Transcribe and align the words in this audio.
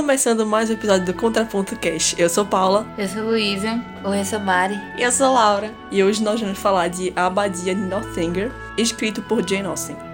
Começando 0.00 0.46
mais 0.46 0.70
um 0.70 0.72
episódio 0.72 1.04
do 1.04 1.12
Contraponto 1.12 1.76
Cast. 1.76 2.18
Eu 2.18 2.30
sou 2.30 2.46
Paula. 2.46 2.86
Eu 2.96 3.06
sou 3.06 3.22
Luísa. 3.22 3.78
Oi, 4.02 4.20
eu 4.20 4.24
sou 4.24 4.40
Mari. 4.40 4.74
E 4.96 5.02
eu 5.02 5.12
sou 5.12 5.30
Laura. 5.30 5.70
E 5.90 6.02
hoje 6.02 6.24
nós 6.24 6.40
vamos 6.40 6.58
falar 6.58 6.88
de 6.88 7.12
A 7.14 7.26
Abadia 7.26 7.74
de 7.74 7.82
Northanger, 7.82 8.50
escrito 8.78 9.20
por 9.20 9.46
Jane 9.46 9.66
Austen. 9.66 10.09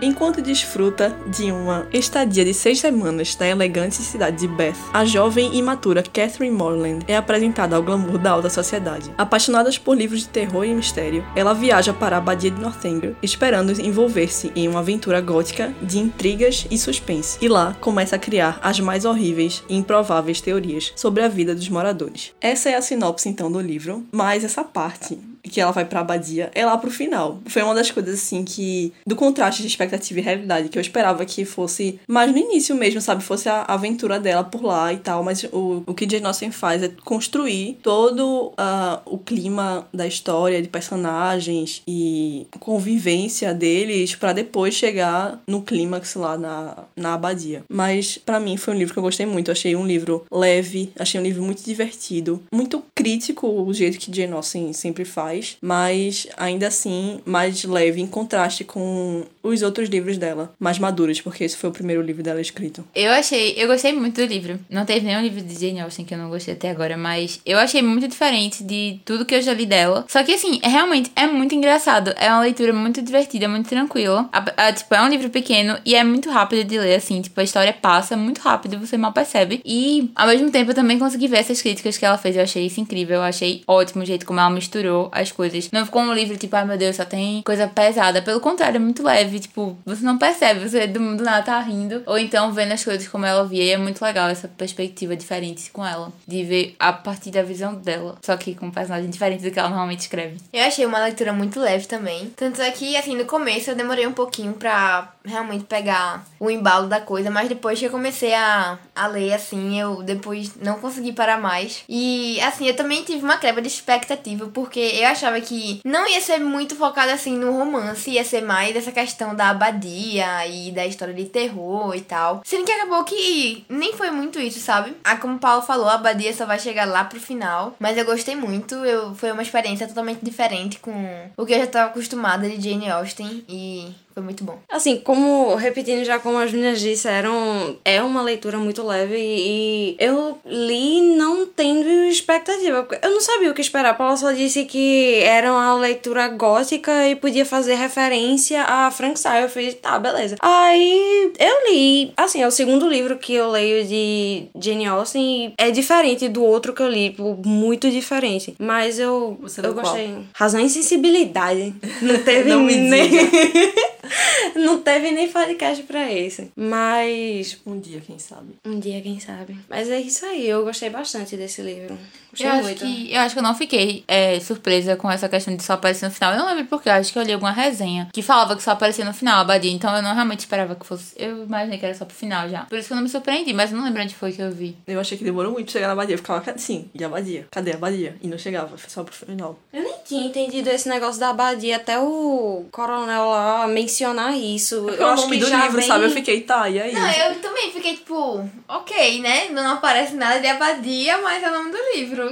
Enquanto 0.00 0.40
desfruta 0.40 1.14
de 1.26 1.50
uma 1.50 1.86
estadia 1.92 2.44
de 2.44 2.54
seis 2.54 2.78
semanas 2.78 3.36
na 3.36 3.48
elegante 3.48 3.96
cidade 3.96 4.38
de 4.38 4.48
Bath, 4.48 4.76
a 4.92 5.04
jovem 5.04 5.54
e 5.54 5.58
imatura 5.58 6.02
Catherine 6.02 6.54
Morland 6.54 7.04
é 7.08 7.16
apresentada 7.16 7.74
ao 7.74 7.82
glamour 7.82 8.16
da 8.18 8.30
alta 8.30 8.48
sociedade. 8.48 9.12
Apaixonada 9.18 9.68
por 9.84 9.96
livros 9.96 10.20
de 10.20 10.28
terror 10.28 10.64
e 10.64 10.74
mistério, 10.74 11.24
ela 11.34 11.52
viaja 11.52 11.92
para 11.92 12.16
a 12.16 12.18
abadia 12.18 12.50
de 12.50 12.60
Northanger, 12.60 13.16
esperando 13.22 13.72
envolver-se 13.80 14.52
em 14.54 14.68
uma 14.68 14.80
aventura 14.80 15.20
gótica 15.20 15.74
de 15.82 15.98
intrigas 15.98 16.66
e 16.70 16.78
suspense. 16.78 17.38
E 17.40 17.48
lá 17.48 17.76
começa 17.80 18.16
a 18.16 18.18
criar 18.18 18.58
as 18.62 18.80
mais 18.80 19.04
horríveis 19.04 19.62
e 19.68 19.76
improváveis 19.76 20.40
teorias 20.40 20.92
sobre 20.94 21.22
a 21.22 21.28
vida 21.28 21.54
dos 21.54 21.68
moradores. 21.68 22.32
Essa 22.40 22.70
é 22.70 22.76
a 22.76 22.82
sinopse 22.82 23.28
então 23.28 23.50
do 23.50 23.60
livro, 23.60 24.06
mas 24.12 24.44
essa 24.44 24.62
parte 24.62 25.18
que 25.48 25.60
ela 25.60 25.72
vai 25.72 25.84
pra 25.84 26.00
abadia 26.00 26.50
é 26.54 26.64
lá 26.64 26.76
pro 26.76 26.90
final. 26.90 27.40
Foi 27.46 27.62
uma 27.62 27.74
das 27.74 27.90
coisas 27.90 28.14
assim 28.14 28.44
que 28.44 28.92
do 29.06 29.16
contraste 29.16 29.62
de 29.62 29.68
expectativa 29.68 30.18
e 30.18 30.22
realidade 30.22 30.68
que 30.68 30.78
eu 30.78 30.82
esperava 30.82 31.24
que 31.24 31.44
fosse 31.44 32.00
mais 32.06 32.30
no 32.30 32.38
início 32.38 32.74
mesmo, 32.74 33.00
sabe? 33.00 33.22
Fosse 33.22 33.48
a 33.48 33.62
aventura 33.62 34.18
dela 34.18 34.44
por 34.44 34.62
lá 34.62 34.92
e 34.92 34.98
tal, 34.98 35.22
mas 35.22 35.44
o, 35.44 35.82
o 35.86 35.94
que 35.94 36.08
Jane 36.08 36.26
Austen 36.26 36.50
faz 36.50 36.82
é 36.82 36.90
construir 37.04 37.78
todo 37.82 38.48
uh, 38.48 39.00
o 39.06 39.18
clima 39.18 39.86
da 39.92 40.06
história, 40.06 40.60
de 40.60 40.68
personagens 40.68 41.82
e 41.86 42.46
convivência 42.58 43.54
deles 43.54 44.14
para 44.14 44.32
depois 44.32 44.74
chegar 44.74 45.40
no 45.46 45.62
clímax 45.62 46.14
lá 46.14 46.36
na, 46.36 46.84
na 46.96 47.14
abadia. 47.14 47.64
Mas 47.68 48.18
para 48.18 48.40
mim 48.40 48.56
foi 48.56 48.74
um 48.74 48.78
livro 48.78 48.92
que 48.92 48.98
eu 48.98 49.02
gostei 49.02 49.26
muito. 49.26 49.48
Eu 49.48 49.52
achei 49.52 49.76
um 49.76 49.86
livro 49.86 50.24
leve, 50.30 50.92
achei 50.98 51.20
um 51.20 51.24
livro 51.24 51.42
muito 51.42 51.64
divertido, 51.64 52.42
muito 52.52 52.82
crítico 52.94 53.46
o 53.46 53.72
jeito 53.72 53.98
que 53.98 54.14
Jane 54.14 54.32
Austen 54.32 54.72
sempre 54.72 55.04
faz, 55.04 55.37
mas 55.60 56.26
ainda 56.36 56.68
assim 56.68 57.20
mais 57.24 57.64
leve 57.64 58.00
em 58.00 58.06
contraste 58.06 58.64
com 58.64 59.24
os 59.48 59.62
outros 59.62 59.88
livros 59.88 60.18
dela, 60.18 60.52
mais 60.58 60.78
maduros, 60.78 61.20
porque 61.20 61.44
esse 61.44 61.56
foi 61.56 61.70
o 61.70 61.72
primeiro 61.72 62.02
livro 62.02 62.22
dela 62.22 62.40
escrito. 62.40 62.84
Eu 62.94 63.12
achei, 63.12 63.54
eu 63.56 63.66
gostei 63.66 63.92
muito 63.92 64.20
do 64.20 64.26
livro. 64.26 64.58
Não 64.70 64.84
teve 64.84 65.06
nenhum 65.06 65.22
livro 65.22 65.40
de 65.40 65.54
Jane 65.54 65.80
Austen 65.80 66.04
que 66.04 66.14
eu 66.14 66.18
não 66.18 66.28
gostei 66.28 66.54
até 66.54 66.70
agora, 66.70 66.96
mas 66.96 67.40
eu 67.44 67.58
achei 67.58 67.82
muito 67.82 68.08
diferente 68.08 68.62
de 68.62 69.00
tudo 69.04 69.24
que 69.24 69.34
eu 69.34 69.42
já 69.42 69.52
li 69.52 69.66
dela. 69.66 70.04
Só 70.08 70.22
que 70.22 70.34
assim, 70.34 70.58
é, 70.62 70.68
realmente 70.68 71.10
é 71.16 71.26
muito 71.26 71.54
engraçado. 71.54 72.14
É 72.16 72.30
uma 72.30 72.40
leitura 72.40 72.72
muito 72.72 73.02
divertida, 73.02 73.48
muito 73.48 73.68
tranquila. 73.68 74.28
A, 74.32 74.68
a, 74.68 74.72
tipo, 74.72 74.94
é 74.94 75.02
um 75.02 75.08
livro 75.08 75.30
pequeno 75.30 75.78
e 75.84 75.94
é 75.94 76.04
muito 76.04 76.30
rápido 76.30 76.64
de 76.64 76.78
ler, 76.78 76.96
assim. 76.96 77.20
Tipo, 77.22 77.40
a 77.40 77.44
história 77.44 77.72
passa 77.72 78.16
muito 78.16 78.38
rápido, 78.38 78.78
você 78.78 78.96
mal 78.96 79.12
percebe. 79.12 79.60
E 79.64 80.10
ao 80.14 80.26
mesmo 80.26 80.50
tempo 80.50 80.70
eu 80.70 80.74
também 80.74 80.98
consegui 80.98 81.28
ver 81.28 81.38
essas 81.38 81.60
críticas 81.60 81.96
que 81.96 82.04
ela 82.04 82.18
fez. 82.18 82.36
Eu 82.36 82.42
achei 82.42 82.66
isso 82.66 82.80
incrível. 82.80 83.16
Eu 83.16 83.22
achei 83.22 83.62
ótimo 83.66 84.02
o 84.02 84.06
jeito 84.06 84.26
como 84.26 84.40
ela 84.40 84.50
misturou 84.50 85.08
as 85.12 85.32
coisas. 85.32 85.70
Não 85.72 85.84
ficou 85.84 86.02
um 86.02 86.12
livro 86.12 86.36
tipo, 86.36 86.54
ai 86.56 86.64
meu 86.64 86.76
Deus, 86.76 86.96
só 86.96 87.04
tem 87.04 87.42
coisa 87.42 87.66
pesada. 87.66 88.22
Pelo 88.22 88.40
contrário, 88.40 88.76
é 88.76 88.80
muito 88.80 89.02
leve. 89.02 89.37
Tipo, 89.40 89.76
você 89.84 90.04
não 90.04 90.18
percebe, 90.18 90.68
você 90.68 90.86
do, 90.86 91.00
nada 91.00 91.42
tá 91.42 91.60
rindo. 91.60 92.02
Ou 92.06 92.18
então 92.18 92.52
vendo 92.52 92.72
as 92.72 92.84
coisas 92.84 93.06
como 93.08 93.26
ela 93.26 93.44
via. 93.44 93.64
E 93.64 93.70
é 93.70 93.76
muito 93.76 94.02
legal 94.02 94.28
essa 94.28 94.48
perspectiva 94.48 95.16
diferente 95.16 95.70
com 95.70 95.84
ela. 95.84 96.12
De 96.26 96.42
ver 96.44 96.76
a 96.78 96.92
partir 96.92 97.30
da 97.30 97.42
visão 97.42 97.74
dela. 97.74 98.16
Só 98.22 98.36
que 98.36 98.54
com 98.54 98.66
um 98.66 98.70
personagem 98.70 99.10
diferente 99.10 99.42
do 99.42 99.50
que 99.50 99.58
ela 99.58 99.68
normalmente 99.68 100.00
escreve. 100.00 100.38
Eu 100.52 100.64
achei 100.64 100.86
uma 100.86 100.98
leitura 100.98 101.32
muito 101.32 101.60
leve 101.60 101.86
também. 101.86 102.30
Tanto 102.36 102.60
é 102.62 102.70
que, 102.70 102.96
assim, 102.96 103.16
no 103.16 103.24
começo 103.24 103.70
eu 103.70 103.76
demorei 103.76 104.06
um 104.06 104.12
pouquinho 104.12 104.52
pra 104.54 105.12
realmente 105.24 105.64
pegar 105.64 106.24
o 106.40 106.50
embalo 106.50 106.88
da 106.88 107.00
coisa. 107.00 107.30
Mas 107.30 107.48
depois 107.48 107.78
que 107.78 107.86
eu 107.86 107.90
comecei 107.90 108.34
a, 108.34 108.78
a 108.94 109.06
ler, 109.06 109.34
assim, 109.34 109.80
eu 109.80 110.02
depois 110.02 110.52
não 110.56 110.78
consegui 110.78 111.12
parar 111.12 111.38
mais. 111.38 111.84
E, 111.88 112.40
assim, 112.40 112.66
eu 112.66 112.76
também 112.76 113.02
tive 113.04 113.24
uma 113.24 113.38
quebra 113.38 113.60
de 113.62 113.68
expectativa. 113.68 114.46
Porque 114.52 114.80
eu 114.80 115.06
achava 115.06 115.40
que 115.40 115.80
não 115.84 116.08
ia 116.08 116.20
ser 116.20 116.38
muito 116.38 116.76
focado, 116.76 117.12
assim, 117.12 117.36
no 117.36 117.52
romance. 117.52 118.10
Ia 118.10 118.24
ser 118.24 118.42
mais 118.42 118.74
essa 118.76 118.92
questão 118.92 119.17
da 119.34 119.50
abadia 119.50 120.46
e 120.46 120.70
da 120.72 120.86
história 120.86 121.14
de 121.14 121.26
terror 121.26 121.94
e 121.94 122.00
tal. 122.00 122.42
Sendo 122.44 122.64
que 122.64 122.72
acabou 122.72 123.04
que 123.04 123.64
nem 123.68 123.92
foi 123.92 124.10
muito 124.10 124.38
isso, 124.38 124.60
sabe? 124.60 124.96
Ah, 125.04 125.16
como 125.16 125.36
o 125.36 125.38
Paulo 125.38 125.62
falou, 125.62 125.88
a 125.88 125.94
abadia 125.94 126.34
só 126.34 126.46
vai 126.46 126.58
chegar 126.58 126.86
lá 126.86 127.04
pro 127.04 127.20
final. 127.20 127.74
Mas 127.78 127.96
eu 127.96 128.04
gostei 128.04 128.36
muito. 128.36 128.74
Eu, 128.76 129.14
foi 129.14 129.32
uma 129.32 129.42
experiência 129.42 129.88
totalmente 129.88 130.24
diferente 130.24 130.78
com 130.78 131.30
o 131.36 131.46
que 131.46 131.52
eu 131.54 131.58
já 131.58 131.64
estava 131.64 131.90
acostumada 131.90 132.48
de 132.48 132.70
Jane 132.70 132.90
Austen. 132.90 133.44
E 133.48 133.92
foi 134.18 134.24
muito 134.24 134.42
bom. 134.42 134.58
Assim, 134.68 134.96
como, 134.96 135.54
repetindo 135.54 136.04
já 136.04 136.18
como 136.18 136.38
as 136.38 136.52
meninas 136.52 136.80
disseram, 136.80 137.76
é 137.84 138.02
uma 138.02 138.20
leitura 138.20 138.58
muito 138.58 138.82
leve 138.84 139.16
e 139.16 139.96
eu 139.98 140.38
li 140.44 141.00
não 141.16 141.46
tendo 141.46 141.88
expectativa. 142.04 142.86
Eu 143.00 143.10
não 143.10 143.20
sabia 143.20 143.50
o 143.50 143.54
que 143.54 143.60
esperar. 143.60 143.96
Paula 143.96 144.16
só 144.16 144.32
disse 144.32 144.64
que 144.64 145.20
era 145.22 145.52
uma 145.52 145.74
leitura 145.76 146.26
gótica 146.28 147.08
e 147.08 147.14
podia 147.14 147.46
fazer 147.46 147.74
referência 147.76 148.62
a 148.64 148.90
Frank 148.90 149.18
Sire. 149.18 149.42
Eu 149.42 149.48
fiz, 149.48 149.74
tá, 149.74 149.98
beleza. 149.98 150.36
Aí 150.40 151.32
eu 151.38 151.72
li, 151.72 152.12
assim, 152.16 152.42
é 152.42 152.46
o 152.46 152.50
segundo 152.50 152.88
livro 152.88 153.18
que 153.18 153.34
eu 153.34 153.48
leio 153.50 153.86
de 153.86 154.48
Jane 154.58 154.86
Austen 154.86 155.22
e 155.22 155.54
é 155.56 155.70
diferente 155.70 156.28
do 156.28 156.42
outro 156.42 156.72
que 156.72 156.82
eu 156.82 156.88
li, 156.88 157.10
tipo, 157.10 157.40
muito 157.44 157.88
diferente. 157.88 158.56
Mas 158.58 158.98
eu, 158.98 159.38
Você 159.40 159.64
eu 159.64 159.74
gostei. 159.74 160.18
Razão 160.34 160.60
e 160.60 160.68
sensibilidade. 160.68 161.72
Não 162.02 162.18
teve 162.18 162.50
Não 162.50 162.62
me 162.62 162.76
nem. 162.76 163.10
Não 164.54 164.80
teve 164.80 165.10
nem 165.10 165.28
podcast 165.30 165.82
pra 165.84 166.12
esse. 166.12 166.50
Mas. 166.56 167.58
Um 167.66 167.78
dia, 167.78 168.00
quem 168.00 168.18
sabe. 168.18 168.54
Um 168.64 168.78
dia, 168.78 169.00
quem 169.00 169.20
sabe. 169.20 169.56
Mas 169.68 169.88
é 169.88 170.00
isso 170.00 170.24
aí, 170.26 170.48
eu 170.48 170.64
gostei 170.64 170.90
bastante 170.90 171.36
desse 171.36 171.62
livro. 171.62 171.98
Eu 172.44 172.50
acho, 172.50 172.62
muito. 172.62 172.80
que, 172.80 173.12
eu 173.12 173.20
acho 173.20 173.34
que 173.34 173.38
eu 173.38 173.42
não 173.42 173.54
fiquei 173.54 174.04
é, 174.06 174.38
surpresa 174.40 174.96
com 174.96 175.10
essa 175.10 175.28
questão 175.28 175.54
de 175.54 175.62
só 175.62 175.74
aparecer 175.74 176.06
no 176.06 176.12
final. 176.12 176.32
Eu 176.32 176.38
não 176.38 176.46
lembro 176.46 176.66
porque, 176.66 176.88
eu 176.88 176.92
acho 176.92 177.12
que 177.12 177.18
eu 177.18 177.22
li 177.22 177.32
alguma 177.32 177.52
resenha 177.52 178.08
que 178.12 178.22
falava 178.22 178.56
que 178.56 178.62
só 178.62 178.72
aparecia 178.72 179.04
no 179.04 179.14
final 179.14 179.38
a 179.38 179.40
Abadia. 179.40 179.72
Então 179.72 179.94
eu 179.94 180.02
não 180.02 180.14
realmente 180.14 180.40
esperava 180.40 180.74
que 180.74 180.86
fosse. 180.86 181.14
Eu 181.16 181.44
imaginei 181.44 181.78
que 181.78 181.84
era 181.84 181.94
só 181.94 182.04
pro 182.04 182.16
final 182.16 182.48
já. 182.48 182.60
Por 182.64 182.78
isso 182.78 182.88
que 182.88 182.92
eu 182.92 182.96
não 182.96 183.02
me 183.02 183.08
surpreendi, 183.08 183.52
mas 183.52 183.70
eu 183.70 183.78
não 183.78 183.84
lembro 183.84 184.02
onde 184.02 184.14
foi 184.14 184.32
que 184.32 184.42
eu 184.42 184.50
vi. 184.50 184.76
Eu 184.86 185.00
achei 185.00 185.16
que 185.16 185.24
demorou 185.24 185.52
muito 185.52 185.66
pra 185.66 185.72
chegar 185.72 185.86
na 185.88 185.92
abadia. 185.92 186.14
Eu 186.14 186.18
ficava 186.18 186.50
assim, 186.50 186.90
e 186.94 187.02
a 187.02 187.06
abadia? 187.06 187.46
Cadê 187.50 187.72
a 187.72 187.74
abadia? 187.74 188.16
E 188.22 188.28
não 188.28 188.38
chegava, 188.38 188.76
foi 188.76 188.90
só 188.90 189.02
pro 189.02 189.14
final. 189.14 189.58
Eu 189.72 189.82
nem 189.82 189.94
tinha 190.04 190.26
entendido 190.26 190.70
esse 190.70 190.88
negócio 190.88 191.20
da 191.20 191.30
abadia 191.30 191.76
até 191.76 191.98
o 191.98 192.66
coronel 192.70 193.30
lá 193.30 193.66
mencionar 193.66 194.36
isso. 194.36 194.88
É 194.90 195.02
eu 195.02 195.06
o 195.06 195.06
acho 195.06 195.22
nome 195.22 195.38
que 195.38 195.44
do 195.44 195.56
livro, 195.56 195.76
vem... 195.78 195.86
sabe? 195.86 196.04
Eu 196.04 196.10
fiquei, 196.10 196.40
tá, 196.42 196.68
e 196.68 196.80
aí? 196.80 196.92
Não, 196.92 197.10
eu 197.10 197.34
também 197.40 197.70
fiquei 197.70 197.94
tipo, 197.94 198.48
ok, 198.68 199.20
né? 199.20 199.48
Não 199.50 199.74
aparece 199.74 200.14
nada 200.14 200.40
de 200.40 200.46
abadia, 200.46 201.18
mas 201.18 201.42
é 201.42 201.48
o 201.48 201.52
nome 201.52 201.70
do 201.70 201.78
livro. 201.94 202.27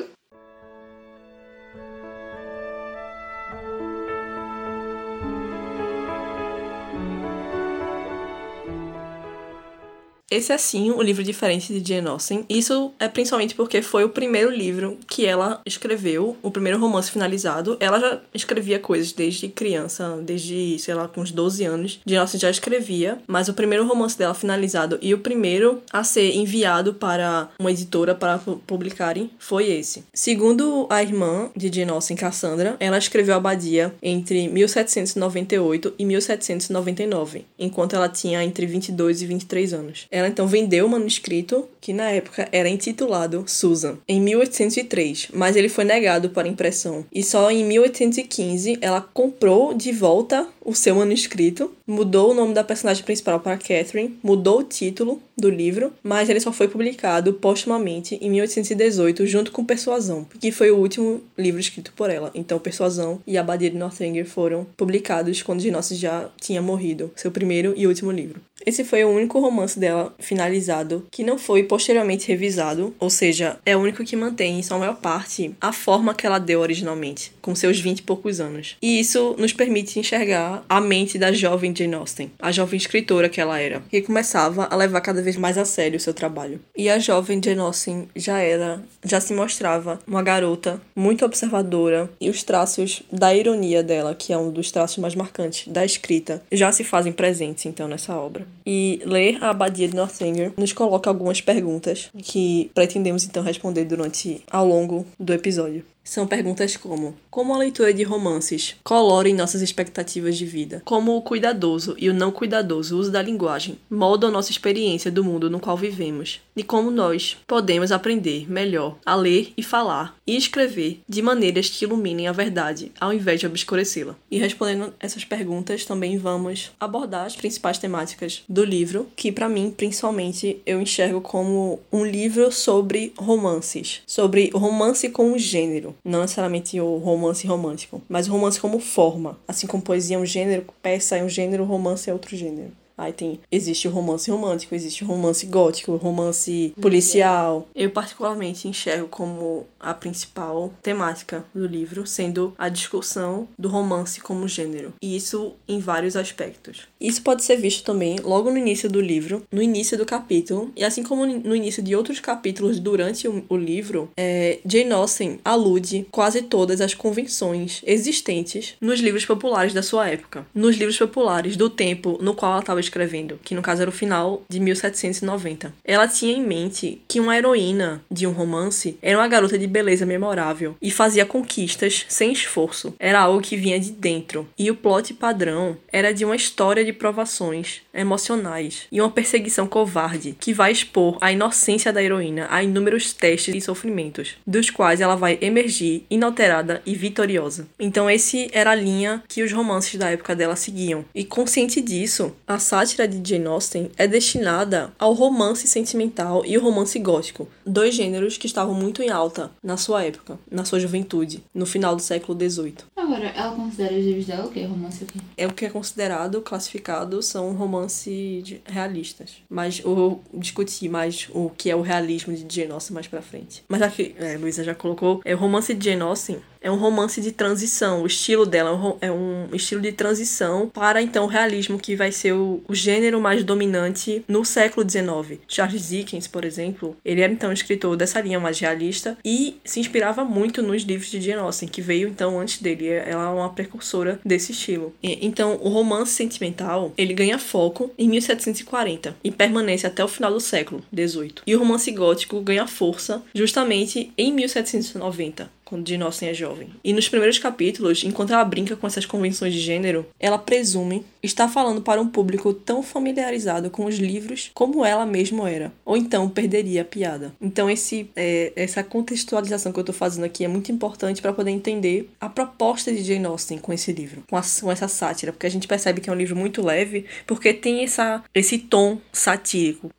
Esse 10.28 10.52
é 10.52 10.58
sim 10.58 10.90
um 10.90 11.00
livro 11.00 11.22
diferente 11.22 11.72
de 11.78 11.88
Jane 11.94 12.08
Austen. 12.08 12.44
Isso 12.48 12.92
é 12.98 13.06
principalmente 13.06 13.54
porque 13.54 13.80
foi 13.80 14.02
o 14.02 14.08
primeiro 14.08 14.50
livro 14.50 14.98
que 15.08 15.24
ela 15.24 15.60
escreveu, 15.64 16.36
o 16.42 16.50
primeiro 16.50 16.80
romance 16.80 17.12
finalizado. 17.12 17.76
Ela 17.78 18.00
já 18.00 18.20
escrevia 18.34 18.80
coisas 18.80 19.12
desde 19.12 19.46
criança, 19.48 20.18
desde, 20.20 20.80
sei 20.80 20.94
lá, 20.94 21.06
com 21.06 21.20
uns 21.20 21.30
12 21.30 21.64
anos. 21.64 22.00
Jane 22.04 22.18
Austen 22.18 22.40
já 22.40 22.50
escrevia, 22.50 23.18
mas 23.24 23.48
o 23.48 23.54
primeiro 23.54 23.86
romance 23.86 24.18
dela 24.18 24.34
finalizado 24.34 24.98
e 25.00 25.14
o 25.14 25.18
primeiro 25.18 25.80
a 25.92 26.02
ser 26.02 26.34
enviado 26.34 26.92
para 26.94 27.48
uma 27.60 27.70
editora 27.70 28.12
para 28.12 28.38
pu- 28.38 28.60
publicarem 28.66 29.30
foi 29.38 29.70
esse. 29.70 30.02
Segundo 30.12 30.88
a 30.90 31.00
irmã 31.04 31.50
de 31.56 31.72
Jane 31.72 31.92
Austen, 31.92 32.16
Cassandra, 32.16 32.76
ela 32.80 32.98
escreveu 32.98 33.36
Abadia 33.36 33.94
entre 34.02 34.48
1798 34.48 35.94
e 35.96 36.04
1799, 36.04 37.44
enquanto 37.56 37.94
ela 37.94 38.08
tinha 38.08 38.42
entre 38.42 38.66
22 38.66 39.22
e 39.22 39.26
23 39.26 39.72
anos. 39.72 40.06
Ela 40.16 40.28
então 40.28 40.46
vendeu 40.46 40.86
o 40.86 40.88
manuscrito, 40.88 41.68
que 41.78 41.92
na 41.92 42.10
época 42.10 42.48
era 42.50 42.70
intitulado 42.70 43.44
Susan, 43.46 43.98
em 44.08 44.18
1803, 44.18 45.28
mas 45.34 45.56
ele 45.56 45.68
foi 45.68 45.84
negado 45.84 46.30
para 46.30 46.48
impressão. 46.48 47.04
E 47.12 47.22
só 47.22 47.50
em 47.50 47.62
1815 47.62 48.78
ela 48.80 49.02
comprou 49.12 49.74
de 49.74 49.92
volta 49.92 50.48
o 50.66 50.74
seu 50.74 50.96
manuscrito, 50.96 51.70
mudou 51.86 52.32
o 52.32 52.34
nome 52.34 52.52
da 52.52 52.64
personagem 52.64 53.04
principal 53.04 53.38
para 53.38 53.56
Catherine, 53.56 54.18
mudou 54.22 54.58
o 54.58 54.64
título 54.64 55.22
do 55.38 55.48
livro, 55.48 55.92
mas 56.02 56.28
ele 56.28 56.40
só 56.40 56.52
foi 56.52 56.66
publicado 56.66 57.34
postumamente 57.34 58.18
em 58.20 58.30
1818 58.30 59.26
junto 59.26 59.52
com 59.52 59.64
Persuasão, 59.64 60.26
que 60.40 60.50
foi 60.50 60.70
o 60.70 60.76
último 60.76 61.22
livro 61.38 61.60
escrito 61.60 61.92
por 61.94 62.10
ela. 62.10 62.32
Então 62.34 62.58
Persuasão 62.58 63.20
e 63.26 63.38
Abadia 63.38 63.70
de 63.70 63.76
Northanger 63.76 64.26
foram 64.26 64.66
publicados 64.76 65.42
quando 65.42 65.64
Austen 65.76 65.98
já 65.98 66.28
tinha 66.40 66.60
morrido, 66.60 67.12
seu 67.14 67.30
primeiro 67.30 67.74
e 67.76 67.86
último 67.86 68.10
livro. 68.10 68.40
Esse 68.64 68.82
foi 68.82 69.04
o 69.04 69.10
único 69.10 69.38
romance 69.38 69.78
dela 69.78 70.14
finalizado 70.18 71.06
que 71.10 71.22
não 71.22 71.38
foi 71.38 71.62
posteriormente 71.62 72.26
revisado, 72.26 72.94
ou 72.98 73.10
seja, 73.10 73.58
é 73.66 73.76
o 73.76 73.80
único 73.80 74.02
que 74.04 74.16
mantém, 74.16 74.58
em 74.58 74.62
sua 74.62 74.78
maior 74.78 74.96
parte, 74.96 75.54
a 75.60 75.72
forma 75.72 76.14
que 76.14 76.26
ela 76.26 76.38
deu 76.38 76.60
originalmente, 76.60 77.32
com 77.42 77.54
seus 77.54 77.78
20 77.78 77.98
e 77.98 78.02
poucos 78.02 78.40
anos. 78.40 78.76
E 78.80 78.98
isso 78.98 79.36
nos 79.38 79.52
permite 79.52 80.00
enxergar 80.00 80.55
a 80.68 80.80
mente 80.80 81.18
da 81.18 81.32
jovem 81.32 81.74
Jane 81.74 81.94
Austen, 81.94 82.30
a 82.38 82.52
jovem 82.52 82.76
escritora 82.76 83.28
que 83.28 83.40
ela 83.40 83.58
era, 83.60 83.82
que 83.90 84.02
começava 84.02 84.64
a 84.70 84.76
levar 84.76 85.00
cada 85.00 85.22
vez 85.22 85.36
mais 85.36 85.58
a 85.58 85.64
sério 85.64 85.96
o 85.96 86.00
seu 86.00 86.14
trabalho. 86.14 86.60
E 86.76 86.88
a 86.88 86.98
jovem 86.98 87.40
Jane 87.42 87.60
Austen 87.60 88.08
já 88.14 88.38
era, 88.38 88.82
já 89.04 89.20
se 89.20 89.32
mostrava 89.34 89.98
uma 90.06 90.22
garota 90.22 90.80
muito 90.94 91.24
observadora 91.24 92.10
e 92.20 92.30
os 92.30 92.42
traços 92.42 93.02
da 93.12 93.34
ironia 93.34 93.82
dela, 93.82 94.14
que 94.14 94.32
é 94.32 94.38
um 94.38 94.50
dos 94.50 94.70
traços 94.70 94.98
mais 94.98 95.14
marcantes 95.14 95.68
da 95.68 95.84
escrita, 95.84 96.42
já 96.52 96.70
se 96.72 96.84
fazem 96.84 97.12
presentes 97.12 97.66
então 97.66 97.88
nessa 97.88 98.16
obra. 98.16 98.46
E 98.64 99.00
ler 99.04 99.42
a 99.42 99.50
Abadia 99.50 99.88
de 99.88 99.96
Northanger 99.96 100.52
nos 100.56 100.72
coloca 100.72 101.08
algumas 101.10 101.40
perguntas 101.40 102.10
que 102.22 102.70
pretendemos 102.74 103.24
então 103.24 103.42
responder 103.42 103.84
durante 103.84 104.42
ao 104.50 104.66
longo 104.66 105.06
do 105.18 105.32
episódio. 105.32 105.84
São 106.06 106.24
perguntas 106.24 106.76
como: 106.76 107.16
como 107.28 107.52
a 107.52 107.58
leitura 107.58 107.92
de 107.92 108.04
romances 108.04 108.76
colore 108.84 109.32
nossas 109.32 109.60
expectativas 109.60 110.38
de 110.38 110.46
vida? 110.46 110.80
Como 110.84 111.16
o 111.16 111.20
cuidadoso 111.20 111.96
e 111.98 112.08
o 112.08 112.14
não 112.14 112.30
cuidadoso 112.30 112.96
uso 112.96 113.10
da 113.10 113.20
linguagem 113.20 113.76
moldam 113.90 114.30
nossa 114.30 114.52
experiência 114.52 115.10
do 115.10 115.24
mundo 115.24 115.50
no 115.50 115.58
qual 115.58 115.76
vivemos? 115.76 116.40
E 116.56 116.62
como 116.62 116.92
nós 116.92 117.36
podemos 117.46 117.90
aprender 117.90 118.50
melhor 118.50 118.96
a 119.04 119.16
ler 119.16 119.52
e 119.56 119.62
falar 119.64 120.16
e 120.26 120.36
escrever 120.36 121.00
de 121.08 121.20
maneiras 121.20 121.68
que 121.68 121.84
iluminem 121.84 122.28
a 122.28 122.32
verdade, 122.32 122.92
ao 123.00 123.12
invés 123.12 123.40
de 123.40 123.46
obscurecê-la? 123.46 124.16
E 124.30 124.38
respondendo 124.38 124.94
essas 125.00 125.24
perguntas, 125.24 125.84
também 125.84 126.16
vamos 126.16 126.70
abordar 126.78 127.26
as 127.26 127.34
principais 127.34 127.78
temáticas 127.78 128.44
do 128.48 128.64
livro, 128.64 129.08
que 129.16 129.32
para 129.32 129.48
mim, 129.48 129.74
principalmente, 129.76 130.62
eu 130.64 130.80
enxergo 130.80 131.20
como 131.20 131.80
um 131.92 132.06
livro 132.06 132.52
sobre 132.52 133.12
romances, 133.18 134.02
sobre 134.06 134.50
romance 134.54 135.10
como 135.10 135.36
gênero 135.36 135.95
não 136.04 136.22
necessariamente 136.22 136.80
o 136.80 136.98
romance 136.98 137.46
romântico, 137.46 138.02
mas 138.08 138.28
o 138.28 138.32
romance 138.32 138.60
como 138.60 138.78
forma. 138.78 139.38
Assim 139.46 139.66
como 139.66 139.82
poesia 139.82 140.16
é 140.16 140.18
um 140.18 140.26
gênero, 140.26 140.64
peça 140.82 141.16
é 141.16 141.24
um 141.24 141.28
gênero, 141.28 141.64
romance 141.64 142.08
é 142.08 142.12
outro 142.12 142.36
gênero. 142.36 142.72
Aí 142.96 143.12
tem. 143.12 143.40
Existe 143.50 143.86
o 143.86 143.90
romance 143.90 144.30
romântico, 144.30 144.74
existe 144.74 145.04
o 145.04 145.06
romance 145.06 145.44
gótico, 145.46 145.92
o 145.92 145.96
romance 145.96 146.72
policial. 146.80 147.68
Eu, 147.74 147.90
particularmente, 147.90 148.68
enxergo 148.68 149.08
como 149.08 149.66
a 149.78 149.92
principal 149.92 150.72
temática 150.82 151.44
do 151.54 151.66
livro, 151.66 152.06
sendo 152.06 152.54
a 152.58 152.68
discussão 152.68 153.48
do 153.58 153.68
romance 153.68 154.20
como 154.20 154.48
gênero. 154.48 154.94
E 155.02 155.14
isso 155.14 155.52
em 155.68 155.78
vários 155.78 156.16
aspectos. 156.16 156.88
Isso 157.00 157.22
pode 157.22 157.44
ser 157.44 157.56
visto 157.56 157.84
também 157.84 158.16
logo 158.22 158.50
no 158.50 158.58
início 158.58 158.88
do 158.88 159.00
livro, 159.00 159.42
no 159.52 159.62
início 159.62 159.96
do 159.98 160.06
capítulo, 160.06 160.72
e 160.74 160.84
assim 160.84 161.02
como 161.02 161.26
no 161.26 161.54
início 161.54 161.82
de 161.82 161.94
outros 161.94 162.18
capítulos 162.20 162.80
durante 162.80 163.28
o, 163.28 163.44
o 163.48 163.56
livro, 163.56 164.10
é, 164.16 164.58
Jane 164.64 164.92
Austen 164.92 165.38
alude 165.44 166.06
quase 166.10 166.42
todas 166.42 166.80
as 166.80 166.94
convenções 166.94 167.82
existentes 167.86 168.74
nos 168.80 169.00
livros 169.00 169.26
populares 169.26 169.74
da 169.74 169.82
sua 169.82 170.08
época. 170.08 170.46
Nos 170.54 170.76
livros 170.76 170.98
populares 170.98 171.56
do 171.56 171.68
tempo 171.68 172.18
no 172.20 172.34
qual 172.34 172.52
ela 172.52 172.60
estava 172.60 172.80
escrevendo, 172.86 173.38
que 173.42 173.54
no 173.54 173.62
caso 173.62 173.82
era 173.82 173.90
o 173.90 173.94
final 173.94 174.42
de 174.48 174.58
1790. 174.60 175.72
Ela 175.84 176.08
tinha 176.08 176.36
em 176.36 176.44
mente 176.44 177.02
que 177.08 177.20
uma 177.20 177.36
heroína 177.36 178.02
de 178.10 178.26
um 178.26 178.32
romance 178.32 178.98
era 179.02 179.18
uma 179.18 179.28
garota 179.28 179.58
de 179.58 179.66
beleza 179.66 180.06
memorável 180.06 180.76
e 180.80 180.90
fazia 180.90 181.26
conquistas 181.26 182.06
sem 182.08 182.32
esforço. 182.32 182.94
Era 182.98 183.20
algo 183.20 183.40
que 183.40 183.56
vinha 183.56 183.78
de 183.78 183.90
dentro. 183.90 184.48
E 184.58 184.70
o 184.70 184.76
plot 184.76 185.14
padrão 185.14 185.76
era 185.92 186.12
de 186.12 186.24
uma 186.24 186.36
história 186.36 186.84
de 186.84 186.92
provações 186.92 187.82
emocionais 187.92 188.86
e 188.92 189.00
uma 189.00 189.10
perseguição 189.10 189.66
covarde 189.66 190.36
que 190.38 190.52
vai 190.52 190.70
expor 190.72 191.18
a 191.20 191.32
inocência 191.32 191.92
da 191.92 192.02
heroína 192.02 192.46
a 192.50 192.62
inúmeros 192.62 193.12
testes 193.12 193.54
e 193.54 193.60
sofrimentos, 193.60 194.36
dos 194.46 194.70
quais 194.70 195.00
ela 195.00 195.16
vai 195.16 195.38
emergir 195.40 196.04
inalterada 196.10 196.82
e 196.84 196.94
vitoriosa. 196.94 197.66
Então 197.78 198.10
esse 198.10 198.48
era 198.52 198.70
a 198.70 198.74
linha 198.74 199.22
que 199.28 199.42
os 199.42 199.52
romances 199.52 199.98
da 199.98 200.10
época 200.10 200.34
dela 200.34 200.56
seguiam. 200.56 201.04
E 201.14 201.24
consciente 201.24 201.80
disso, 201.80 202.34
a 202.46 202.58
sátira 202.76 203.08
de 203.08 203.26
Jane 203.26 203.46
Austen 203.46 203.90
é 203.96 204.06
destinada 204.06 204.92
ao 204.98 205.14
romance 205.14 205.66
sentimental 205.66 206.44
e 206.44 206.58
o 206.58 206.62
romance 206.62 206.98
gótico, 206.98 207.48
dois 207.64 207.94
gêneros 207.94 208.36
que 208.36 208.46
estavam 208.46 208.74
muito 208.74 209.00
em 209.00 209.08
alta 209.08 209.50
na 209.62 209.78
sua 209.78 210.04
época, 210.04 210.38
na 210.50 210.62
sua 210.62 210.78
juventude, 210.78 211.42
no 211.54 211.64
final 211.64 211.96
do 211.96 212.02
século 212.02 212.38
XVIII. 212.38 212.74
Agora, 212.94 213.28
ela 213.28 213.56
considera 213.56 213.94
os 213.94 214.04
livros 214.04 214.26
dela 214.26 214.44
o 214.44 214.50
quê? 214.50 214.66
Romance 214.66 215.04
o 215.04 215.06
quê? 215.06 215.18
É 215.38 215.46
o 215.46 215.54
que 215.54 215.64
é 215.64 215.70
considerado, 215.70 216.42
classificado, 216.42 217.22
são 217.22 217.54
romances 217.54 218.56
realistas. 218.66 219.36
Mas 219.48 219.80
eu 219.82 219.94
vou 219.94 220.22
discutir 220.34 220.90
mais 220.90 221.30
o 221.32 221.48
que 221.48 221.70
é 221.70 221.76
o 221.76 221.80
realismo 221.80 222.34
de 222.34 222.54
Jane 222.54 222.72
Austen 222.72 222.92
mais 222.92 223.06
pra 223.06 223.22
frente. 223.22 223.64
Mas 223.68 223.80
aqui, 223.80 224.14
é, 224.18 224.36
Luísa 224.36 224.62
já 224.62 224.74
colocou, 224.74 225.22
é 225.24 225.34
o 225.34 225.38
romance 225.38 225.72
de 225.72 225.82
Jane 225.82 226.02
Austen 226.02 226.40
é 226.66 226.70
um 226.70 226.76
romance 226.76 227.20
de 227.20 227.30
transição. 227.30 228.02
O 228.02 228.06
estilo 228.08 228.44
dela 228.44 228.96
é 229.00 229.10
um 229.10 229.48
estilo 229.52 229.80
de 229.80 229.92
transição 229.92 230.68
para 230.68 231.00
então 231.00 231.24
o 231.24 231.28
realismo, 231.28 231.78
que 231.78 231.94
vai 231.94 232.10
ser 232.10 232.32
o, 232.32 232.60
gênero 232.70 233.20
mais 233.20 233.44
dominante 233.44 234.24
no 234.26 234.44
século 234.44 234.84
XIX. 234.88 235.40
Charles 235.46 235.88
Dickens, 235.88 236.26
por 236.26 236.44
exemplo, 236.44 236.96
ele 237.04 237.20
era 237.20 237.32
então 237.32 237.52
escritor 237.52 237.96
dessa 237.96 238.20
linha 238.20 238.40
mais 238.40 238.58
realista 238.58 239.16
e 239.24 239.58
se 239.64 239.78
inspirava 239.78 240.24
muito 240.24 240.60
nos 240.60 240.82
livros 240.82 241.08
de 241.08 241.20
Jane 241.20 241.38
Austen, 241.38 241.68
que 241.68 241.80
veio 241.80 242.08
então 242.08 242.40
antes 242.40 242.60
dele. 242.60 242.88
Ela 242.88 243.28
é 243.28 243.32
uma 243.32 243.50
precursora 243.50 244.18
desse 244.24 244.50
estilo. 244.50 244.92
Então, 245.00 245.60
o 245.62 245.68
romance 245.68 246.14
sentimental 246.14 246.92
ele 246.98 247.14
ganha 247.14 247.38
foco 247.38 247.92
em 247.96 248.08
1740 248.08 249.16
e 249.22 249.30
permanece 249.30 249.86
até 249.86 250.04
o 250.04 250.08
final 250.08 250.32
do 250.32 250.40
século 250.40 250.82
XVIII. 250.92 251.34
E 251.46 251.54
o 251.54 251.60
romance 251.60 251.90
gótico 251.92 252.40
ganha 252.40 252.66
força 252.66 253.22
justamente 253.32 254.12
em 254.18 254.32
1790 254.32 255.54
quando 255.66 255.92
Austen 256.02 256.28
é 256.28 256.34
jovem. 256.34 256.68
E 256.82 256.92
nos 256.92 257.08
primeiros 257.08 257.38
capítulos, 257.38 258.04
enquanto 258.04 258.32
ela 258.32 258.44
brinca 258.44 258.76
com 258.76 258.86
essas 258.86 259.04
convenções 259.04 259.52
de 259.52 259.60
gênero, 259.60 260.06
ela 260.18 260.38
presume 260.38 261.04
estar 261.22 261.48
falando 261.48 261.82
para 261.82 262.00
um 262.00 262.08
público 262.08 262.54
tão 262.54 262.82
familiarizado 262.82 263.68
com 263.68 263.84
os 263.84 263.96
livros 263.96 264.50
como 264.54 264.84
ela 264.84 265.04
mesma 265.04 265.50
era, 265.50 265.72
ou 265.84 265.96
então 265.96 266.28
perderia 266.28 266.82
a 266.82 266.84
piada. 266.84 267.34
Então 267.40 267.68
esse 267.68 268.08
é, 268.14 268.52
essa 268.54 268.82
contextualização 268.84 269.72
que 269.72 269.78
eu 269.78 269.82
estou 269.82 269.94
fazendo 269.94 270.24
aqui 270.24 270.44
é 270.44 270.48
muito 270.48 270.70
importante 270.70 271.20
para 271.20 271.32
poder 271.32 271.50
entender 271.50 272.08
a 272.20 272.28
proposta 272.28 272.92
de 272.92 273.02
Jane 273.02 273.26
Austen 273.26 273.58
com 273.58 273.72
esse 273.72 273.92
livro, 273.92 274.22
com, 274.30 274.36
a, 274.36 274.42
com 274.60 274.70
essa 274.70 274.86
sátira, 274.86 275.32
porque 275.32 275.46
a 275.46 275.50
gente 275.50 275.66
percebe 275.66 276.00
que 276.00 276.08
é 276.08 276.12
um 276.12 276.16
livro 276.16 276.36
muito 276.36 276.64
leve, 276.64 277.06
porque 277.26 277.52
tem 277.52 277.82
essa, 277.82 278.22
esse 278.32 278.58
tom 278.58 278.98
satírico. 279.12 279.90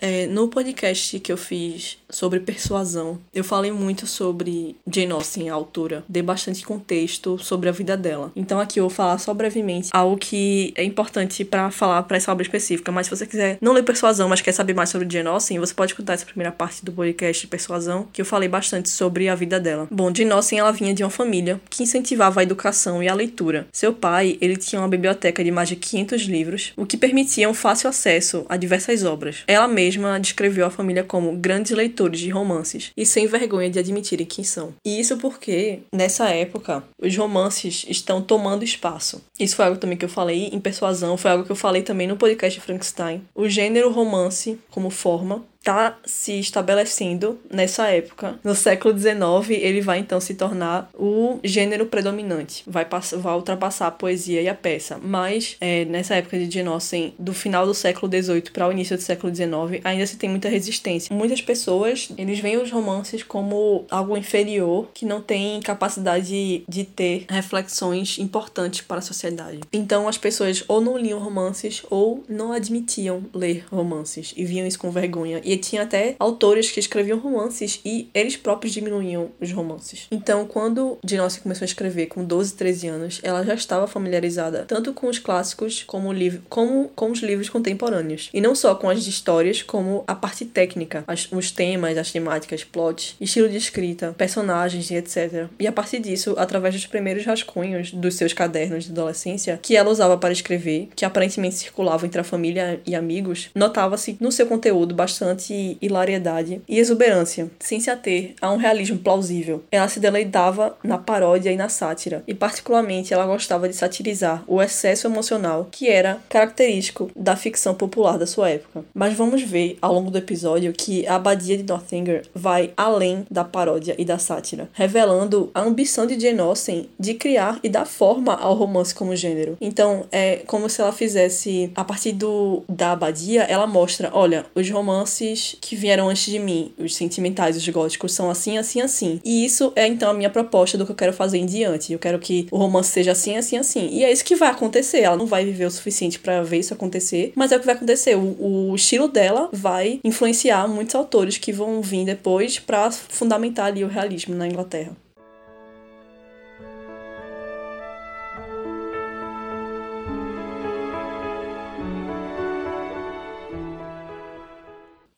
É, 0.00 0.26
no 0.28 0.48
podcast 0.48 1.18
que 1.18 1.32
eu 1.32 1.36
fiz 1.36 1.98
sobre 2.10 2.40
persuasão, 2.40 3.18
eu 3.34 3.44
falei 3.44 3.70
muito 3.70 4.06
sobre 4.06 4.76
Jane 4.90 5.12
Austen, 5.12 5.50
a 5.50 5.54
autora. 5.54 6.04
Dei 6.08 6.22
bastante 6.22 6.64
contexto 6.64 7.38
sobre 7.38 7.68
a 7.68 7.72
vida 7.72 7.96
dela. 7.96 8.32
Então 8.34 8.58
aqui 8.58 8.80
eu 8.80 8.84
vou 8.84 8.90
falar 8.90 9.18
só 9.18 9.34
brevemente 9.34 9.90
algo 9.92 10.16
que 10.16 10.72
é 10.76 10.82
importante 10.82 11.44
para 11.44 11.70
falar 11.70 12.02
para 12.04 12.16
essa 12.16 12.32
obra 12.32 12.42
específica. 12.42 12.90
Mas 12.90 13.06
se 13.06 13.16
você 13.16 13.26
quiser 13.26 13.58
não 13.60 13.72
ler 13.72 13.82
persuasão, 13.82 14.28
mas 14.28 14.40
quer 14.40 14.52
saber 14.52 14.74
mais 14.74 14.88
sobre 14.88 15.08
Jane 15.10 15.28
Austen, 15.28 15.58
você 15.58 15.74
pode 15.74 15.92
escutar 15.92 16.14
essa 16.14 16.24
primeira 16.24 16.50
parte 16.50 16.84
do 16.84 16.92
podcast 16.92 17.42
de 17.42 17.46
persuasão, 17.46 18.08
que 18.12 18.20
eu 18.20 18.26
falei 18.26 18.48
bastante 18.48 18.88
sobre 18.88 19.28
a 19.28 19.34
vida 19.34 19.60
dela. 19.60 19.86
Bom, 19.90 20.12
Jane 20.14 20.32
Austen 20.32 20.58
ela 20.58 20.72
vinha 20.72 20.94
de 20.94 21.02
uma 21.02 21.10
família 21.10 21.60
que 21.68 21.82
incentivava 21.82 22.40
a 22.40 22.42
educação 22.42 23.02
e 23.02 23.08
a 23.08 23.14
leitura. 23.14 23.66
Seu 23.72 23.92
pai, 23.92 24.38
ele 24.40 24.56
tinha 24.56 24.80
uma 24.80 24.88
biblioteca 24.88 25.44
de 25.44 25.50
mais 25.50 25.68
de 25.68 25.76
500 25.76 26.22
livros, 26.22 26.72
o 26.76 26.86
que 26.86 26.96
permitia 26.96 27.48
um 27.48 27.54
fácil 27.54 27.88
acesso 27.88 28.46
a 28.48 28.56
diversas 28.56 29.04
obras. 29.04 29.42
Ela 29.46 29.68
mesma 29.68 30.18
descreveu 30.18 30.66
a 30.66 30.70
família 30.70 31.04
como 31.04 31.36
grandes 31.36 31.72
leitores 31.72 31.97
de 32.06 32.28
romances 32.28 32.92
e 32.94 33.06
sem 33.06 33.26
vergonha 33.26 33.70
de 33.70 33.78
admitirem 33.78 34.26
quem 34.26 34.44
são. 34.44 34.74
E 34.84 35.00
isso 35.00 35.16
porque, 35.16 35.80
nessa 35.90 36.28
época, 36.28 36.84
os 37.00 37.16
romances 37.16 37.86
estão 37.88 38.20
tomando 38.20 38.62
espaço. 38.62 39.22
Isso 39.40 39.56
foi 39.56 39.64
algo 39.64 39.78
também 39.78 39.96
que 39.96 40.04
eu 40.04 40.10
falei 40.10 40.50
em 40.52 40.60
Persuasão, 40.60 41.16
foi 41.16 41.30
algo 41.30 41.44
que 41.44 41.52
eu 41.52 41.56
falei 41.56 41.80
também 41.80 42.06
no 42.06 42.18
podcast 42.18 42.60
Frankenstein. 42.60 43.22
O 43.34 43.48
gênero 43.48 43.90
romance, 43.90 44.58
como 44.70 44.90
forma, 44.90 45.42
está 45.58 45.98
se 46.04 46.38
estabelecendo 46.38 47.38
nessa 47.50 47.88
época. 47.88 48.38
No 48.42 48.54
século 48.54 48.96
XIX, 48.96 49.50
ele 49.50 49.80
vai 49.80 49.98
então 49.98 50.20
se 50.20 50.34
tornar 50.34 50.88
o 50.94 51.38
gênero 51.44 51.86
predominante, 51.86 52.62
vai, 52.66 52.84
passar, 52.84 53.18
vai 53.18 53.34
ultrapassar 53.34 53.88
a 53.88 53.90
poesia 53.90 54.40
e 54.40 54.48
a 54.48 54.54
peça. 54.54 54.98
Mas 55.02 55.56
é, 55.60 55.84
nessa 55.84 56.14
época 56.14 56.38
de 56.38 56.50
Jane 56.50 56.68
Austen, 56.68 57.14
do 57.18 57.34
final 57.34 57.66
do 57.66 57.74
século 57.74 58.10
XVIII 58.10 58.42
para 58.52 58.68
o 58.68 58.72
início 58.72 58.96
do 58.96 59.02
século 59.02 59.34
XIX, 59.34 59.80
ainda 59.84 60.06
se 60.06 60.16
tem 60.16 60.30
muita 60.30 60.48
resistência. 60.48 61.14
Muitas 61.14 61.42
pessoas 61.42 62.10
eles 62.16 62.38
veem 62.38 62.56
os 62.56 62.70
romances 62.70 63.22
como 63.22 63.84
algo 63.90 64.16
inferior 64.16 64.88
que 64.94 65.04
não 65.04 65.20
tem 65.20 65.60
capacidade 65.60 66.26
de, 66.26 66.64
de 66.68 66.84
ter 66.84 67.26
reflexões 67.28 68.18
importantes 68.18 68.80
para 68.80 68.98
a 68.98 69.02
sociedade. 69.02 69.60
Então 69.72 70.08
as 70.08 70.16
pessoas 70.16 70.64
ou 70.68 70.80
não 70.80 70.96
liam 70.96 71.18
romances 71.18 71.82
ou 71.90 72.24
não 72.28 72.52
admitiam 72.52 73.24
ler 73.34 73.64
romances 73.70 74.32
e 74.36 74.44
viam 74.44 74.66
isso 74.66 74.78
com 74.78 74.90
vergonha 74.90 75.40
E 75.48 75.56
tinha 75.56 75.82
até 75.82 76.14
autores 76.18 76.70
que 76.70 76.78
escreviam 76.78 77.18
romances 77.18 77.80
e 77.82 78.10
eles 78.12 78.36
próprios 78.36 78.74
diminuíam 78.74 79.30
os 79.40 79.50
romances. 79.50 80.06
Então, 80.10 80.46
quando 80.46 80.98
Austen 81.18 81.42
começou 81.42 81.64
a 81.64 81.66
escrever 81.66 82.06
com 82.06 82.22
12, 82.22 82.52
13 82.52 82.88
anos, 82.88 83.20
ela 83.22 83.42
já 83.42 83.54
estava 83.54 83.86
familiarizada 83.86 84.66
tanto 84.68 84.92
com 84.92 85.08
os 85.08 85.18
clássicos 85.18 85.84
como, 85.84 86.10
como 86.50 86.90
com 86.94 87.10
os 87.10 87.20
livros 87.20 87.48
contemporâneos. 87.48 88.28
E 88.34 88.42
não 88.42 88.54
só 88.54 88.74
com 88.74 88.90
as 88.90 89.06
histórias, 89.06 89.62
como 89.62 90.04
a 90.06 90.14
parte 90.14 90.44
técnica, 90.44 91.02
as, 91.06 91.32
os 91.32 91.50
temas, 91.50 91.96
as 91.96 92.12
temáticas, 92.12 92.62
plot, 92.62 93.16
estilo 93.18 93.48
de 93.48 93.56
escrita, 93.56 94.14
personagens 94.18 94.90
e 94.90 94.96
etc. 94.96 95.48
E 95.58 95.66
a 95.66 95.72
partir 95.72 96.00
disso, 96.00 96.34
através 96.36 96.74
dos 96.74 96.84
primeiros 96.84 97.24
rascunhos 97.24 97.90
dos 97.90 98.16
seus 98.16 98.34
cadernos 98.34 98.84
de 98.84 98.90
adolescência, 98.90 99.58
que 99.62 99.74
ela 99.74 99.90
usava 99.90 100.18
para 100.18 100.32
escrever, 100.32 100.90
que 100.94 101.06
aparentemente 101.06 101.54
circulavam 101.54 102.06
entre 102.06 102.20
a 102.20 102.24
família 102.24 102.80
e 102.84 102.94
amigos, 102.94 103.48
notava-se 103.54 104.18
no 104.20 104.30
seu 104.30 104.46
conteúdo 104.46 104.94
bastante 104.94 105.37
hilariedade 105.80 106.60
e 106.68 106.78
exuberância, 106.78 107.50
sem 107.60 107.80
se 107.80 107.90
ater 107.90 108.34
a 108.40 108.50
um 108.52 108.56
realismo 108.56 108.98
plausível. 108.98 109.62
Ela 109.70 109.88
se 109.88 110.00
deleitava 110.00 110.76
na 110.82 110.98
paródia 110.98 111.50
e 111.50 111.56
na 111.56 111.68
sátira, 111.68 112.22
e 112.26 112.34
particularmente 112.34 113.12
ela 113.12 113.26
gostava 113.26 113.68
de 113.68 113.76
satirizar 113.76 114.42
o 114.46 114.62
excesso 114.62 115.06
emocional 115.06 115.68
que 115.70 115.88
era 115.88 116.18
característico 116.28 117.10
da 117.14 117.36
ficção 117.36 117.74
popular 117.74 118.18
da 118.18 118.26
sua 118.26 118.50
época. 118.50 118.84
Mas 118.94 119.14
vamos 119.14 119.42
ver 119.42 119.78
ao 119.80 119.92
longo 119.92 120.10
do 120.10 120.18
episódio 120.18 120.72
que 120.72 121.06
a 121.06 121.16
abadia 121.16 121.56
de 121.56 121.62
Northanger 121.62 122.22
vai 122.34 122.72
além 122.76 123.26
da 123.30 123.44
paródia 123.44 123.94
e 123.98 124.04
da 124.04 124.18
sátira, 124.18 124.68
revelando 124.72 125.50
a 125.54 125.60
ambição 125.60 126.06
de 126.06 126.18
Jane 126.18 126.40
Austen 126.40 126.88
de 126.98 127.14
criar 127.14 127.58
e 127.62 127.68
dar 127.68 127.86
forma 127.86 128.34
ao 128.34 128.54
romance 128.54 128.94
como 128.94 129.16
gênero. 129.16 129.56
Então, 129.60 130.06
é 130.10 130.36
como 130.46 130.68
se 130.68 130.80
ela 130.80 130.92
fizesse 130.92 131.70
a 131.74 131.84
partir 131.84 132.12
do 132.12 132.62
da 132.68 132.92
abadia, 132.92 133.42
ela 133.42 133.66
mostra, 133.66 134.10
olha, 134.12 134.46
os 134.54 134.68
romances 134.70 135.27
que 135.60 135.76
vieram 135.76 136.08
antes 136.08 136.30
de 136.30 136.38
mim, 136.38 136.72
os 136.78 136.94
sentimentais, 136.94 137.56
os 137.56 137.68
góticos 137.68 138.12
são 138.12 138.30
assim, 138.30 138.58
assim, 138.58 138.80
assim. 138.80 139.20
E 139.24 139.44
isso 139.44 139.72
é 139.74 139.86
então 139.86 140.10
a 140.10 140.14
minha 140.14 140.30
proposta 140.30 140.76
do 140.78 140.84
que 140.84 140.92
eu 140.92 140.96
quero 140.96 141.12
fazer 141.12 141.38
em 141.38 141.46
diante. 141.46 141.92
Eu 141.92 141.98
quero 141.98 142.18
que 142.18 142.46
o 142.50 142.56
romance 142.56 142.90
seja 142.90 143.12
assim, 143.12 143.36
assim, 143.36 143.56
assim. 143.56 143.88
E 143.90 144.04
é 144.04 144.12
isso 144.12 144.24
que 144.24 144.36
vai 144.36 144.50
acontecer. 144.50 145.00
Ela 145.00 145.16
não 145.16 145.26
vai 145.26 145.44
viver 145.44 145.64
o 145.64 145.70
suficiente 145.70 146.18
para 146.18 146.42
ver 146.42 146.58
isso 146.58 146.74
acontecer, 146.74 147.32
mas 147.34 147.52
é 147.52 147.56
o 147.56 147.60
que 147.60 147.66
vai 147.66 147.74
acontecer. 147.74 148.16
O, 148.16 148.70
o 148.70 148.74
estilo 148.74 149.08
dela 149.08 149.48
vai 149.52 150.00
influenciar 150.04 150.68
muitos 150.68 150.94
autores 150.94 151.38
que 151.38 151.52
vão 151.52 151.80
vir 151.82 152.04
depois 152.04 152.58
para 152.58 152.90
fundamentar 152.90 153.66
ali 153.66 153.84
o 153.84 153.88
realismo 153.88 154.34
na 154.34 154.46
Inglaterra. 154.46 154.96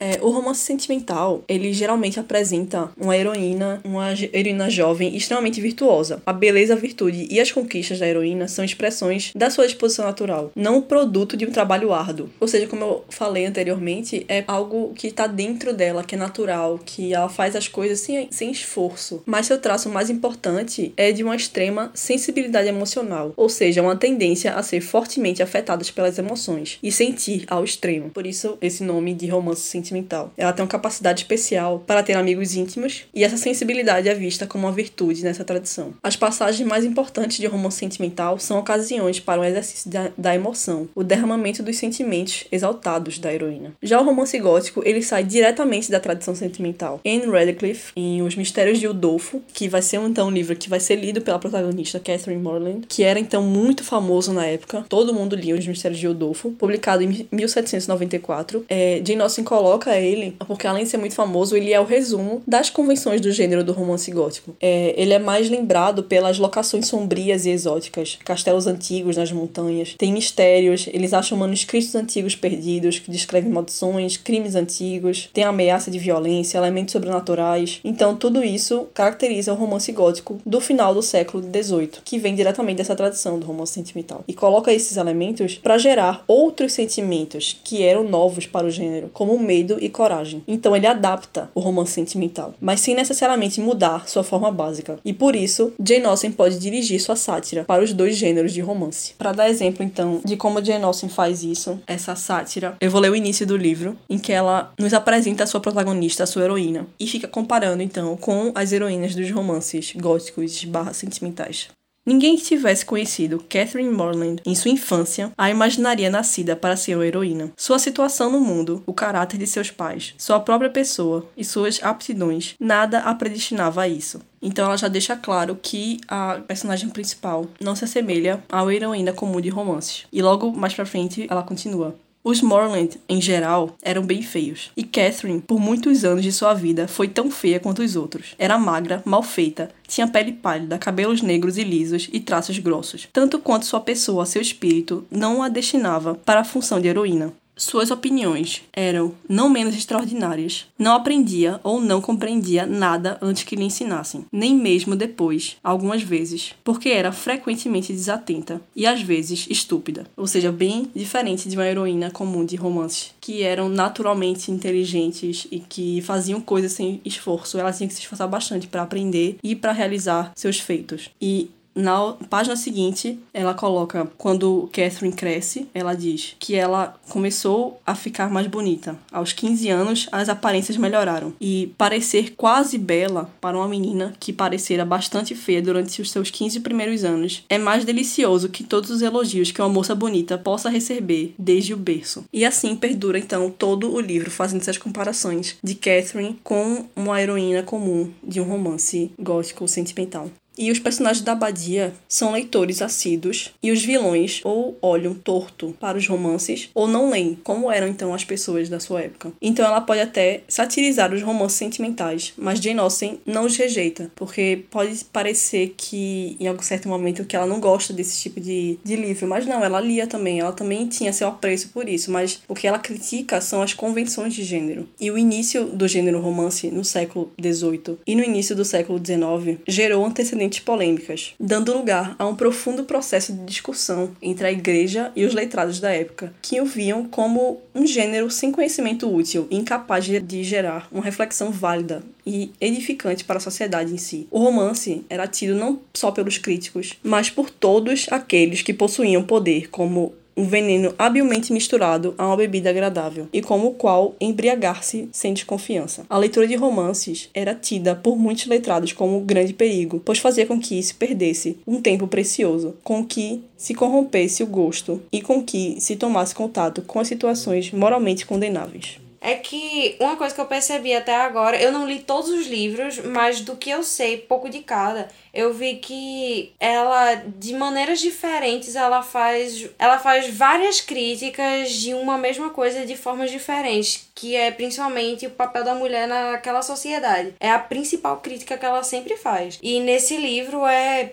É, 0.03 0.19
o 0.23 0.31
romance 0.31 0.61
sentimental, 0.61 1.45
ele 1.47 1.75
geralmente 1.75 2.19
apresenta 2.19 2.91
uma 2.99 3.15
heroína, 3.15 3.83
uma 3.85 4.11
heroína 4.33 4.71
jovem 4.71 5.15
extremamente 5.15 5.61
virtuosa. 5.61 6.23
A 6.25 6.33
beleza, 6.33 6.73
a 6.73 6.77
virtude 6.77 7.29
e 7.31 7.39
as 7.39 7.53
conquistas 7.53 7.99
da 7.99 8.09
heroína 8.09 8.49
são 8.49 8.65
expressões 8.65 9.31
da 9.37 9.51
sua 9.51 9.67
disposição 9.67 10.07
natural, 10.07 10.53
não 10.57 10.81
produto 10.81 11.37
de 11.37 11.45
um 11.45 11.51
trabalho 11.51 11.93
árduo. 11.93 12.31
Ou 12.41 12.49
seja, 12.49 12.67
como 12.67 12.83
eu 12.83 13.05
falei 13.11 13.45
anteriormente, 13.45 14.25
é 14.27 14.43
algo 14.47 14.95
que 14.95 15.09
está 15.09 15.27
dentro 15.27 15.75
dela, 15.75 16.03
que 16.03 16.15
é 16.15 16.19
natural, 16.19 16.81
que 16.83 17.13
ela 17.13 17.29
faz 17.29 17.55
as 17.55 17.69
coisas 17.69 18.01
sem, 18.01 18.27
sem 18.31 18.51
esforço. 18.51 19.23
Mas 19.27 19.47
seu 19.47 19.61
traço 19.61 19.91
mais 19.91 20.09
importante 20.09 20.95
é 20.97 21.13
de 21.13 21.23
uma 21.23 21.37
extrema 21.37 21.91
sensibilidade 21.93 22.69
emocional, 22.69 23.35
ou 23.37 23.51
seja, 23.51 23.83
uma 23.83 23.97
tendência 23.97 24.55
a 24.55 24.63
ser 24.63 24.81
fortemente 24.81 25.43
afetadas 25.43 25.91
pelas 25.91 26.19
emoções 26.19 26.79
e 26.83 26.91
sentir 26.91 27.45
ao 27.49 27.63
extremo. 27.63 28.09
Por 28.09 28.27
isso, 28.27 28.57
esse 28.63 28.83
nome 28.83 29.13
de 29.13 29.27
romance 29.27 29.61
sentimental 29.61 29.90
sentimental. 29.91 30.33
Ela 30.37 30.53
tem 30.53 30.63
uma 30.63 30.71
capacidade 30.71 31.23
especial 31.23 31.83
para 31.87 32.03
ter 32.03 32.15
amigos 32.15 32.55
íntimos 32.55 33.05
e 33.13 33.25
essa 33.25 33.37
sensibilidade 33.37 34.09
é 34.09 34.15
vista 34.15 34.47
como 34.47 34.67
uma 34.67 34.73
virtude 34.73 35.23
nessa 35.25 35.45
tradição. 35.45 35.93
As 36.03 36.17
passagens 36.17 36.67
mais 36.67 36.85
importantes 36.85 37.39
de 37.39 37.47
romance 37.47 37.79
sentimental 37.79 38.39
são 38.39 38.59
ocasiões 38.59 39.21
para 39.21 39.41
o 39.41 39.43
um 39.43 39.47
exercício 39.47 39.91
da, 39.91 40.11
da 40.17 40.35
emoção, 40.35 40.89
o 40.95 41.03
derramamento 41.03 41.63
dos 41.63 41.77
sentimentos 41.77 42.45
exaltados 42.51 43.19
da 43.19 43.33
heroína. 43.33 43.73
Já 43.83 44.01
o 44.01 44.05
romance 44.05 44.39
gótico, 44.39 44.83
ele 44.85 45.03
sai 45.03 45.25
diretamente 45.25 45.91
da 45.91 46.01
tradição 46.01 46.35
sentimental. 46.35 47.01
Anne 47.05 47.27
Radcliffe, 47.27 47.93
em 47.97 48.23
Os 48.23 48.37
Mistérios 48.37 48.79
de 48.79 48.87
Udolfo, 48.87 49.43
que 49.53 49.69
vai 49.69 49.83
ser 49.83 50.01
então 50.01 50.29
um 50.29 50.31
livro 50.31 50.55
que 50.55 50.69
vai 50.69 50.81
ser 50.81 50.97
lido 50.97 51.21
pela 51.21 51.39
protagonista 51.39 51.99
Catherine 51.99 52.43
Morland, 52.43 52.87
que 52.89 53.03
era 53.03 53.19
então 53.19 53.43
muito 53.43 53.83
famoso 53.83 54.33
na 54.33 54.47
época, 54.47 54.85
todo 54.89 55.13
mundo 55.13 55.35
lia 55.35 55.55
Os 55.55 55.67
Mistérios 55.67 55.99
de 55.99 56.09
Udolfo, 56.09 56.51
publicado 56.53 57.03
em 57.03 57.27
1794. 57.33 58.65
É, 58.69 59.03
Jane 59.05 59.23
Austen 59.23 59.45
coloca 59.45 59.80
coloca 59.81 59.97
ele, 59.97 60.37
porque 60.47 60.67
além 60.67 60.85
de 60.85 60.91
ser 60.91 60.99
muito 60.99 61.15
famoso, 61.15 61.57
ele 61.57 61.73
é 61.73 61.81
o 61.81 61.85
resumo 61.85 62.43
das 62.47 62.69
convenções 62.69 63.21
do 63.21 63.33
gênero 63.33 63.65
do 63.65 63.73
romance 63.73 64.11
gótico. 64.11 64.55
É, 64.61 64.95
ele 64.97 65.15
é 65.15 65.19
mais 65.19 65.49
lembrado 65.49 66.03
pelas 66.03 66.39
locações 66.39 66.87
sombrias 66.87 67.47
e 67.47 67.51
exóticas, 67.51 68.19
castelos 68.25 68.67
antigos 68.67 69.17
nas 69.17 69.33
montanhas, 69.33 69.95
tem 69.97 70.13
mistérios, 70.13 70.87
eles 70.93 71.15
acham 71.15 71.39
manuscritos 71.39 71.95
antigos 71.95 72.37
perdidos 72.37 72.99
que 72.99 73.11
descrevem 73.11 73.51
maldições, 73.51 74.17
crimes 74.19 74.55
antigos, 74.55 75.31
tem 75.33 75.45
ameaça 75.45 75.91
de 75.91 75.99
violência, 75.99 76.59
elementos 76.59 76.93
sobrenaturais. 76.93 77.81
Então, 77.83 78.15
tudo 78.15 78.45
isso 78.45 78.87
caracteriza 78.93 79.53
o 79.53 79.57
romance 79.57 79.91
gótico 79.93 80.39
do 80.45 80.61
final 80.61 80.95
do 80.95 81.03
século 81.03 81.43
XVIII, 81.43 81.91
que 82.05 82.19
vem 82.19 82.35
diretamente 82.35 82.79
dessa 82.79 82.95
tradição 82.95 83.39
do 83.39 83.47
romance 83.47 83.73
sentimental, 83.73 84.23
e 84.29 84.35
coloca 84.35 84.73
esses 84.73 84.97
elementos 84.97 85.55
para 85.55 85.79
gerar 85.79 86.23
outros 86.29 86.73
sentimentos 86.73 87.59
que 87.65 87.83
eram 87.83 88.05
novos 88.05 88.47
para 88.47 88.67
o 88.67 88.71
gênero, 88.71 89.11
como 89.13 89.35
o 89.35 89.41
medo 89.41 89.70
medo 89.71 89.79
e 89.81 89.89
coragem. 89.89 90.43
Então 90.49 90.75
ele 90.75 90.87
adapta 90.87 91.51
o 91.55 91.61
romance 91.61 91.93
sentimental, 91.93 92.55
mas 92.61 92.81
sem 92.81 92.95
necessariamente 92.95 93.61
mudar 93.61 94.09
sua 94.09 94.25
forma 94.25 94.51
básica. 94.51 94.99
E 95.05 95.13
por 95.13 95.37
isso, 95.37 95.73
Jane 95.83 96.05
Austen 96.07 96.33
pode 96.33 96.59
dirigir 96.59 97.01
sua 97.01 97.17
sátira 97.17 97.65
para 97.65 97.83
os 97.83 97.93
dois 97.93 98.17
gêneros 98.17 98.53
de 98.53 98.61
romance. 98.61 99.15
Para 99.17 99.33
dar 99.33 99.49
exemplo 99.49 99.85
então 99.85 100.21
de 100.25 100.37
como 100.37 100.65
Jane 100.65 100.85
Austen 100.85 101.09
faz 101.09 101.43
isso, 101.43 101.79
essa 101.87 102.17
sátira, 102.17 102.77
eu 102.81 102.91
vou 102.91 103.01
ler 103.01 103.11
o 103.11 103.17
início 103.17 103.47
do 103.47 103.57
livro, 103.57 103.97
em 104.09 104.19
que 104.19 104.33
ela 104.33 104.73
nos 104.79 104.93
apresenta 104.93 105.45
a 105.45 105.47
sua 105.47 105.61
protagonista, 105.61 106.25
a 106.25 106.27
sua 106.27 106.45
heroína, 106.45 106.87
e 106.99 107.07
fica 107.07 107.29
comparando 107.29 107.83
então 107.83 108.17
com 108.17 108.53
as 108.55 108.73
heroínas 108.73 109.15
dos 109.15 109.31
romances 109.31 109.93
góticos 109.97 110.65
barra 110.65 110.93
sentimentais. 110.93 111.69
Ninguém 112.11 112.37
que 112.37 112.43
tivesse 112.43 112.85
conhecido 112.85 113.39
Catherine 113.49 113.89
Morland 113.89 114.43
em 114.45 114.53
sua 114.53 114.73
infância 114.73 115.31
a 115.39 115.49
imaginaria 115.49 116.11
nascida 116.11 116.57
para 116.57 116.77
ser 116.77 116.97
uma 116.97 117.07
heroína. 117.07 117.53
Sua 117.57 117.79
situação 117.79 118.33
no 118.33 118.41
mundo, 118.41 118.83
o 118.85 118.93
caráter 118.93 119.39
de 119.39 119.47
seus 119.47 119.71
pais, 119.71 120.13
sua 120.19 120.41
própria 120.41 120.69
pessoa 120.69 121.25
e 121.37 121.45
suas 121.45 121.81
aptidões, 121.81 122.57
nada 122.59 122.99
a 122.99 123.15
predestinava 123.15 123.83
a 123.83 123.89
isso. 123.89 124.21
Então 124.43 124.65
ela 124.65 124.77
já 124.77 124.89
deixa 124.89 125.15
claro 125.15 125.57
que 125.63 126.01
a 126.09 126.41
personagem 126.49 126.89
principal 126.89 127.47
não 127.61 127.77
se 127.77 127.85
assemelha 127.85 128.43
à 128.51 128.65
heroína 128.67 129.13
comum 129.13 129.41
de 129.41 129.49
romances. 129.49 130.05
E 130.13 130.21
logo 130.21 130.51
mais 130.51 130.75
pra 130.75 130.85
frente 130.85 131.29
ela 131.31 131.45
continua. 131.45 131.95
Os 132.23 132.43
Morland, 132.43 133.01
em 133.09 133.19
geral, 133.19 133.75
eram 133.81 134.03
bem 134.03 134.21
feios, 134.21 134.71
e 134.77 134.85
Catherine, 134.85 135.41
por 135.41 135.59
muitos 135.59 136.05
anos 136.05 136.23
de 136.23 136.31
sua 136.31 136.53
vida, 136.53 136.87
foi 136.87 137.09
tão 137.09 137.31
feia 137.31 137.59
quanto 137.59 137.81
os 137.81 137.97
outros. 137.97 138.35
Era 138.39 138.59
magra, 138.59 139.03
mal 139.07 139.23
feita, 139.23 139.71
tinha 139.89 140.07
pele 140.07 140.33
pálida, 140.33 140.77
cabelos 140.77 141.23
negros 141.23 141.57
e 141.57 141.65
lisos 141.65 142.11
e 142.13 142.21
traços 142.21 142.59
grossos. 142.59 143.09
Tanto 143.11 143.39
quanto 143.39 143.65
sua 143.65 143.81
pessoa, 143.81 144.27
seu 144.27 144.43
espírito, 144.43 145.07
não 145.11 145.43
a 145.43 145.49
destinava 145.49 146.15
para 146.15 146.41
a 146.41 146.45
função 146.45 146.79
de 146.79 146.89
heroína. 146.89 147.33
Suas 147.61 147.91
opiniões 147.91 148.63
eram 148.73 149.13
não 149.29 149.51
menos 149.51 149.77
extraordinárias. 149.77 150.67
Não 150.79 150.95
aprendia 150.95 151.61
ou 151.63 151.79
não 151.79 152.01
compreendia 152.01 152.65
nada 152.65 153.19
antes 153.21 153.43
que 153.43 153.55
lhe 153.55 153.65
ensinassem, 153.65 154.25
nem 154.33 154.57
mesmo 154.57 154.97
depois, 154.97 155.59
algumas 155.63 156.03
vezes, 156.03 156.55
porque 156.65 156.89
era 156.89 157.13
frequentemente 157.13 157.93
desatenta 157.93 158.63
e 158.75 158.87
às 158.87 159.03
vezes 159.03 159.47
estúpida. 159.51 160.07
Ou 160.17 160.27
seja, 160.27 160.51
bem 160.51 160.91
diferente 160.97 161.51
de 161.51 161.57
uma 161.57 161.67
heroína 161.67 162.11
comum 162.11 162.47
de 162.47 162.57
romances, 162.57 163.13
que 163.21 163.43
eram 163.43 163.69
naturalmente 163.69 164.51
inteligentes 164.51 165.47
e 165.51 165.59
que 165.61 166.01
faziam 166.01 166.41
coisas 166.41 166.73
sem 166.73 166.99
esforço. 167.05 167.59
Elas 167.59 167.77
tinham 167.77 167.89
que 167.89 167.95
se 167.95 168.01
esforçar 168.01 168.27
bastante 168.27 168.69
para 168.69 168.83
aprender 168.83 169.37
e 169.43 169.55
para 169.55 169.73
realizar 169.73 170.33
seus 170.35 170.59
feitos. 170.59 171.11
E 171.21 171.51
na 171.75 172.15
página 172.29 172.57
seguinte, 172.57 173.19
ela 173.33 173.55
coloca 173.55 174.11
quando 174.19 174.69
Catherine 174.73 175.15
cresce, 175.15 175.69
ela 175.73 175.95
diz 175.95 176.37
que 176.39 176.55
ela 176.55 176.99
começou 177.09 177.81
a 177.87 177.95
ficar 177.95 178.31
mais 178.31 178.47
bonita. 178.47 178.99
Aos 179.13 179.33
15 179.33 179.69
anos, 179.69 180.09
as 180.11 180.29
aparências 180.29 180.77
melhoraram 180.77 181.33
e 181.41 181.73
parecer 181.79 182.35
quase 182.37 182.79
bela 182.79 183.31
para 183.41 183.57
uma 183.57 183.69
menina 183.69 184.15
que 184.19 184.33
parecera 184.33 184.85
bastante 184.85 185.35
feia 185.35 185.63
durante 185.63 186.01
os 186.03 186.11
seus 186.11 186.31
15 186.31 186.61
primeiros 186.61 187.05
anos 187.05 187.45
é 187.49 187.59
mais 187.59 187.85
delicioso 187.85 188.49
que 188.49 188.65
todos 188.65 188.91
os 188.91 189.03
elogios 189.03 189.51
que 189.51 189.61
uma 189.61 189.69
moça 189.69 189.95
bonita 189.95 190.39
possa 190.39 190.69
receber 190.69 191.35
desde 191.39 191.75
o 191.75 191.77
berço. 191.77 192.25
E 192.33 192.45
assim 192.45 192.77
perdura 192.77 193.19
então 193.19 193.51
todo 193.51 193.93
o 193.93 194.01
livro 194.01 194.31
fazendo 194.31 194.61
essas 194.61 194.79
comparações 194.79 195.57
de 195.63 195.75
Catherine 195.75 196.39
com 196.43 196.87
uma 196.95 197.21
heroína 197.21 197.63
comum 197.63 198.11
de 198.23 198.41
um 198.41 198.45
romance 198.45 199.13
gótico 199.19 199.67
sentimental. 199.69 200.31
E 200.61 200.71
os 200.71 200.79
personagens 200.79 201.25
da 201.25 201.33
abadia 201.33 201.95
são 202.07 202.33
leitores 202.33 202.83
assíduos 202.83 203.51
e 203.63 203.73
os 203.73 203.83
vilões 203.83 204.43
ou 204.45 204.77
olham 204.83 205.15
torto 205.15 205.75
para 205.81 205.97
os 205.97 206.07
romances 206.07 206.69
ou 206.75 206.87
não 206.87 207.09
leem, 207.09 207.39
como 207.43 207.73
eram 207.73 207.89
então 207.89 208.13
as 208.13 208.25
pessoas 208.25 208.69
da 208.69 208.79
sua 208.79 209.01
época. 209.01 209.33
Então 209.41 209.65
ela 209.65 209.81
pode 209.81 210.03
até 210.03 210.43
satirizar 210.47 211.15
os 211.15 211.23
romances 211.23 211.57
sentimentais, 211.57 212.35
mas 212.37 212.61
Jane 212.61 212.79
Austen 212.79 213.19
não 213.25 213.47
os 213.47 213.57
rejeita, 213.57 214.13
porque 214.15 214.65
pode 214.71 215.03
parecer 215.07 215.73
que 215.79 216.37
em 216.39 216.47
algum 216.47 216.63
certo 216.63 216.91
momento 216.91 217.25
que 217.25 217.35
ela 217.35 217.47
não 217.47 217.59
gosta 217.59 217.95
desse 217.95 218.21
tipo 218.21 218.39
de, 218.39 218.79
de 218.85 218.97
livro, 218.97 219.27
mas 219.27 219.47
não, 219.47 219.65
ela 219.65 219.81
lia 219.81 220.07
também, 220.07 220.41
ela 220.41 220.53
também 220.53 220.87
tinha 220.89 221.11
seu 221.11 221.29
apreço 221.29 221.71
por 221.71 221.89
isso, 221.89 222.11
mas 222.11 222.43
o 222.47 222.55
que 222.55 222.67
ela 222.67 222.79
critica 222.79 223.41
são 223.41 223.63
as 223.63 223.73
convenções 223.73 224.35
de 224.35 224.45
gênero. 224.45 224.87
E 225.01 225.11
o 225.11 225.17
início 225.17 225.65
do 225.65 225.89
gênero 225.89 226.21
romance 226.21 226.71
no 226.71 226.85
século 226.85 227.33
XVIII 227.41 227.97
e 228.07 228.15
no 228.15 228.23
início 228.23 228.55
do 228.55 228.65
século 228.65 229.01
XIX 229.03 229.59
gerou 229.67 230.05
antecedentes 230.05 230.50
polêmicas, 230.59 231.35
dando 231.39 231.77
lugar 231.77 232.17
a 232.19 232.27
um 232.27 232.35
profundo 232.35 232.85
processo 232.85 233.33
de 233.33 233.45
discussão 233.45 234.11
entre 234.21 234.47
a 234.47 234.53
igreja 234.53 235.13
e 235.15 235.25
os 235.25 235.35
letrados 235.35 235.79
da 235.79 235.91
época, 235.91 236.33
que 236.43 236.61
o 236.61 236.65
viam 236.65 237.05
como 237.05 237.61
um 237.75 237.87
gênero 237.87 238.31
sem 238.31 238.51
conhecimento 238.51 239.13
útil 239.15 239.47
incapaz 239.51 240.05
de 240.05 240.43
gerar 240.43 240.89
uma 240.91 241.05
reflexão 241.05 241.51
válida 241.51 242.03
e 242.27 242.51
edificante 242.61 243.25
para 243.25 243.37
a 243.37 243.41
sociedade 243.41 243.93
em 243.93 243.99
si. 243.99 244.27
O 244.31 244.39
romance 244.39 245.05
era 245.09 245.27
tido 245.27 245.55
não 245.55 245.81
só 245.95 246.11
pelos 246.11 246.39
críticos, 246.39 246.99
mas 247.03 247.31
por 247.31 247.51
todos 247.51 248.07
aqueles 248.11 248.63
que 248.63 248.73
possuíam 248.73 249.23
poder, 249.23 249.69
como 249.69 250.15
um 250.41 250.45
veneno 250.47 250.95
habilmente 250.99 251.53
misturado 251.53 252.15
a 252.17 252.27
uma 252.27 252.37
bebida 252.37 252.71
agradável, 252.71 253.29
e 253.31 253.43
como 253.43 253.69
o 253.69 253.75
qual 253.75 254.15
embriagar-se 254.19 255.09
sem 255.13 255.35
desconfiança. 255.35 256.07
A 256.09 256.17
leitura 256.17 256.49
de 256.49 256.57
romances 256.57 257.29
era 257.35 257.55
tida 257.55 257.95
por 257.95 258.17
muitos 258.17 258.47
letrados 258.47 258.93
como 258.93 259.19
um 259.19 259.25
grande 259.25 259.53
perigo, 259.53 260.01
pois 260.03 260.19
fazia 260.19 260.47
com 260.47 260.59
que 260.59 260.83
se 260.83 260.95
perdesse 260.95 261.59
um 261.67 261.83
tempo 261.83 262.07
precioso, 262.07 262.75
com 262.83 263.05
que 263.05 263.43
se 263.57 263.75
corrompesse 263.75 264.43
o 264.43 264.47
gosto 264.47 265.03
e 265.13 265.21
com 265.21 265.43
que 265.43 265.77
se 265.79 265.97
tomasse 265.97 266.35
contato 266.35 266.81
com 266.83 266.99
as 266.99 267.09
situações 267.09 267.71
moralmente 267.71 268.25
condenáveis 268.25 268.99
é 269.21 269.35
que 269.35 269.97
uma 270.01 270.17
coisa 270.17 270.35
que 270.35 270.41
eu 270.41 270.47
percebi 270.47 270.95
até 270.95 271.15
agora, 271.15 271.61
eu 271.61 271.71
não 271.71 271.87
li 271.87 271.99
todos 271.99 272.31
os 272.31 272.47
livros, 272.47 272.99
mas 272.99 273.41
do 273.41 273.57
que 273.57 273.69
eu 273.69 273.83
sei, 273.83 274.17
pouco 274.17 274.49
de 274.49 274.61
cada, 274.61 275.09
eu 275.33 275.53
vi 275.53 275.77
que 275.77 276.53
ela 276.59 277.15
de 277.15 277.55
maneiras 277.55 278.01
diferentes 278.01 278.75
ela 278.75 279.03
faz 279.03 279.69
ela 279.79 279.99
faz 279.99 280.29
várias 280.35 280.81
críticas 280.81 281.71
de 281.71 281.95
uma 281.95 282.19
mesma 282.19 282.51
coisa 282.51 282.87
de 282.87 282.97
formas 282.97 283.31
diferentes, 283.31 284.11
que 284.15 284.35
é 284.35 284.51
principalmente 284.51 285.27
o 285.27 285.31
papel 285.31 285.65
da 285.65 285.75
mulher 285.75 286.09
naquela 286.09 286.63
sociedade. 286.63 287.35
É 287.39 287.51
a 287.51 287.59
principal 287.59 288.19
crítica 288.19 288.57
que 288.57 288.67
ela 288.67 288.83
sempre 288.83 289.17
faz. 289.17 289.59
E 289.63 289.81
nesse 289.81 290.17
livro 290.17 290.67
é 290.67 291.13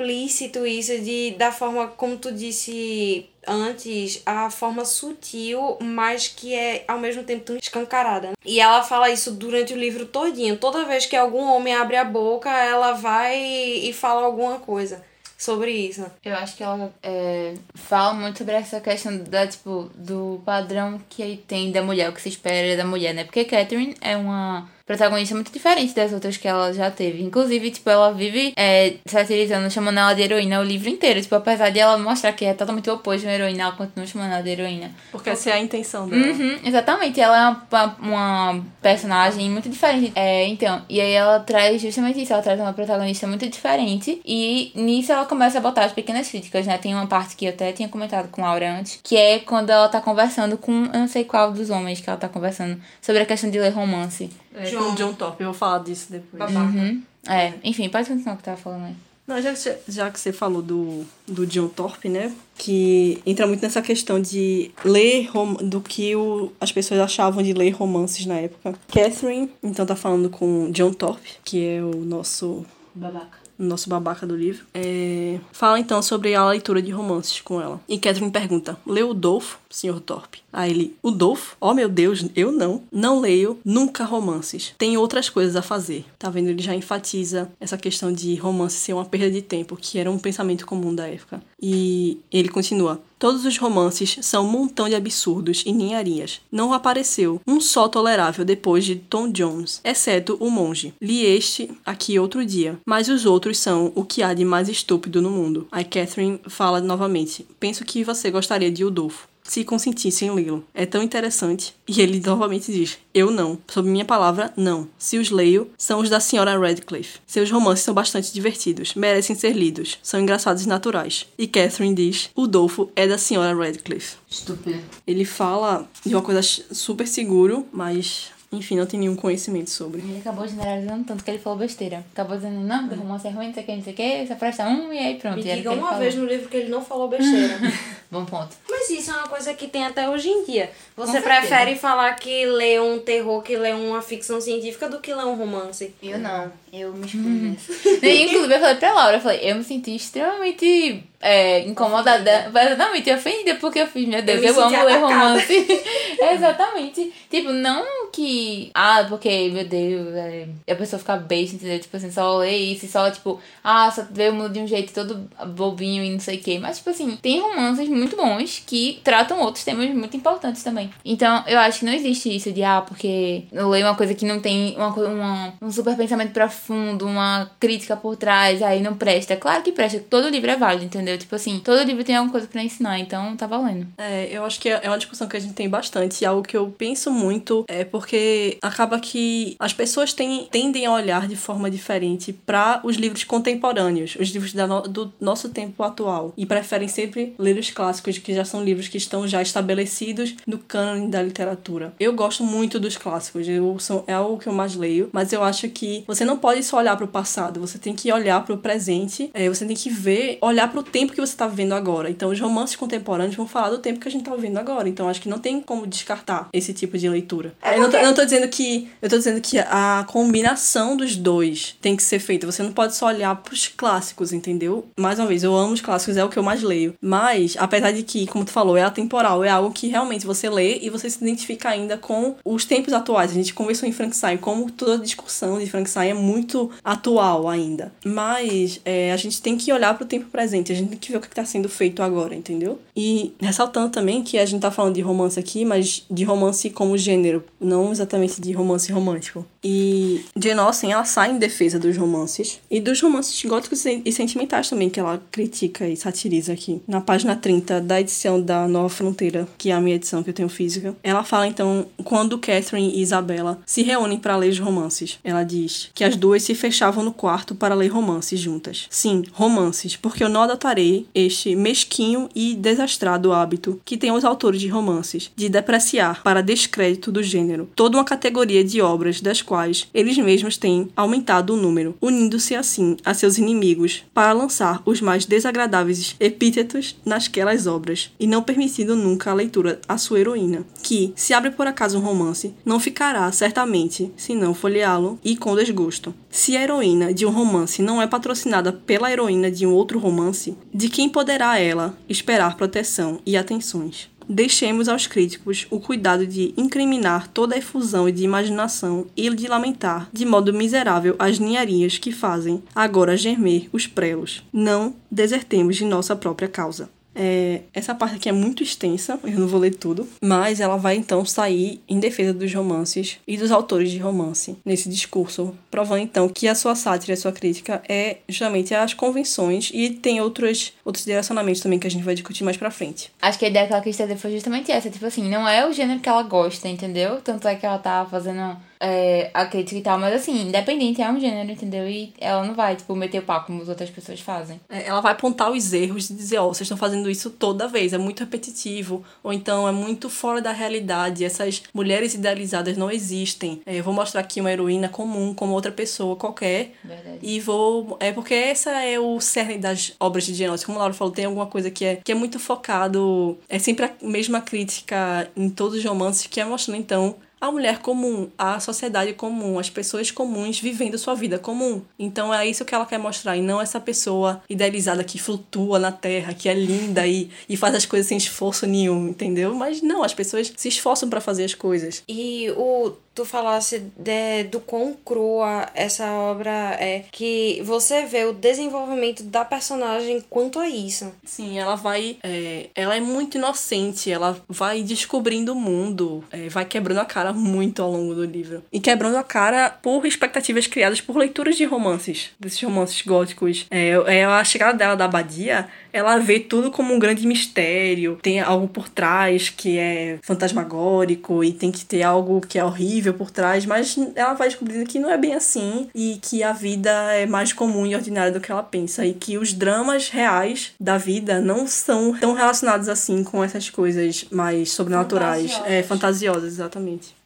explícito 0.00 0.66
isso 0.66 0.98
de 1.00 1.32
da 1.32 1.52
forma 1.52 1.88
como 1.88 2.16
tu 2.16 2.32
disse 2.32 3.28
antes 3.46 4.22
a 4.24 4.50
forma 4.50 4.84
sutil, 4.84 5.76
mas 5.80 6.28
que 6.28 6.54
é 6.54 6.84
ao 6.88 6.98
mesmo 6.98 7.22
tempo 7.22 7.44
tão 7.44 7.56
escancarada. 7.56 8.32
E 8.44 8.60
ela 8.60 8.82
fala 8.82 9.10
isso 9.10 9.32
durante 9.32 9.72
o 9.72 9.78
livro 9.78 10.06
todinho. 10.06 10.56
Toda 10.56 10.84
vez 10.84 11.06
que 11.06 11.16
algum 11.16 11.44
homem 11.52 11.74
abre 11.74 11.96
a 11.96 12.04
boca, 12.04 12.50
ela 12.50 12.92
vai 12.92 13.38
e 13.38 13.92
fala 13.92 14.22
alguma 14.22 14.58
coisa 14.58 15.02
sobre 15.38 15.70
isso. 15.70 16.04
Eu 16.22 16.34
acho 16.34 16.54
que 16.56 16.62
ela 16.62 16.92
é, 17.02 17.54
fala 17.74 18.12
muito 18.12 18.38
sobre 18.38 18.54
essa 18.54 18.78
questão 18.78 19.16
da, 19.24 19.46
tipo, 19.46 19.90
do 19.94 20.42
padrão 20.44 21.00
que 21.08 21.42
tem 21.46 21.72
da 21.72 21.82
mulher, 21.82 22.10
o 22.10 22.12
que 22.12 22.20
se 22.20 22.28
espera 22.28 22.76
da 22.76 22.84
mulher, 22.84 23.14
né? 23.14 23.24
Porque 23.24 23.44
Catherine 23.46 23.96
é 24.02 24.16
uma 24.18 24.68
protagonista 24.90 25.36
muito 25.36 25.52
diferente 25.52 25.94
das 25.94 26.12
outras 26.12 26.36
que 26.36 26.48
ela 26.48 26.72
já 26.72 26.90
teve. 26.90 27.22
Inclusive, 27.22 27.70
tipo, 27.70 27.88
ela 27.88 28.12
vive 28.12 28.52
é, 28.56 28.94
satirizando, 29.06 29.70
chamando 29.70 29.98
ela 29.98 30.12
de 30.14 30.22
heroína 30.22 30.58
o 30.58 30.64
livro 30.64 30.88
inteiro. 30.88 31.22
Tipo, 31.22 31.36
apesar 31.36 31.70
de 31.70 31.78
ela 31.78 31.96
mostrar 31.96 32.32
que 32.32 32.44
é 32.44 32.52
totalmente 32.54 32.90
oposto 32.90 33.20
de 33.20 33.26
uma 33.26 33.32
heroína, 33.32 33.62
ela 33.62 33.72
continua 33.72 34.04
chamando 34.04 34.32
ela 34.32 34.42
de 34.42 34.50
heroína. 34.50 34.90
Porque 35.12 35.30
essa 35.30 35.50
é 35.50 35.52
a 35.52 35.60
intenção 35.60 36.08
dela. 36.08 36.26
Uhum, 36.26 36.58
exatamente. 36.64 37.20
Ela 37.20 37.38
é 37.38 37.76
uma, 37.76 37.96
uma 38.00 38.64
personagem 38.82 39.48
muito 39.48 39.68
diferente. 39.68 40.10
É, 40.16 40.46
então, 40.48 40.82
e 40.88 41.00
aí 41.00 41.12
ela 41.12 41.38
traz 41.38 41.80
justamente 41.80 42.20
isso. 42.20 42.32
Ela 42.32 42.42
traz 42.42 42.58
uma 42.58 42.72
protagonista 42.72 43.28
muito 43.28 43.48
diferente. 43.48 44.20
E 44.24 44.72
nisso 44.74 45.12
ela 45.12 45.24
começa 45.24 45.58
a 45.58 45.60
botar 45.60 45.84
as 45.84 45.92
pequenas 45.92 46.28
críticas, 46.28 46.66
né? 46.66 46.76
Tem 46.78 46.92
uma 46.92 47.06
parte 47.06 47.36
que 47.36 47.44
eu 47.44 47.50
até 47.50 47.70
tinha 47.70 47.88
comentado 47.88 48.28
com 48.28 48.44
a 48.44 48.48
Laura 48.48 48.72
antes, 48.72 48.98
que 49.04 49.16
é 49.16 49.38
quando 49.38 49.70
ela 49.70 49.88
tá 49.88 50.00
conversando 50.00 50.58
com, 50.58 50.86
eu 50.86 50.98
não 50.98 51.06
sei 51.06 51.22
qual 51.22 51.52
dos 51.52 51.70
homens 51.70 52.00
que 52.00 52.10
ela 52.10 52.18
tá 52.18 52.28
conversando, 52.28 52.80
sobre 53.00 53.22
a 53.22 53.26
questão 53.26 53.48
de 53.48 53.60
ler 53.60 53.70
romance. 53.70 54.28
É, 54.54 54.64
John. 54.64 54.90
com 54.90 54.94
John 54.94 55.12
Top, 55.14 55.40
eu 55.40 55.50
vou 55.50 55.54
falar 55.54 55.78
disso 55.78 56.10
depois. 56.10 56.54
Uhum. 56.54 57.02
É, 57.28 57.54
enfim, 57.62 57.88
pode 57.88 58.08
continuar 58.08 58.34
o 58.34 58.36
que 58.36 58.42
tava 58.42 58.56
falando 58.56 58.86
aí. 58.86 58.96
Não, 59.26 59.40
já, 59.40 59.54
já 59.86 60.10
que 60.10 60.18
você 60.18 60.32
falou 60.32 60.60
do, 60.60 61.04
do 61.24 61.46
John 61.46 61.68
Thorpe, 61.68 62.08
né? 62.08 62.34
Que 62.56 63.22
entra 63.24 63.46
muito 63.46 63.62
nessa 63.62 63.80
questão 63.80 64.20
de 64.20 64.72
ler 64.84 65.30
do 65.62 65.80
que 65.80 66.16
o, 66.16 66.52
as 66.60 66.72
pessoas 66.72 66.98
achavam 66.98 67.40
de 67.40 67.52
ler 67.52 67.70
romances 67.70 68.26
na 68.26 68.34
época. 68.34 68.74
Catherine, 68.92 69.48
então, 69.62 69.86
tá 69.86 69.94
falando 69.94 70.28
com 70.28 70.72
John 70.72 70.92
Thorpe, 70.92 71.30
que 71.44 71.64
é 71.64 71.80
o 71.80 72.04
nosso. 72.04 72.66
Babaca 72.92 73.38
nosso 73.60 73.90
babaca 73.90 74.26
do 74.26 74.34
livro, 74.34 74.64
é... 74.72 75.38
fala 75.52 75.78
então 75.78 76.00
sobre 76.00 76.34
a 76.34 76.46
leitura 76.46 76.80
de 76.80 76.90
romances 76.90 77.40
com 77.40 77.60
ela. 77.60 77.80
E 77.86 77.98
Catherine 77.98 78.30
pergunta: 78.30 78.78
leu 78.86 79.10
o 79.10 79.14
Dolfo, 79.14 79.58
Sr. 79.70 80.00
Thorpe? 80.00 80.42
Aí 80.52 80.70
ele: 80.70 80.96
o 81.02 81.10
Dolfo? 81.10 81.56
Oh 81.60 81.72
meu 81.72 81.88
Deus, 81.88 82.24
eu 82.34 82.50
não. 82.50 82.82
Não 82.90 83.20
leio 83.20 83.58
nunca 83.64 84.04
romances. 84.04 84.74
Tenho 84.76 85.00
outras 85.00 85.28
coisas 85.28 85.56
a 85.56 85.62
fazer. 85.62 86.04
Tá 86.18 86.28
vendo? 86.28 86.48
Ele 86.48 86.62
já 86.62 86.74
enfatiza 86.74 87.50
essa 87.60 87.78
questão 87.78 88.12
de 88.12 88.34
romance 88.34 88.76
ser 88.76 88.92
uma 88.92 89.04
perda 89.04 89.30
de 89.30 89.42
tempo, 89.42 89.76
que 89.76 89.98
era 89.98 90.10
um 90.10 90.18
pensamento 90.18 90.66
comum 90.66 90.94
da 90.94 91.06
época. 91.06 91.42
E 91.62 92.18
ele 92.32 92.48
continua: 92.48 93.00
Todos 93.18 93.44
os 93.44 93.58
romances 93.58 94.16
são 94.22 94.44
um 94.46 94.50
montão 94.50 94.88
de 94.88 94.94
absurdos 94.94 95.62
e 95.66 95.72
ninharias. 95.72 96.40
Não 96.50 96.72
apareceu 96.72 97.40
um 97.46 97.60
só 97.60 97.86
tolerável 97.86 98.44
depois 98.44 98.84
de 98.84 98.96
Tom 98.96 99.30
Jones, 99.30 99.80
exceto 99.84 100.36
O 100.40 100.50
Monge. 100.50 100.94
Li 101.00 101.24
este 101.24 101.70
aqui 101.84 102.18
outro 102.18 102.44
dia, 102.44 102.78
mas 102.86 103.08
os 103.08 103.26
outros 103.26 103.58
são 103.58 103.92
o 103.94 104.04
que 104.04 104.22
há 104.22 104.32
de 104.32 104.44
mais 104.44 104.68
estúpido 104.68 105.20
no 105.20 105.30
mundo. 105.30 105.68
Aí 105.70 105.84
Catherine 105.84 106.40
fala 106.48 106.80
novamente: 106.80 107.46
Penso 107.60 107.84
que 107.84 108.02
você 108.02 108.30
gostaria 108.30 108.70
de 108.70 108.84
Udolfo 108.84 109.29
se 109.50 109.64
consentisse 109.64 110.24
em 110.24 110.30
lê-lo. 110.30 110.64
É 110.72 110.86
tão 110.86 111.02
interessante. 111.02 111.74
E 111.88 112.00
ele 112.00 112.20
novamente 112.24 112.70
diz: 112.70 112.98
Eu 113.12 113.32
não. 113.32 113.58
Sob 113.66 113.88
minha 113.88 114.04
palavra, 114.04 114.52
não. 114.56 114.86
Se 114.96 115.18
os 115.18 115.30
leio, 115.30 115.68
são 115.76 115.98
os 115.98 116.08
da 116.08 116.20
senhora 116.20 116.56
Radcliffe. 116.56 117.18
Seus 117.26 117.50
romances 117.50 117.84
são 117.84 117.92
bastante 117.92 118.32
divertidos, 118.32 118.94
merecem 118.94 119.34
ser 119.34 119.52
lidos, 119.52 119.98
são 120.04 120.20
engraçados 120.20 120.64
e 120.64 120.68
naturais. 120.68 121.26
E 121.36 121.48
Catherine 121.48 121.96
diz: 121.96 122.30
O 122.36 122.46
Dolfo 122.46 122.90
é 122.94 123.08
da 123.08 123.18
senhora 123.18 123.56
Radcliffe. 123.56 124.18
Estúpido. 124.30 124.78
Ele 125.04 125.24
fala 125.24 125.88
de 126.06 126.14
uma 126.14 126.22
coisa 126.22 126.42
super 126.42 127.08
seguro, 127.08 127.66
mas 127.72 128.30
enfim, 128.52 128.76
não 128.76 128.86
tem 128.86 129.00
nenhum 129.00 129.16
conhecimento 129.16 129.70
sobre. 129.70 130.00
Ele 130.00 130.18
acabou 130.18 130.46
generalizando 130.46 131.04
tanto 131.04 131.24
que 131.24 131.30
ele 131.30 131.38
falou 131.38 131.58
besteira. 131.58 132.04
Acabou 132.12 132.36
dizendo, 132.36 132.60
não, 132.60 132.86
do 132.86 132.94
romance 132.94 133.26
é 133.26 133.30
ruim, 133.30 133.48
não 133.48 133.54
sei 133.54 133.62
o 133.64 133.66
que, 133.66 133.76
não 133.76 133.82
sei 133.82 133.92
o 133.92 133.96
que, 133.96 134.26
só 134.26 134.34
presta 134.36 134.68
um 134.68 134.92
e 134.92 134.98
aí 134.98 135.18
pronto. 135.18 135.36
Me 135.36 135.42
diga 135.42 135.72
uma 135.72 135.98
vez 135.98 136.14
no 136.14 136.24
livro 136.24 136.48
que 136.48 136.56
ele 136.56 136.68
não 136.68 136.84
falou 136.84 137.08
besteira. 137.08 137.58
Bom 138.10 138.24
ponto. 138.24 138.56
Mas 138.68 138.90
isso 138.90 139.10
é 139.10 139.14
uma 139.14 139.28
coisa 139.28 139.54
que 139.54 139.68
tem 139.68 139.86
até 139.86 140.10
hoje 140.10 140.28
em 140.28 140.44
dia. 140.44 140.72
Você 140.96 141.20
prefere 141.20 141.76
falar 141.76 142.12
que 142.14 142.44
lê 142.44 142.80
um 142.80 142.98
terror, 142.98 143.40
que 143.40 143.56
lê 143.56 143.72
uma 143.72 144.02
ficção 144.02 144.40
científica 144.40 144.88
do 144.88 144.98
que 145.00 145.14
lê 145.14 145.22
um 145.22 145.36
romance? 145.36 145.94
Eu 146.02 146.18
não. 146.18 146.52
Eu 146.72 146.92
me 146.92 147.04
excluo 147.04 147.24
uhum. 147.24 147.56
Inclusive, 148.02 148.54
eu 148.54 148.60
falei 148.60 148.76
pra 148.76 148.92
Laura, 148.92 149.16
eu 149.16 149.20
falei, 149.20 149.40
eu 149.42 149.56
me 149.56 149.64
senti 149.64 149.96
extremamente 149.96 151.04
é, 151.20 151.66
incomodada. 151.66 152.50
Exatamente, 152.54 153.12
ofendida 153.12 153.56
porque 153.56 153.80
eu 153.80 153.86
fiz, 153.86 154.06
meu 154.08 154.22
Deus, 154.22 154.42
eu, 154.42 154.54
eu 154.54 154.62
amo 154.62 154.84
ler 154.84 155.00
romance. 155.00 155.52
Exatamente. 156.32 157.12
Tipo, 157.28 157.52
não 157.52 158.10
que. 158.12 158.70
Ah, 158.72 159.04
porque, 159.08 159.50
meu 159.52 159.64
Deus, 159.64 160.14
é, 160.14 160.48
a 160.70 160.74
pessoa 160.76 160.98
fica 160.98 161.16
besta, 161.16 161.56
entendeu? 161.56 161.78
Tipo 161.80 161.96
assim, 161.96 162.10
só 162.10 162.38
lê 162.38 162.56
isso, 162.56 162.86
só, 162.86 163.10
tipo, 163.10 163.40
ah, 163.64 163.90
só 163.90 164.06
vê 164.10 164.28
o 164.28 164.34
mundo 164.34 164.52
de 164.52 164.60
um 164.60 164.66
jeito 164.66 164.92
todo 164.94 165.28
bobinho 165.48 166.04
e 166.04 166.10
não 166.10 166.20
sei 166.20 166.36
o 166.36 166.40
quê. 166.40 166.58
Mas, 166.60 166.78
tipo 166.78 166.90
assim, 166.90 167.16
tem 167.16 167.40
romances 167.40 167.88
muito 167.88 168.16
bons 168.16 168.62
que 168.64 169.00
tratam 169.02 169.40
outros 169.40 169.64
temas 169.64 169.90
muito 169.90 170.16
importantes 170.16 170.62
também. 170.62 170.90
Então, 171.04 171.42
eu 171.46 171.58
acho 171.58 171.80
que 171.80 171.84
não 171.84 171.92
existe 171.92 172.34
isso 172.34 172.52
de, 172.52 172.62
ah, 172.62 172.80
porque 172.80 173.44
eu 173.52 173.68
leio 173.68 173.86
uma 173.86 173.96
coisa 173.96 174.14
que 174.14 174.24
não 174.24 174.40
tem 174.40 174.76
uma, 174.76 174.88
uma, 174.88 175.54
um 175.60 175.70
super 175.70 175.96
pensamento 175.96 176.32
profundo 176.32 176.59
fundo, 176.60 177.06
uma 177.06 177.50
crítica 177.58 177.96
por 177.96 178.16
trás, 178.16 178.62
aí 178.62 178.80
não 178.80 178.94
presta. 178.96 179.36
Claro 179.36 179.62
que 179.62 179.72
presta, 179.72 180.02
todo 180.08 180.28
livro 180.28 180.50
é 180.50 180.56
válido, 180.56 180.84
entendeu? 180.84 181.16
Tipo 181.18 181.34
assim, 181.34 181.60
todo 181.60 181.82
livro 181.82 182.04
tem 182.04 182.16
alguma 182.16 182.32
coisa 182.32 182.46
pra 182.46 182.62
ensinar, 182.62 182.98
então 182.98 183.36
tá 183.36 183.46
valendo. 183.46 183.86
É, 183.98 184.28
eu 184.30 184.44
acho 184.44 184.60
que 184.60 184.68
é 184.68 184.88
uma 184.88 184.98
discussão 184.98 185.28
que 185.28 185.36
a 185.36 185.40
gente 185.40 185.54
tem 185.54 185.68
bastante. 185.68 186.22
E 186.22 186.26
algo 186.26 186.42
que 186.42 186.56
eu 186.56 186.72
penso 186.76 187.10
muito 187.10 187.64
é 187.68 187.84
porque 187.84 188.58
acaba 188.62 188.98
que 188.98 189.56
as 189.58 189.72
pessoas 189.72 190.12
têm, 190.12 190.48
tendem 190.50 190.86
a 190.86 190.92
olhar 190.92 191.26
de 191.26 191.36
forma 191.36 191.70
diferente 191.70 192.32
para 192.32 192.80
os 192.84 192.96
livros 192.96 193.24
contemporâneos, 193.24 194.16
os 194.18 194.28
livros 194.30 194.54
no, 194.54 194.82
do 194.82 195.12
nosso 195.20 195.48
tempo 195.48 195.82
atual. 195.82 196.32
E 196.36 196.44
preferem 196.44 196.88
sempre 196.88 197.34
ler 197.38 197.58
os 197.58 197.70
clássicos, 197.70 198.18
que 198.18 198.34
já 198.34 198.44
são 198.44 198.62
livros 198.62 198.88
que 198.88 198.96
estão 198.96 199.26
já 199.26 199.40
estabelecidos 199.40 200.34
no 200.46 200.58
cânone 200.58 201.08
da 201.08 201.22
literatura. 201.22 201.94
Eu 201.98 202.12
gosto 202.12 202.44
muito 202.44 202.80
dos 202.80 202.96
clássicos, 202.96 203.48
eu, 203.48 203.78
são, 203.78 204.04
é 204.06 204.12
algo 204.12 204.38
que 204.38 204.48
eu 204.48 204.52
mais 204.52 204.74
leio, 204.74 205.08
mas 205.12 205.32
eu 205.32 205.42
acho 205.42 205.68
que 205.68 206.04
você 206.06 206.24
não 206.24 206.36
pode 206.36 206.49
só 206.62 206.78
olhar 206.78 206.96
para 206.96 207.04
o 207.04 207.08
passado, 207.08 207.60
você 207.60 207.78
tem 207.78 207.94
que 207.94 208.12
olhar 208.12 208.44
para 208.44 208.54
o 208.54 208.58
presente, 208.58 209.30
é, 209.34 209.48
você 209.48 209.64
tem 209.64 209.76
que 209.76 209.90
ver, 209.90 210.38
olhar 210.40 210.70
para 210.70 210.80
o 210.80 210.82
tempo 210.82 211.12
que 211.12 211.20
você 211.20 211.32
está 211.32 211.46
vivendo 211.46 211.72
agora. 211.72 212.10
Então, 212.10 212.30
os 212.30 212.40
romances 212.40 212.76
contemporâneos 212.76 213.36
vão 213.36 213.46
falar 213.46 213.70
do 213.70 213.78
tempo 213.78 214.00
que 214.00 214.08
a 214.08 214.10
gente 214.10 214.22
está 214.22 214.34
vivendo 214.34 214.58
agora. 214.58 214.88
Então, 214.88 215.08
acho 215.08 215.20
que 215.20 215.28
não 215.28 215.38
tem 215.38 215.60
como 215.60 215.86
descartar 215.86 216.48
esse 216.52 216.72
tipo 216.72 216.98
de 216.98 217.08
leitura. 217.08 217.54
É 217.62 217.76
eu, 217.76 217.82
não 217.82 217.90
tô, 217.90 217.96
eu 217.96 218.06
não 218.06 218.14
tô 218.14 218.24
dizendo 218.24 218.48
que. 218.48 218.88
Eu 219.00 219.08
tô 219.08 219.16
dizendo 219.16 219.40
que 219.40 219.58
a 219.58 220.04
combinação 220.08 220.96
dos 220.96 221.16
dois 221.16 221.76
tem 221.80 221.96
que 221.96 222.02
ser 222.02 222.18
feita. 222.18 222.46
Você 222.46 222.62
não 222.62 222.72
pode 222.72 222.94
só 222.94 223.06
olhar 223.06 223.34
pros 223.36 223.68
clássicos, 223.68 224.32
entendeu? 224.32 224.86
Mais 224.98 225.18
uma 225.18 225.26
vez, 225.26 225.42
eu 225.42 225.54
amo 225.54 225.72
os 225.72 225.80
clássicos, 225.80 226.16
é 226.16 226.24
o 226.24 226.28
que 226.28 226.38
eu 226.38 226.42
mais 226.42 226.62
leio. 226.62 226.94
Mas, 227.00 227.56
apesar 227.58 227.92
de 227.92 228.02
que, 228.02 228.26
como 228.26 228.44
tu 228.44 228.50
falou, 228.50 228.76
é 228.76 228.82
atemporal, 228.82 229.44
é 229.44 229.48
algo 229.48 229.72
que 229.72 229.88
realmente 229.88 230.26
você 230.26 230.48
lê 230.48 230.78
e 230.78 230.90
você 230.90 231.08
se 231.08 231.22
identifica 231.22 231.68
ainda 231.68 231.96
com 231.96 232.36
os 232.44 232.64
tempos 232.64 232.92
atuais. 232.92 233.30
A 233.30 233.34
gente 233.34 233.54
conversou 233.54 233.88
em 233.88 233.92
Frankenstein, 233.92 234.36
como 234.36 234.70
toda 234.70 234.94
a 234.94 234.98
discussão 234.98 235.58
de 235.58 235.66
Frankenstein 235.66 236.10
é 236.10 236.14
muito 236.14 236.39
atual 236.84 237.48
ainda. 237.48 237.92
Mas 238.04 238.80
é, 238.84 239.12
a 239.12 239.16
gente 239.16 239.40
tem 239.40 239.56
que 239.56 239.72
olhar 239.72 239.96
pro 239.96 240.06
tempo 240.06 240.26
presente, 240.26 240.72
a 240.72 240.74
gente 240.74 240.90
tem 240.90 240.98
que 240.98 241.12
ver 241.12 241.18
o 241.18 241.20
que 241.20 241.28
tá 241.28 241.44
sendo 241.44 241.68
feito 241.68 242.02
agora, 242.02 242.34
entendeu? 242.34 242.78
E 242.96 243.32
ressaltando 243.40 243.90
também 243.90 244.22
que 244.22 244.38
a 244.38 244.46
gente 244.46 244.60
tá 244.60 244.70
falando 244.70 244.94
de 244.94 245.00
romance 245.00 245.38
aqui, 245.38 245.64
mas 245.64 246.04
de 246.10 246.24
romance 246.24 246.68
como 246.70 246.96
gênero, 246.96 247.44
não 247.60 247.90
exatamente 247.90 248.40
de 248.40 248.52
romance 248.52 248.90
romântico. 248.92 249.44
E 249.62 250.24
Jane 250.36 250.60
Austen, 250.60 250.92
ela 250.92 251.04
sai 251.04 251.32
em 251.32 251.38
defesa 251.38 251.78
dos 251.78 251.96
romances 251.96 252.60
e 252.70 252.80
dos 252.80 253.00
romances 253.00 253.42
góticos 253.44 253.84
e 253.84 254.12
sentimentais 254.12 254.68
também, 254.68 254.88
que 254.88 255.00
ela 255.00 255.22
critica 255.30 255.86
e 255.88 255.96
satiriza 255.96 256.52
aqui. 256.52 256.80
Na 256.86 257.00
página 257.00 257.36
30 257.36 257.80
da 257.80 258.00
edição 258.00 258.40
da 258.40 258.66
Nova 258.66 258.88
Fronteira, 258.88 259.46
que 259.58 259.70
é 259.70 259.74
a 259.74 259.80
minha 259.80 259.96
edição 259.96 260.22
que 260.22 260.30
eu 260.30 260.34
tenho 260.34 260.48
física, 260.48 260.94
ela 261.02 261.24
fala 261.24 261.46
então 261.46 261.86
quando 262.04 262.38
Catherine 262.38 262.90
e 262.94 263.02
Isabella 263.02 263.58
se 263.66 263.82
reúnem 263.82 264.18
para 264.18 264.36
ler 264.36 264.50
os 264.50 264.58
romances. 264.58 265.18
Ela 265.22 265.42
diz 265.42 265.90
que 265.94 266.04
as 266.04 266.16
duas 266.16 266.29
se 266.38 266.54
fechavam 266.54 267.02
no 267.02 267.12
quarto 267.12 267.54
para 267.54 267.74
ler 267.74 267.88
romances 267.88 268.38
juntas. 268.38 268.86
Sim, 268.90 269.24
romances, 269.32 269.96
porque 269.96 270.22
eu 270.22 270.28
não 270.28 270.42
adotarei 270.42 271.06
este 271.14 271.56
mesquinho 271.56 272.28
e 272.34 272.54
desastrado 272.54 273.32
hábito 273.32 273.80
que 273.84 273.96
tem 273.96 274.12
os 274.12 274.24
autores 274.24 274.60
de 274.60 274.68
romances 274.68 275.32
de 275.34 275.48
depreciar 275.48 276.22
para 276.22 276.42
descrédito 276.42 277.10
do 277.10 277.22
gênero 277.22 277.68
toda 277.74 277.96
uma 277.96 278.04
categoria 278.04 278.62
de 278.62 278.80
obras 278.80 279.20
das 279.20 279.42
quais 279.42 279.88
eles 279.92 280.16
mesmos 280.18 280.56
têm 280.56 280.88
aumentado 280.94 281.54
o 281.54 281.56
número, 281.56 281.96
unindo-se 282.00 282.54
assim 282.54 282.96
a 283.04 283.14
seus 283.14 283.38
inimigos 283.38 284.04
para 284.12 284.32
lançar 284.32 284.82
os 284.84 285.00
mais 285.00 285.24
desagradáveis 285.24 286.14
epítetos 286.20 286.96
nasquelas 287.04 287.66
obras, 287.66 288.10
e 288.18 288.26
não 288.26 288.42
permitindo 288.42 288.94
nunca 288.94 289.30
a 289.30 289.34
leitura 289.34 289.80
à 289.88 289.96
sua 289.96 290.20
heroína, 290.20 290.64
que, 290.82 291.12
se 291.16 291.32
abre 291.32 291.50
por 291.50 291.66
acaso 291.66 291.98
um 291.98 292.02
romance, 292.02 292.54
não 292.64 292.80
ficará 292.80 293.30
certamente, 293.32 294.10
se 294.16 294.34
não 294.34 294.54
folheá-lo 294.54 295.18
e 295.24 295.36
com 295.36 295.54
desgosto. 295.54 296.14
Se 296.28 296.56
a 296.56 296.62
heroína 296.62 297.12
de 297.12 297.24
um 297.24 297.30
romance 297.30 297.82
não 297.82 298.00
é 298.00 298.06
patrocinada 298.06 298.72
pela 298.72 299.10
heroína 299.10 299.50
de 299.50 299.66
um 299.66 299.72
outro 299.72 299.98
romance, 299.98 300.56
de 300.72 300.88
quem 300.88 301.08
poderá 301.08 301.58
ela 301.58 301.98
esperar 302.08 302.56
proteção 302.56 303.20
e 303.24 303.36
atenções? 303.36 304.10
deixemos 304.30 304.88
aos 304.88 305.08
críticos 305.08 305.66
o 305.70 305.80
cuidado 305.80 306.24
de 306.24 306.54
incriminar 306.56 307.26
toda 307.26 307.56
a 307.56 307.58
efusão 307.58 308.08
de 308.08 308.22
imaginação 308.22 309.06
e 309.16 309.28
de 309.34 309.48
lamentar 309.48 310.08
de 310.12 310.24
modo 310.24 310.54
miserável 310.54 311.16
as 311.18 311.40
ninharias 311.40 311.98
que 311.98 312.12
fazem 312.12 312.62
agora 312.72 313.16
gemer 313.16 313.68
os 313.72 313.88
prelos. 313.88 314.44
Não 314.52 314.94
desertemos 315.10 315.76
de 315.76 315.84
nossa 315.84 316.14
própria 316.14 316.48
causa. 316.48 316.88
É, 317.22 317.60
essa 317.74 317.94
parte 317.94 318.16
aqui 318.16 318.30
é 318.30 318.32
muito 318.32 318.62
extensa, 318.62 319.20
eu 319.22 319.38
não 319.38 319.46
vou 319.46 319.60
ler 319.60 319.74
tudo, 319.74 320.08
mas 320.22 320.58
ela 320.58 320.78
vai 320.78 320.96
então 320.96 321.22
sair 321.22 321.82
em 321.86 322.00
defesa 322.00 322.32
dos 322.32 322.54
romances 322.54 323.18
e 323.28 323.36
dos 323.36 323.50
autores 323.50 323.90
de 323.90 323.98
romance 323.98 324.56
nesse 324.64 324.88
discurso, 324.88 325.54
provando 325.70 326.00
então 326.00 326.30
que 326.30 326.48
a 326.48 326.54
sua 326.54 326.74
sátira, 326.74 327.12
a 327.12 327.16
sua 327.18 327.30
crítica 327.30 327.82
é 327.86 328.18
justamente 328.26 328.74
as 328.74 328.94
convenções 328.94 329.70
e 329.74 329.90
tem 329.90 330.18
outros, 330.18 330.72
outros 330.82 331.04
direcionamentos 331.04 331.60
também 331.60 331.78
que 331.78 331.86
a 331.86 331.90
gente 331.90 332.04
vai 332.04 332.14
discutir 332.14 332.42
mais 332.42 332.56
pra 332.56 332.70
frente. 332.70 333.12
Acho 333.20 333.38
que 333.38 333.44
a 333.44 333.48
ideia 333.48 333.66
que 333.66 333.72
ela 333.74 333.82
quis 333.82 333.98
trazer 333.98 334.16
foi 334.16 334.32
justamente 334.32 334.72
essa, 334.72 334.88
tipo 334.88 335.04
assim, 335.04 335.28
não 335.28 335.46
é 335.46 335.68
o 335.68 335.72
gênero 335.74 336.00
que 336.00 336.08
ela 336.08 336.22
gosta, 336.22 336.68
entendeu? 336.68 337.20
Tanto 337.20 337.46
é 337.46 337.54
que 337.54 337.66
ela 337.66 337.78
tá 337.78 338.06
fazendo 338.10 338.56
é, 338.80 339.30
a 339.34 339.44
crítica 339.44 339.78
e 339.78 339.82
tal, 339.82 339.98
mas 339.98 340.14
assim, 340.14 340.48
independente, 340.48 341.02
é 341.02 341.10
um 341.10 341.20
gênero, 341.20 341.50
entendeu? 341.52 341.88
E 341.88 342.12
ela 342.18 342.44
não 342.44 342.54
vai, 342.54 342.74
tipo, 342.74 342.96
meter 342.96 343.18
o 343.18 343.22
pau 343.22 343.44
como 343.44 343.60
as 343.62 343.68
outras 343.68 343.90
pessoas 343.90 344.20
fazem. 344.20 344.58
É, 344.68 344.86
ela 344.86 345.00
vai 345.00 345.12
apontar 345.12 345.50
os 345.50 345.72
erros 345.72 346.08
e 346.08 346.14
dizer, 346.14 346.38
ó, 346.38 346.46
oh, 346.46 346.54
vocês 346.54 346.62
estão 346.62 346.78
fazendo 346.78 347.10
isso 347.10 347.30
toda 347.30 347.68
vez, 347.68 347.92
é 347.92 347.98
muito 347.98 348.20
repetitivo, 348.20 349.04
ou 349.22 349.32
então 349.32 349.68
é 349.68 349.72
muito 349.72 350.08
fora 350.08 350.40
da 350.40 350.52
realidade, 350.52 351.24
essas 351.24 351.62
mulheres 351.74 352.14
idealizadas 352.14 352.76
não 352.76 352.90
existem. 352.90 353.60
É, 353.66 353.78
eu 353.78 353.84
vou 353.84 353.92
mostrar 353.92 354.22
aqui 354.22 354.40
uma 354.40 354.50
heroína 354.50 354.88
comum, 354.88 355.34
como 355.34 355.52
outra 355.52 355.70
pessoa 355.70 356.16
qualquer. 356.16 356.72
Verdade. 356.82 357.18
E 357.22 357.38
vou. 357.40 357.96
É 358.00 358.12
porque 358.12 358.34
essa 358.34 358.70
é 358.82 358.98
o 358.98 359.20
cerne 359.20 359.58
das 359.58 359.92
obras 360.00 360.24
de 360.24 360.44
Austen. 360.44 360.66
Como 360.66 360.78
a 360.78 360.82
Laura 360.82 360.94
falou, 360.94 361.12
tem 361.12 361.24
alguma 361.26 361.46
coisa 361.46 361.70
que 361.70 361.84
é, 361.84 361.96
que 361.96 362.12
é 362.12 362.14
muito 362.14 362.38
focado. 362.38 363.38
É 363.48 363.58
sempre 363.58 363.86
a 363.86 363.92
mesma 364.00 364.40
crítica 364.40 365.30
em 365.36 365.50
todos 365.50 365.78
os 365.78 365.84
romances, 365.84 366.26
que 366.26 366.40
é 366.40 366.44
mostrando 366.44 366.78
então 366.78 367.16
a 367.40 367.50
mulher 367.50 367.78
comum, 367.78 368.28
a 368.36 368.60
sociedade 368.60 369.12
comum, 369.14 369.58
as 369.58 369.70
pessoas 369.70 370.10
comuns 370.10 370.60
vivendo 370.60 370.98
sua 370.98 371.14
vida 371.14 371.38
comum. 371.38 371.82
Então 371.98 372.32
é 372.32 372.46
isso 372.46 372.64
que 372.64 372.74
ela 372.74 372.84
quer 372.84 372.98
mostrar, 372.98 373.36
e 373.36 373.40
não 373.40 373.60
essa 373.60 373.80
pessoa 373.80 374.42
idealizada 374.48 375.02
que 375.02 375.18
flutua 375.18 375.78
na 375.78 375.90
terra, 375.90 376.34
que 376.34 376.48
é 376.48 376.54
linda 376.54 377.06
e, 377.06 377.30
e 377.48 377.56
faz 377.56 377.74
as 377.74 377.86
coisas 377.86 378.06
sem 378.06 378.18
esforço 378.18 378.66
nenhum, 378.66 379.08
entendeu? 379.08 379.54
Mas 379.54 379.80
não, 379.80 380.02
as 380.02 380.12
pessoas 380.12 380.52
se 380.54 380.68
esforçam 380.68 381.08
para 381.08 381.20
fazer 381.20 381.44
as 381.44 381.54
coisas. 381.54 382.02
E 382.08 382.50
o 382.56 382.92
tu 383.14 383.24
falasse 383.24 383.90
de, 383.96 384.44
do 384.44 384.60
quão 384.60 384.94
crua 385.04 385.68
essa 385.74 386.10
obra 386.12 386.76
é, 386.78 387.04
que 387.10 387.60
você 387.64 388.06
vê 388.06 388.24
o 388.24 388.32
desenvolvimento 388.32 389.22
da 389.22 389.44
personagem 389.44 390.22
quanto 390.28 390.58
a 390.58 390.68
isso. 390.68 391.12
Sim, 391.24 391.58
ela 391.58 391.74
vai. 391.74 392.16
É, 392.22 392.68
ela 392.74 392.96
é 392.96 393.00
muito 393.00 393.36
inocente, 393.36 394.10
ela 394.10 394.40
vai 394.48 394.82
descobrindo 394.82 395.52
o 395.52 395.56
mundo, 395.56 396.24
é, 396.30 396.48
vai 396.48 396.64
quebrando 396.64 396.98
a 397.00 397.04
cara 397.04 397.32
muito 397.32 397.82
ao 397.82 397.90
longo 397.90 398.14
do 398.14 398.24
livro. 398.24 398.62
E 398.72 398.80
quebrando 398.80 399.16
a 399.16 399.24
cara 399.24 399.70
por 399.70 400.06
expectativas 400.06 400.66
criadas 400.66 401.00
por 401.00 401.16
leituras 401.16 401.56
de 401.56 401.64
romances, 401.64 402.30
desses 402.38 402.62
romances 402.62 403.02
góticos. 403.02 403.66
É, 403.70 403.90
é 404.06 404.24
a 404.24 404.42
chegada 404.44 404.76
dela 404.76 404.94
da 404.94 405.04
abadia 405.04 405.68
ela 405.92 406.18
vê 406.18 406.38
tudo 406.38 406.70
como 406.70 406.94
um 406.94 406.98
grande 406.98 407.26
mistério, 407.26 408.18
tem 408.22 408.40
algo 408.40 408.68
por 408.68 408.88
trás 408.88 409.48
que 409.48 409.76
é 409.76 410.18
fantasmagórico 410.22 411.42
e 411.42 411.52
tem 411.52 411.70
que 411.70 411.84
ter 411.84 412.02
algo 412.02 412.40
que 412.40 412.58
é 412.58 412.64
horrível 412.64 412.99
por 413.14 413.30
trás, 413.30 413.64
mas 413.66 413.96
ela 414.14 414.34
vai 414.34 414.48
descobrindo 414.48 414.84
que 414.84 414.98
não 414.98 415.10
é 415.10 415.16
bem 415.16 415.34
assim 415.34 415.88
e 415.94 416.18
que 416.20 416.42
a 416.42 416.52
vida 416.52 416.90
é 417.14 417.26
mais 417.26 417.52
comum 417.52 417.86
e 417.86 417.94
ordinária 417.94 418.32
do 418.32 418.40
que 418.40 418.50
ela 418.50 418.62
pensa 418.62 419.04
e 419.04 419.14
que 419.14 419.38
os 419.38 419.52
dramas 419.52 420.08
reais 420.08 420.72
da 420.78 420.98
vida 420.98 421.40
não 421.40 421.66
são 421.66 422.14
tão 422.18 422.34
relacionados 422.34 422.88
assim 422.88 423.24
com 423.24 423.42
essas 423.42 423.70
coisas 423.70 424.26
mais 424.30 424.72
sobrenaturais, 424.72 425.52
fantasiosas. 425.52 425.72
é 425.72 425.82
fantasiosas 425.82 426.52
exatamente. 426.52 427.19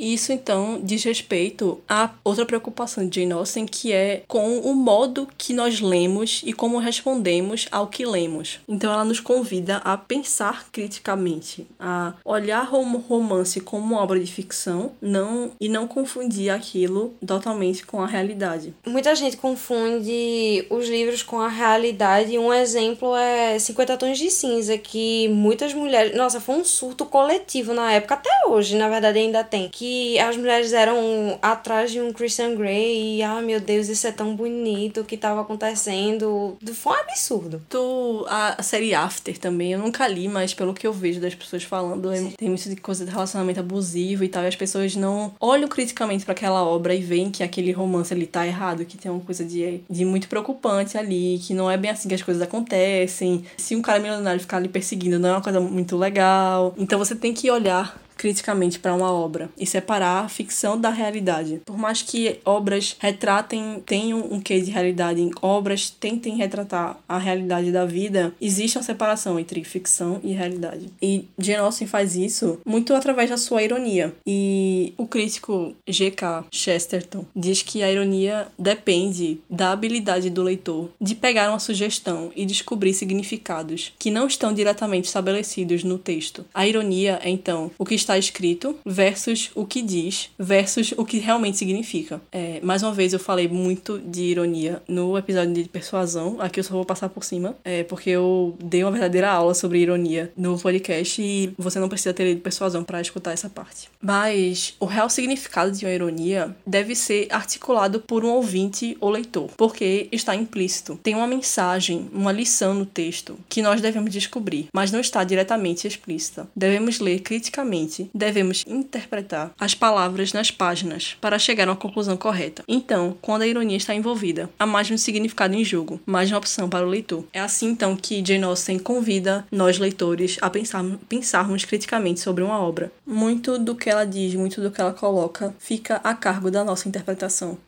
Isso 0.00 0.32
então 0.32 0.80
diz 0.82 1.04
respeito 1.04 1.78
a 1.86 2.10
outra 2.24 2.46
preocupação 2.46 3.06
de 3.06 3.20
Jane 3.20 3.34
Austen, 3.34 3.66
que 3.66 3.92
é 3.92 4.22
com 4.26 4.58
o 4.60 4.74
modo 4.74 5.28
que 5.36 5.52
nós 5.52 5.78
lemos 5.78 6.40
e 6.42 6.54
como 6.54 6.78
respondemos 6.78 7.68
ao 7.70 7.88
que 7.88 8.06
lemos. 8.06 8.60
Então 8.66 8.90
ela 8.90 9.04
nos 9.04 9.20
convida 9.20 9.76
a 9.76 9.98
pensar 9.98 10.68
criticamente, 10.72 11.66
a 11.78 12.14
olhar 12.24 12.72
o 12.72 12.82
romance 12.98 13.60
como 13.60 13.94
obra 13.94 14.18
de 14.18 14.32
ficção, 14.32 14.92
não 15.02 15.52
e 15.60 15.68
não 15.68 15.86
confundir 15.86 16.48
aquilo 16.48 17.12
totalmente 17.26 17.84
com 17.84 18.00
a 18.02 18.06
realidade. 18.06 18.72
Muita 18.86 19.14
gente 19.14 19.36
confunde 19.36 20.64
os 20.70 20.88
livros 20.88 21.22
com 21.22 21.40
a 21.40 21.48
realidade. 21.48 22.38
Um 22.38 22.54
exemplo 22.54 23.14
é 23.14 23.58
50 23.58 23.98
tons 23.98 24.18
de 24.18 24.30
cinza, 24.30 24.78
que 24.78 25.28
muitas 25.28 25.74
mulheres, 25.74 26.16
nossa, 26.16 26.40
foi 26.40 26.54
um 26.54 26.64
surto 26.64 27.04
coletivo 27.04 27.74
na 27.74 27.92
época, 27.92 28.14
até 28.14 28.30
hoje, 28.48 28.76
na 28.76 28.88
verdade 28.88 29.18
ainda 29.18 29.44
tem, 29.44 29.68
que 29.68 29.89
que 29.90 30.20
as 30.20 30.36
mulheres 30.36 30.72
eram 30.72 31.36
atrás 31.42 31.90
de 31.90 32.00
um 32.00 32.12
Christian 32.12 32.54
Grey 32.54 33.16
e, 33.16 33.22
ah, 33.24 33.42
meu 33.42 33.58
Deus, 33.60 33.88
isso 33.88 34.06
é 34.06 34.12
tão 34.12 34.36
bonito, 34.36 35.00
o 35.00 35.04
que 35.04 35.16
tava 35.16 35.40
acontecendo. 35.40 36.56
Foi 36.72 36.92
um 36.92 37.00
absurdo. 37.00 37.60
Tu, 37.68 38.24
a, 38.28 38.62
série 38.62 38.94
After 38.94 39.36
também, 39.36 39.72
eu 39.72 39.80
nunca 39.80 40.06
li, 40.06 40.28
mas 40.28 40.54
pelo 40.54 40.72
que 40.72 40.86
eu 40.86 40.92
vejo 40.92 41.20
das 41.20 41.34
pessoas 41.34 41.64
falando, 41.64 42.12
é- 42.12 42.22
tem 42.38 42.48
muito 42.48 42.68
de 42.68 42.76
coisa 42.76 43.04
de 43.04 43.10
relacionamento 43.10 43.58
abusivo 43.58 44.22
e 44.22 44.28
tal, 44.28 44.44
e 44.44 44.46
as 44.46 44.54
pessoas 44.54 44.94
não 44.94 45.34
olham 45.40 45.68
criticamente 45.68 46.24
para 46.24 46.32
aquela 46.32 46.62
obra 46.64 46.94
e 46.94 47.00
veem 47.00 47.28
que 47.28 47.42
aquele 47.42 47.72
romance 47.72 48.14
ali 48.14 48.26
tá 48.26 48.46
errado, 48.46 48.84
que 48.84 48.96
tem 48.96 49.10
uma 49.10 49.20
coisa 49.20 49.44
de, 49.44 49.80
de 49.90 50.04
muito 50.04 50.28
preocupante 50.28 50.96
ali, 50.96 51.40
que 51.42 51.52
não 51.52 51.68
é 51.68 51.76
bem 51.76 51.90
assim 51.90 52.08
que 52.08 52.14
as 52.14 52.22
coisas 52.22 52.42
acontecem. 52.42 53.44
Se 53.56 53.74
um 53.74 53.82
cara 53.82 53.98
milionário 53.98 54.40
ficar 54.40 54.58
ali 54.58 54.68
perseguindo, 54.68 55.18
não 55.18 55.30
é 55.30 55.32
uma 55.32 55.42
coisa 55.42 55.60
muito 55.60 55.96
legal. 55.96 56.74
Então 56.78 56.96
você 56.96 57.16
tem 57.16 57.34
que 57.34 57.50
olhar 57.50 58.00
criticamente 58.20 58.78
para 58.78 58.94
uma 58.94 59.10
obra 59.10 59.48
e 59.58 59.64
separar 59.64 60.26
a 60.26 60.28
ficção 60.28 60.78
da 60.78 60.90
realidade. 60.90 61.62
Por 61.64 61.78
mais 61.78 62.02
que 62.02 62.38
obras 62.44 62.94
retratem, 63.00 63.82
tenham 63.86 64.18
um 64.30 64.38
quê 64.38 64.60
de 64.60 64.70
realidade, 64.70 65.30
obras 65.40 65.88
tentem 65.88 66.36
retratar 66.36 66.98
a 67.08 67.16
realidade 67.16 67.72
da 67.72 67.86
vida, 67.86 68.34
existe 68.38 68.76
uma 68.76 68.84
separação 68.84 69.40
entre 69.40 69.64
ficção 69.64 70.20
e 70.22 70.32
realidade. 70.32 70.90
E 71.00 71.24
Jane 71.38 71.60
Austen 71.60 71.86
faz 71.86 72.14
isso 72.14 72.60
muito 72.62 72.92
através 72.92 73.30
da 73.30 73.38
sua 73.38 73.62
ironia. 73.62 74.12
E 74.26 74.92
o 74.98 75.06
crítico 75.06 75.74
G.K. 75.88 76.44
Chesterton 76.50 77.24
diz 77.34 77.62
que 77.62 77.82
a 77.82 77.90
ironia 77.90 78.48
depende 78.58 79.40
da 79.48 79.72
habilidade 79.72 80.28
do 80.28 80.42
leitor 80.42 80.90
de 81.00 81.14
pegar 81.14 81.48
uma 81.48 81.58
sugestão 81.58 82.30
e 82.36 82.44
descobrir 82.44 82.92
significados 82.92 83.94
que 83.98 84.10
não 84.10 84.26
estão 84.26 84.52
diretamente 84.52 85.06
estabelecidos 85.06 85.82
no 85.84 85.96
texto. 85.96 86.44
A 86.52 86.66
ironia 86.66 87.18
é 87.22 87.30
então 87.30 87.70
o 87.78 87.86
que 87.86 87.94
está 87.94 88.09
escrito 88.18 88.76
versus 88.84 89.50
o 89.54 89.64
que 89.64 89.82
diz 89.82 90.30
versus 90.38 90.92
o 90.96 91.04
que 91.04 91.18
realmente 91.18 91.58
significa. 91.58 92.20
É, 92.32 92.60
mais 92.62 92.82
uma 92.82 92.92
vez 92.92 93.12
eu 93.12 93.18
falei 93.18 93.48
muito 93.48 93.98
de 93.98 94.22
ironia 94.22 94.82
no 94.88 95.16
episódio 95.16 95.52
de 95.54 95.68
persuasão, 95.68 96.36
aqui 96.40 96.60
eu 96.60 96.64
só 96.64 96.72
vou 96.72 96.84
passar 96.84 97.08
por 97.08 97.24
cima, 97.24 97.56
é, 97.64 97.82
porque 97.84 98.10
eu 98.10 98.56
dei 98.62 98.82
uma 98.82 98.90
verdadeira 98.90 99.30
aula 99.30 99.54
sobre 99.54 99.78
ironia 99.78 100.32
no 100.36 100.58
podcast 100.58 101.20
e 101.22 101.52
você 101.58 101.78
não 101.78 101.88
precisa 101.88 102.14
ter 102.14 102.24
lido 102.24 102.40
persuasão 102.40 102.84
para 102.84 103.00
escutar 103.00 103.32
essa 103.32 103.48
parte. 103.48 103.88
Mas 104.00 104.74
o 104.78 104.86
real 104.86 105.08
significado 105.10 105.72
de 105.72 105.84
uma 105.84 105.92
ironia 105.92 106.54
deve 106.66 106.94
ser 106.94 107.28
articulado 107.30 108.00
por 108.00 108.24
um 108.24 108.30
ouvinte 108.30 108.96
ou 109.00 109.10
leitor, 109.10 109.50
porque 109.56 110.08
está 110.12 110.34
implícito. 110.34 110.98
Tem 111.02 111.14
uma 111.14 111.26
mensagem, 111.26 112.08
uma 112.12 112.32
lição 112.32 112.74
no 112.74 112.86
texto 112.86 113.38
que 113.48 113.62
nós 113.62 113.80
devemos 113.80 114.12
descobrir, 114.12 114.68
mas 114.74 114.92
não 114.92 115.00
está 115.00 115.22
diretamente 115.24 115.86
explícita. 115.86 116.48
Devemos 116.54 116.98
ler 116.98 117.20
criticamente 117.20 117.99
devemos 118.14 118.64
interpretar 118.66 119.52
as 119.58 119.74
palavras 119.74 120.32
nas 120.32 120.50
páginas 120.50 121.16
para 121.20 121.38
chegar 121.38 121.66
a 121.66 121.72
uma 121.72 121.76
conclusão 121.76 122.16
correta. 122.16 122.62
Então, 122.68 123.16
quando 123.20 123.42
a 123.42 123.46
ironia 123.46 123.76
está 123.76 123.94
envolvida, 123.94 124.48
há 124.58 124.66
mais 124.66 124.90
um 124.90 124.96
significado 124.96 125.54
em 125.54 125.64
jogo, 125.64 126.00
mais 126.06 126.30
uma 126.30 126.38
opção 126.38 126.68
para 126.68 126.86
o 126.86 126.88
leitor. 126.88 127.24
É 127.32 127.40
assim 127.40 127.70
então 127.70 127.96
que 127.96 128.24
Jane 128.24 128.44
Austen 128.44 128.78
convida 128.78 129.46
nós 129.50 129.78
leitores 129.78 130.38
a 130.40 130.50
pensar, 130.50 130.84
pensarmos 131.08 131.64
criticamente 131.64 132.20
sobre 132.20 132.44
uma 132.44 132.60
obra. 132.60 132.92
Muito 133.06 133.58
do 133.58 133.74
que 133.74 133.90
ela 133.90 134.04
diz, 134.04 134.34
muito 134.34 134.60
do 134.60 134.70
que 134.70 134.80
ela 134.80 134.92
coloca, 134.92 135.54
fica 135.58 136.00
a 136.04 136.14
cargo 136.14 136.50
da 136.50 136.64
nossa 136.64 136.88
interpretação. 136.88 137.58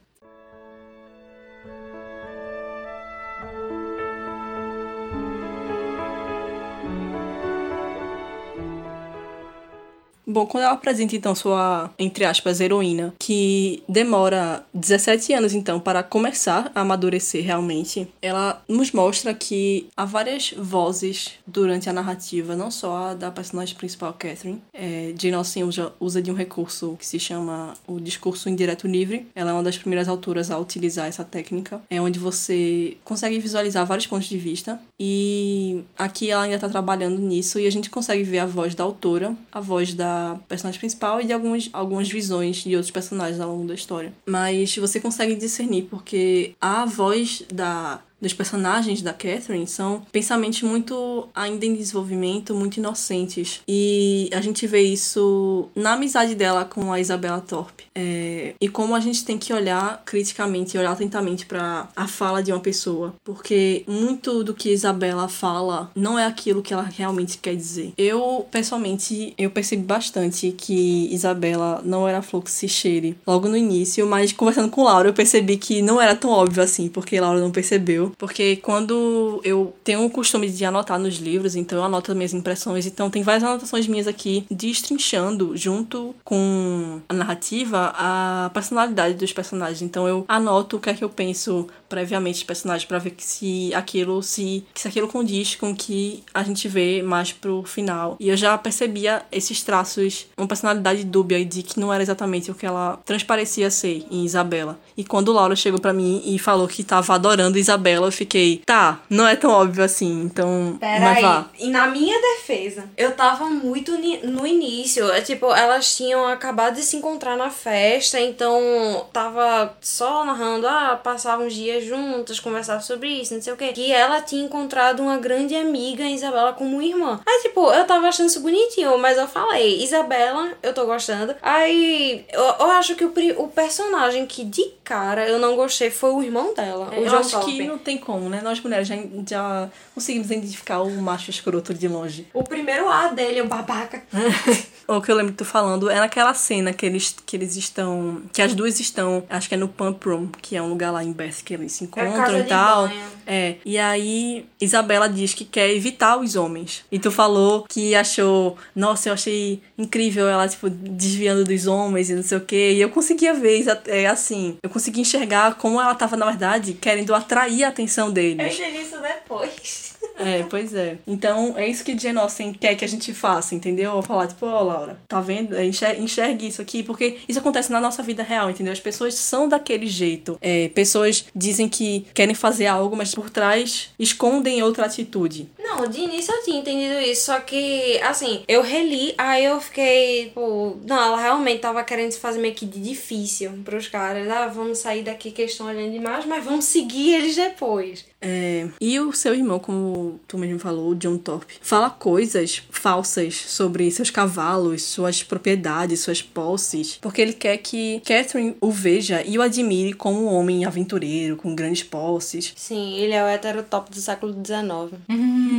Bom, 10.26 10.46
quando 10.46 10.64
ela 10.64 10.74
apresenta 10.74 11.16
então 11.16 11.34
sua, 11.34 11.90
entre 11.98 12.24
aspas, 12.24 12.60
heroína, 12.60 13.12
que 13.18 13.82
demora 13.88 14.64
17 14.72 15.32
anos 15.32 15.52
então 15.52 15.80
para 15.80 16.02
começar 16.02 16.70
a 16.74 16.80
amadurecer 16.80 17.44
realmente, 17.44 18.06
ela 18.20 18.62
nos 18.68 18.92
mostra 18.92 19.34
que 19.34 19.88
há 19.96 20.04
várias 20.04 20.54
vozes 20.56 21.32
durante 21.46 21.90
a 21.90 21.92
narrativa, 21.92 22.54
não 22.54 22.70
só 22.70 23.08
a 23.08 23.14
da 23.14 23.30
personagem 23.30 23.76
principal, 23.76 24.12
Catherine. 24.12 24.62
É, 24.72 25.12
Jane 25.18 25.34
Austen 25.34 25.64
usa, 25.64 25.92
usa 25.98 26.22
de 26.22 26.30
um 26.30 26.34
recurso 26.34 26.96
que 26.98 27.06
se 27.06 27.18
chama 27.18 27.74
o 27.86 27.98
discurso 27.98 28.48
indireto 28.48 28.86
livre. 28.86 29.26
Ela 29.34 29.50
é 29.50 29.52
uma 29.52 29.62
das 29.62 29.76
primeiras 29.76 30.08
autoras 30.08 30.50
a 30.50 30.58
utilizar 30.58 31.06
essa 31.06 31.24
técnica. 31.24 31.80
É 31.90 32.00
onde 32.00 32.18
você 32.18 32.96
consegue 33.04 33.38
visualizar 33.38 33.84
vários 33.84 34.06
pontos 34.06 34.28
de 34.28 34.38
vista 34.38 34.80
e 34.98 35.82
aqui 35.98 36.30
ela 36.30 36.42
ainda 36.42 36.56
está 36.56 36.68
trabalhando 36.68 37.18
nisso 37.18 37.58
e 37.58 37.66
a 37.66 37.70
gente 37.70 37.90
consegue 37.90 38.22
ver 38.22 38.38
a 38.38 38.46
voz 38.46 38.74
da 38.74 38.84
autora, 38.84 39.34
a 39.50 39.60
voz 39.60 39.94
da 39.94 40.11
personagem 40.48 40.80
principal 40.80 41.20
e 41.20 41.24
de 41.24 41.32
algumas, 41.32 41.68
algumas 41.72 42.10
visões 42.10 42.56
de 42.56 42.74
outros 42.74 42.90
personagens 42.90 43.40
ao 43.40 43.50
longo 43.50 43.66
da 43.66 43.74
história. 43.74 44.12
Mas 44.26 44.76
você 44.76 45.00
consegue 45.00 45.34
discernir 45.34 45.82
porque 45.90 46.54
a 46.60 46.84
voz 46.84 47.42
da 47.52 48.00
dos 48.22 48.32
personagens 48.32 49.02
da 49.02 49.12
Catherine 49.12 49.66
são 49.66 50.02
pensamentos 50.12 50.62
muito 50.62 51.28
ainda 51.34 51.66
em 51.66 51.74
desenvolvimento, 51.74 52.54
muito 52.54 52.76
inocentes. 52.76 53.60
E 53.66 54.30
a 54.32 54.40
gente 54.40 54.64
vê 54.66 54.80
isso 54.80 55.68
na 55.74 55.94
amizade 55.94 56.36
dela 56.36 56.64
com 56.64 56.92
a 56.92 57.00
Isabella 57.00 57.40
Thorpe. 57.40 57.84
É, 57.94 58.54
e 58.60 58.68
como 58.68 58.94
a 58.94 59.00
gente 59.00 59.24
tem 59.24 59.36
que 59.36 59.52
olhar 59.52 60.02
criticamente, 60.06 60.78
olhar 60.78 60.92
atentamente 60.92 61.44
para 61.44 61.88
a 61.96 62.06
fala 62.06 62.42
de 62.42 62.52
uma 62.52 62.60
pessoa, 62.60 63.14
porque 63.24 63.84
muito 63.88 64.44
do 64.44 64.54
que 64.54 64.70
Isabella 64.70 65.28
fala 65.28 65.90
não 65.94 66.18
é 66.18 66.24
aquilo 66.24 66.62
que 66.62 66.72
ela 66.72 66.84
realmente 66.84 67.38
quer 67.38 67.56
dizer. 67.56 67.92
Eu, 67.98 68.46
pessoalmente, 68.50 69.34
eu 69.36 69.50
percebi 69.50 69.82
bastante 69.82 70.52
que 70.56 71.12
Isabella 71.12 71.82
não 71.84 72.06
era 72.08 72.22
se 72.46 72.68
cheire 72.68 73.16
logo 73.26 73.48
no 73.48 73.56
início, 73.56 74.06
mas 74.06 74.32
conversando 74.32 74.70
com 74.70 74.84
Laura 74.84 75.08
eu 75.08 75.12
percebi 75.12 75.56
que 75.56 75.82
não 75.82 76.00
era 76.00 76.14
tão 76.14 76.30
óbvio 76.30 76.62
assim, 76.62 76.88
porque 76.88 77.18
Laura 77.20 77.40
não 77.40 77.50
percebeu 77.50 78.11
porque 78.18 78.56
quando 78.56 79.40
eu 79.44 79.74
tenho 79.84 80.04
o 80.04 80.10
costume 80.10 80.48
de 80.48 80.64
anotar 80.64 80.98
nos 80.98 81.16
livros, 81.16 81.56
então 81.56 81.78
eu 81.78 81.84
anoto 81.84 82.14
minhas 82.14 82.34
impressões, 82.34 82.86
então 82.86 83.10
tem 83.10 83.22
várias 83.22 83.44
anotações 83.44 83.86
minhas 83.86 84.06
aqui 84.06 84.46
destrinchando 84.50 85.56
junto 85.56 86.14
com 86.24 87.00
a 87.08 87.14
narrativa 87.14 87.92
a 87.96 88.50
personalidade 88.52 89.14
dos 89.14 89.32
personagens. 89.32 89.82
Então 89.82 90.06
eu 90.06 90.24
anoto 90.28 90.76
o 90.76 90.80
que 90.80 90.90
é 90.90 90.94
que 90.94 91.04
eu 91.04 91.08
penso 91.08 91.66
previamente 91.88 92.36
dos 92.36 92.44
personagens 92.44 92.86
para 92.86 92.98
ver 92.98 93.14
se 93.18 93.72
aquilo 93.74 94.22
se 94.22 94.64
se 94.74 94.88
aquilo 94.88 95.08
condiz 95.08 95.54
com 95.54 95.70
o 95.70 95.76
que 95.76 96.22
a 96.32 96.42
gente 96.42 96.68
vê 96.68 97.02
mais 97.02 97.32
pro 97.32 97.62
final. 97.64 98.16
E 98.18 98.28
eu 98.28 98.36
já 98.36 98.56
percebia 98.56 99.22
esses 99.30 99.62
traços, 99.62 100.26
uma 100.36 100.46
personalidade 100.46 101.04
dúbia 101.04 101.44
de 101.44 101.62
que 101.62 101.78
não 101.78 101.92
era 101.92 102.02
exatamente 102.02 102.50
o 102.50 102.54
que 102.54 102.66
ela 102.66 102.98
transparecia 103.04 103.70
ser 103.70 104.04
em 104.10 104.24
Isabela. 104.24 104.78
E 104.96 105.04
quando 105.04 105.32
Laura 105.32 105.56
chegou 105.56 105.80
para 105.80 105.92
mim 105.92 106.22
e 106.24 106.38
falou 106.38 106.68
que 106.68 106.82
tava 106.82 107.14
adorando 107.14 107.58
Isabela, 107.58 108.01
eu 108.04 108.12
fiquei, 108.12 108.62
tá, 108.64 109.00
não 109.08 109.26
é 109.26 109.36
tão 109.36 109.50
óbvio 109.50 109.84
assim, 109.84 110.22
então. 110.22 110.76
Pera 110.80 111.10
aí. 111.10 111.22
Vá. 111.22 111.46
E 111.58 111.68
na 111.68 111.86
minha 111.86 112.20
defesa, 112.20 112.84
eu 112.96 113.12
tava 113.12 113.46
muito 113.46 113.92
no 114.24 114.46
início. 114.46 115.10
É, 115.10 115.20
tipo, 115.20 115.52
elas 115.54 115.96
tinham 115.96 116.26
acabado 116.26 116.74
de 116.74 116.82
se 116.82 116.96
encontrar 116.96 117.36
na 117.36 117.50
festa, 117.50 118.20
então 118.20 119.06
tava 119.12 119.76
só 119.80 120.24
narrando, 120.24 120.66
ah, 120.66 121.00
passavam 121.02 121.46
uns 121.46 121.54
dias 121.54 121.84
juntas, 121.84 122.40
conversavam 122.40 122.82
sobre 122.82 123.08
isso, 123.08 123.34
não 123.34 123.42
sei 123.42 123.52
o 123.52 123.56
que. 123.56 123.72
E 123.76 123.92
ela 123.92 124.20
tinha 124.20 124.44
encontrado 124.44 125.00
uma 125.00 125.18
grande 125.18 125.54
amiga, 125.54 126.04
Isabela, 126.04 126.52
como 126.52 126.82
irmã. 126.82 127.20
Aí, 127.26 127.42
tipo, 127.42 127.72
eu 127.72 127.84
tava 127.86 128.08
achando 128.08 128.28
isso 128.28 128.40
bonitinho, 128.40 128.96
mas 128.98 129.18
eu 129.18 129.26
falei, 129.26 129.82
Isabela, 129.82 130.52
eu 130.62 130.72
tô 130.72 130.84
gostando. 130.84 131.34
Aí, 131.42 132.24
eu, 132.32 132.42
eu 132.42 132.70
acho 132.72 132.94
que 132.94 133.04
o, 133.04 133.12
o 133.38 133.48
personagem 133.48 134.26
que 134.26 134.44
de 134.44 134.62
cara 134.92 135.26
eu 135.26 135.38
não 135.38 135.56
gostei 135.56 135.90
foi 135.90 136.10
o 136.10 136.22
irmão 136.22 136.54
dela, 136.54 136.90
é, 136.92 136.98
o 136.98 137.04
eu 137.04 137.10
John 137.10 137.16
acho 137.16 137.40
que 137.46 137.66
não 137.66 137.78
tem 137.78 137.96
como, 137.96 138.28
né? 138.28 138.42
Nós 138.42 138.60
mulheres 138.60 138.86
já, 138.86 138.96
já 139.26 139.70
conseguimos 139.94 140.30
identificar 140.30 140.82
o 140.82 140.90
macho 141.00 141.30
escroto 141.30 141.72
de 141.72 141.88
longe. 141.88 142.26
O 142.34 142.44
primeiro 142.44 142.88
A 142.88 143.08
dele, 143.08 143.40
o 143.40 143.46
babaca. 143.46 144.02
o 144.86 145.00
que 145.00 145.10
eu 145.10 145.16
lembro 145.16 145.32
de 145.32 145.38
tu 145.38 145.44
falando 145.44 145.88
é 145.88 145.98
naquela 145.98 146.34
cena 146.34 146.72
que 146.72 146.84
eles, 146.84 147.16
que 147.24 147.36
eles 147.36 147.56
estão. 147.56 148.22
Que 148.32 148.42
as 148.42 148.54
duas 148.54 148.80
estão, 148.80 149.24
acho 149.30 149.48
que 149.48 149.54
é 149.54 149.58
no 149.58 149.68
Pump 149.68 150.06
Room, 150.06 150.28
que 150.40 150.56
é 150.56 150.62
um 150.62 150.68
lugar 150.68 150.90
lá 150.90 151.02
em 151.02 151.12
Beth 151.12 151.42
que 151.44 151.54
eles 151.54 151.72
se 151.72 151.84
encontram 151.84 152.36
é 152.36 152.40
e 152.40 152.44
tal. 152.44 152.88
Banho. 152.88 153.00
É. 153.26 153.56
E 153.64 153.78
aí, 153.78 154.46
Isabela 154.60 155.08
diz 155.08 155.34
que 155.34 155.44
quer 155.44 155.70
evitar 155.70 156.18
os 156.18 156.36
homens. 156.36 156.84
E 156.90 156.98
tu 156.98 157.10
falou 157.10 157.64
que 157.68 157.94
achou. 157.94 158.56
Nossa, 158.74 159.08
eu 159.08 159.14
achei 159.14 159.60
incrível 159.76 160.28
ela, 160.28 160.48
tipo, 160.48 160.68
desviando 160.68 161.44
dos 161.44 161.66
homens 161.66 162.10
e 162.10 162.14
não 162.14 162.22
sei 162.22 162.38
o 162.38 162.40
quê. 162.40 162.72
E 162.74 162.80
eu 162.80 162.90
conseguia 162.90 163.34
ver, 163.34 163.64
é, 163.86 164.06
assim. 164.06 164.56
Eu 164.62 164.70
consegui 164.70 165.00
enxergar 165.00 165.54
como 165.54 165.80
ela 165.80 165.94
tava, 165.94 166.16
na 166.16 166.26
verdade, 166.26 166.74
querendo 166.74 167.14
atrair 167.14 167.64
a 167.64 167.68
atenção 167.68 168.10
deles. 168.10 168.58
Eu 168.58 168.66
entendi 168.66 168.82
isso 168.82 168.96
depois. 169.00 169.91
É, 170.18 170.42
pois 170.44 170.74
é. 170.74 170.98
Então, 171.06 171.54
é 171.56 171.66
isso 171.66 171.84
que 171.84 171.98
Jane 171.98 172.18
Austen 172.18 172.52
quer 172.52 172.74
que 172.74 172.84
a 172.84 172.88
gente 172.88 173.12
faça, 173.12 173.54
entendeu? 173.54 174.02
Falar, 174.02 174.26
tipo, 174.26 174.46
ó, 174.46 174.60
oh, 174.60 174.64
Laura, 174.64 174.98
tá 175.08 175.20
vendo? 175.20 175.58
Enxergue, 175.60 176.02
enxergue 176.02 176.46
isso 176.48 176.62
aqui, 176.62 176.82
porque 176.82 177.18
isso 177.28 177.38
acontece 177.38 177.72
na 177.72 177.80
nossa 177.80 178.02
vida 178.02 178.22
real, 178.22 178.50
entendeu? 178.50 178.72
As 178.72 178.80
pessoas 178.80 179.14
são 179.14 179.48
daquele 179.48 179.86
jeito. 179.86 180.38
É, 180.40 180.68
pessoas 180.68 181.24
dizem 181.34 181.68
que 181.68 182.06
querem 182.14 182.34
fazer 182.34 182.66
algo, 182.66 182.96
mas 182.96 183.14
por 183.14 183.30
trás 183.30 183.90
escondem 183.98 184.62
outra 184.62 184.86
atitude. 184.86 185.48
Não, 185.74 185.88
de 185.88 186.00
início 186.00 186.34
eu 186.34 186.42
tinha 186.42 186.60
entendido 186.60 187.00
isso, 187.00 187.26
só 187.26 187.40
que, 187.40 187.98
assim, 188.02 188.42
eu 188.46 188.62
reli, 188.62 189.14
aí 189.16 189.44
eu 189.44 189.60
fiquei, 189.60 190.24
tipo, 190.24 190.78
não, 190.86 190.96
ela 190.96 191.20
realmente 191.20 191.60
tava 191.60 191.82
querendo 191.82 192.12
se 192.12 192.20
fazer 192.20 192.38
meio 192.38 192.54
que 192.54 192.66
de 192.66 192.80
difícil 192.80 193.52
pros 193.64 193.88
caras. 193.88 194.28
Ah, 194.28 194.48
vamos 194.48 194.78
sair 194.78 195.02
daqui 195.02 195.30
que 195.30 195.42
eles 195.42 195.52
estão 195.52 195.66
olhando 195.66 195.92
demais, 195.92 196.26
mas 196.26 196.44
vamos 196.44 196.66
seguir 196.66 197.14
eles 197.14 197.34
depois. 197.36 198.04
É, 198.20 198.68
e 198.80 199.00
o 199.00 199.12
seu 199.12 199.34
irmão, 199.34 199.58
como 199.58 200.20
tu 200.28 200.38
mesmo 200.38 200.58
falou, 200.58 200.90
o 200.90 200.94
John 200.94 201.18
Thorpe, 201.18 201.54
fala 201.60 201.90
coisas 201.90 202.62
falsas 202.70 203.34
sobre 203.34 203.90
seus 203.90 204.10
cavalos, 204.10 204.82
suas 204.82 205.24
propriedades, 205.24 206.00
suas 206.00 206.22
posses, 206.22 206.98
porque 207.00 207.20
ele 207.20 207.32
quer 207.32 207.56
que 207.56 208.00
Catherine 208.06 208.56
o 208.60 208.70
veja 208.70 209.24
e 209.26 209.36
o 209.38 209.42
admire 209.42 209.92
como 209.92 210.24
um 210.24 210.34
homem 210.34 210.64
aventureiro, 210.64 211.36
com 211.36 211.54
grandes 211.54 211.82
posses. 211.82 212.52
Sim, 212.54 212.94
ele 212.94 213.12
é 213.12 213.24
o 213.24 213.28
heterotop 213.28 213.90
do 213.90 214.00
século 214.00 214.32
XIX. 214.32 215.00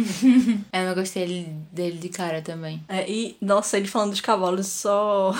Eu 0.74 0.86
não 0.88 0.96
gostei 0.96 1.26
dele, 1.26 1.56
dele 1.72 1.98
de 1.98 2.10
cara 2.10 2.42
também. 2.42 2.84
É, 2.88 3.10
e, 3.10 3.36
nossa, 3.42 3.78
ele 3.78 3.88
falando 3.88 4.12
dos 4.12 4.22
cavalos 4.22 4.68
só. 4.68 5.34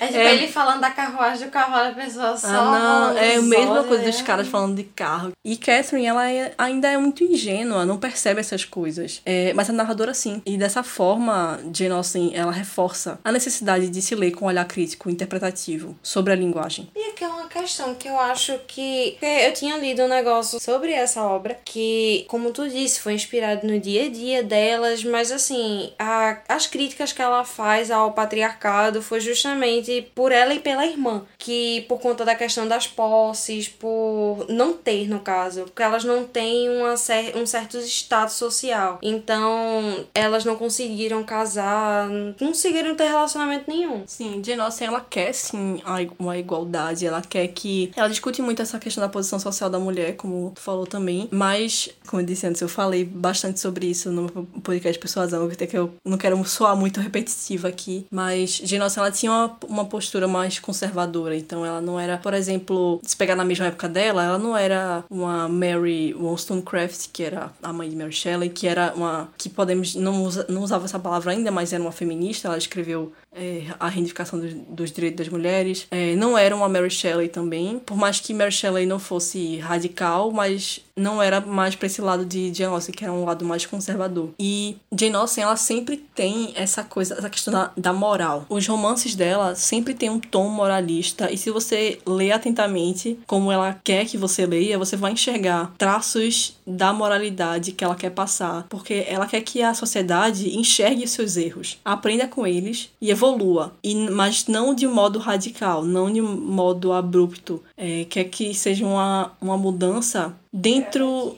É 0.00 0.06
tipo 0.06 0.18
É. 0.18 0.34
ele 0.34 0.48
falando 0.48 0.80
da 0.80 0.90
carruagem 0.90 1.46
do 1.46 1.50
cavalo, 1.50 1.90
a 1.90 1.92
pessoa 1.94 2.36
só. 2.36 2.48
Ah, 2.48 3.10
não, 3.12 3.18
é 3.18 3.36
a 3.36 3.42
mesma 3.42 3.84
coisa 3.84 4.04
dos 4.04 4.22
caras 4.22 4.48
falando 4.48 4.76
de 4.76 4.84
carro. 4.84 5.32
E 5.44 5.56
Catherine, 5.56 6.06
ela 6.06 6.30
é- 6.30 6.54
ainda 6.56 6.88
é 6.88 6.96
muito 6.96 7.22
ingênua, 7.24 7.84
não 7.84 7.98
percebe 7.98 8.40
essas 8.40 8.64
coisas. 8.64 9.20
É, 9.26 9.52
mas 9.52 9.68
a 9.68 9.72
narradora 9.72 10.14
sim. 10.14 10.40
E 10.46 10.56
dessa 10.56 10.82
forma, 10.82 11.60
Jane 11.74 11.92
Austen, 11.92 12.30
ela 12.34 12.50
reforça 12.52 13.18
a 13.24 13.30
necessidade 13.32 13.88
de 13.88 14.00
se 14.02 14.14
ler 14.14 14.30
com 14.32 14.44
um 14.46 14.48
olhar 14.48 14.64
crítico, 14.66 15.10
interpretativo, 15.10 15.96
sobre 16.02 16.32
a 16.32 16.36
linguagem. 16.36 16.88
E 16.96 17.10
aqui 17.10 17.24
é 17.24 17.28
uma 17.28 17.48
questão 17.48 17.94
que 17.94 18.08
eu 18.08 18.18
acho 18.18 18.58
que. 18.66 19.16
Eu 19.20 19.52
tinha 19.52 19.76
lido 19.78 20.02
um 20.02 20.08
negócio 20.08 20.58
sobre 20.60 20.92
essa 20.92 21.22
obra 21.22 21.58
que, 21.64 22.24
como 22.28 22.50
tu 22.52 22.68
disse, 22.68 23.00
foi 23.00 23.12
inspirado 23.14 23.66
no 23.66 23.78
dia 23.80 24.06
a 24.06 24.08
dia 24.08 24.42
delas, 24.42 25.02
mas 25.04 25.32
assim, 25.32 25.92
a- 25.98 26.38
as 26.48 26.66
críticas 26.66 27.12
que 27.12 27.22
ela 27.22 27.44
faz 27.44 27.90
ao 27.90 28.12
patriarcado 28.12 29.02
foi 29.02 29.20
justamente 29.20 30.06
por 30.14 30.32
ela 30.32 30.54
e 30.54 30.60
pela 30.60 30.86
irmã. 30.86 31.22
Que 31.38 31.82
por 31.88 32.00
conta 32.00 32.24
da 32.24 32.34
questão 32.34 32.68
das 32.68 32.86
posses, 32.86 33.68
por 33.68 34.46
não 34.48 34.74
ter, 34.74 35.08
no 35.08 35.20
caso, 35.20 35.62
porque 35.62 35.82
elas 35.82 36.04
não 36.04 36.24
têm 36.24 36.68
uma 36.68 36.94
um 37.34 37.46
certo 37.46 37.78
status 37.78 38.34
social. 38.34 38.98
Então, 39.02 40.04
elas 40.14 40.44
não 40.44 40.56
conseguiram 40.56 41.22
casar, 41.22 42.08
não 42.08 42.48
conseguiram 42.48 42.94
ter 42.94 43.04
relacionamento 43.04 43.64
nenhum. 43.70 44.02
Sim, 44.06 44.42
Jane 44.44 44.60
Austen, 44.60 44.88
ela 44.88 45.00
quer 45.00 45.32
sim 45.32 45.80
uma 46.18 46.36
igualdade, 46.36 47.06
ela 47.06 47.22
quer 47.22 47.48
que... 47.48 47.90
Ela 47.96 48.08
discute 48.08 48.42
muito 48.42 48.60
essa 48.60 48.78
questão 48.78 49.00
da 49.02 49.08
posição 49.08 49.38
social 49.38 49.70
da 49.70 49.78
mulher, 49.78 50.16
como 50.16 50.52
tu 50.54 50.60
falou 50.60 50.86
também, 50.86 51.28
mas, 51.30 51.88
como 52.06 52.20
eu 52.22 52.26
disse 52.26 52.46
antes, 52.46 52.60
eu 52.60 52.68
falei 52.68 53.04
bastante 53.04 53.60
sobre 53.60 53.69
isso 53.78 54.10
no 54.10 54.28
podcast 54.62 54.98
Persuasão, 54.98 55.48
que 55.48 55.76
eu 55.76 55.92
não 56.04 56.18
quero 56.18 56.42
soar 56.44 56.76
muito 56.76 57.00
repetitiva 57.00 57.68
aqui, 57.68 58.06
mas 58.10 58.60
Jane 58.64 58.84
ela 58.96 59.10
tinha 59.10 59.30
uma, 59.30 59.56
uma 59.68 59.84
postura 59.84 60.26
mais 60.26 60.58
conservadora, 60.58 61.36
então 61.36 61.64
ela 61.64 61.80
não 61.80 61.98
era, 61.98 62.18
por 62.18 62.34
exemplo, 62.34 63.00
se 63.02 63.16
pegar 63.16 63.36
na 63.36 63.44
mesma 63.44 63.66
época 63.66 63.88
dela, 63.88 64.24
ela 64.24 64.38
não 64.38 64.56
era 64.56 65.04
uma 65.10 65.48
Mary 65.48 66.14
Wollstonecraft, 66.14 67.08
que 67.12 67.22
era 67.22 67.52
a 67.62 67.72
mãe 67.72 67.88
de 67.88 67.96
Mary 67.96 68.12
Shelley, 68.12 68.50
que 68.50 68.66
era 68.66 68.92
uma... 68.94 69.28
que 69.36 69.48
podemos... 69.48 69.94
não, 69.94 70.24
usa, 70.24 70.46
não 70.48 70.62
usava 70.62 70.84
essa 70.84 70.98
palavra 70.98 71.32
ainda, 71.32 71.50
mas 71.50 71.72
era 71.72 71.82
uma 71.82 71.92
feminista, 71.92 72.48
ela 72.48 72.58
escreveu 72.58 73.12
é, 73.32 73.64
a 73.78 73.88
reivindicação 73.88 74.38
dos, 74.38 74.52
dos 74.52 74.92
direitos 74.92 75.18
das 75.18 75.28
mulheres. 75.28 75.86
É, 75.90 76.16
não 76.16 76.36
era 76.36 76.54
uma 76.54 76.68
Mary 76.68 76.90
Shelley 76.90 77.28
também, 77.28 77.78
por 77.78 77.96
mais 77.96 78.20
que 78.20 78.34
Mary 78.34 78.52
Shelley 78.52 78.86
não 78.86 78.98
fosse 78.98 79.58
radical, 79.58 80.30
mas 80.32 80.80
não 81.00 81.22
era 81.22 81.40
mais 81.40 81.74
para 81.74 81.86
esse 81.86 82.00
lado 82.00 82.24
de 82.24 82.52
Jane 82.52 82.74
Austen, 82.74 82.94
que 82.94 83.04
era 83.04 83.12
um 83.12 83.24
lado 83.24 83.44
mais 83.44 83.66
conservador. 83.66 84.30
E 84.38 84.76
Jane 84.96 85.16
Austen, 85.16 85.44
ela 85.44 85.56
sempre 85.56 85.96
tem 85.96 86.52
essa 86.54 86.84
coisa, 86.84 87.14
essa 87.14 87.30
questão 87.30 87.52
da, 87.52 87.70
da 87.76 87.92
moral. 87.92 88.44
Os 88.48 88.66
romances 88.66 89.14
dela 89.14 89.54
sempre 89.54 89.94
tem 89.94 90.10
um 90.10 90.20
tom 90.20 90.48
moralista, 90.48 91.32
e 91.32 91.38
se 91.38 91.50
você 91.50 91.98
lê 92.06 92.30
atentamente 92.32 93.18
como 93.26 93.50
ela 93.50 93.80
quer 93.82 94.04
que 94.04 94.18
você 94.18 94.46
leia, 94.46 94.78
você 94.78 94.96
vai 94.96 95.12
enxergar 95.12 95.72
traços 95.78 96.56
da 96.66 96.92
moralidade 96.92 97.72
que 97.72 97.82
ela 97.82 97.94
quer 97.94 98.10
passar, 98.10 98.66
porque 98.68 99.04
ela 99.08 99.26
quer 99.26 99.40
que 99.40 99.62
a 99.62 99.74
sociedade 99.74 100.56
enxergue 100.56 101.04
os 101.04 101.10
seus 101.10 101.36
erros, 101.36 101.78
aprenda 101.84 102.26
com 102.26 102.46
eles 102.46 102.90
e 103.00 103.10
evolua, 103.10 103.72
e, 103.82 103.94
mas 104.10 104.46
não 104.46 104.74
de 104.74 104.86
modo 104.86 105.18
radical, 105.18 105.84
não 105.84 106.12
de 106.12 106.20
modo 106.20 106.92
abrupto. 106.92 107.62
É, 107.76 108.04
quer 108.04 108.24
que 108.24 108.52
seja 108.54 108.84
uma, 108.84 109.32
uma 109.40 109.56
mudança 109.56 110.34
dentro. 110.52 111.36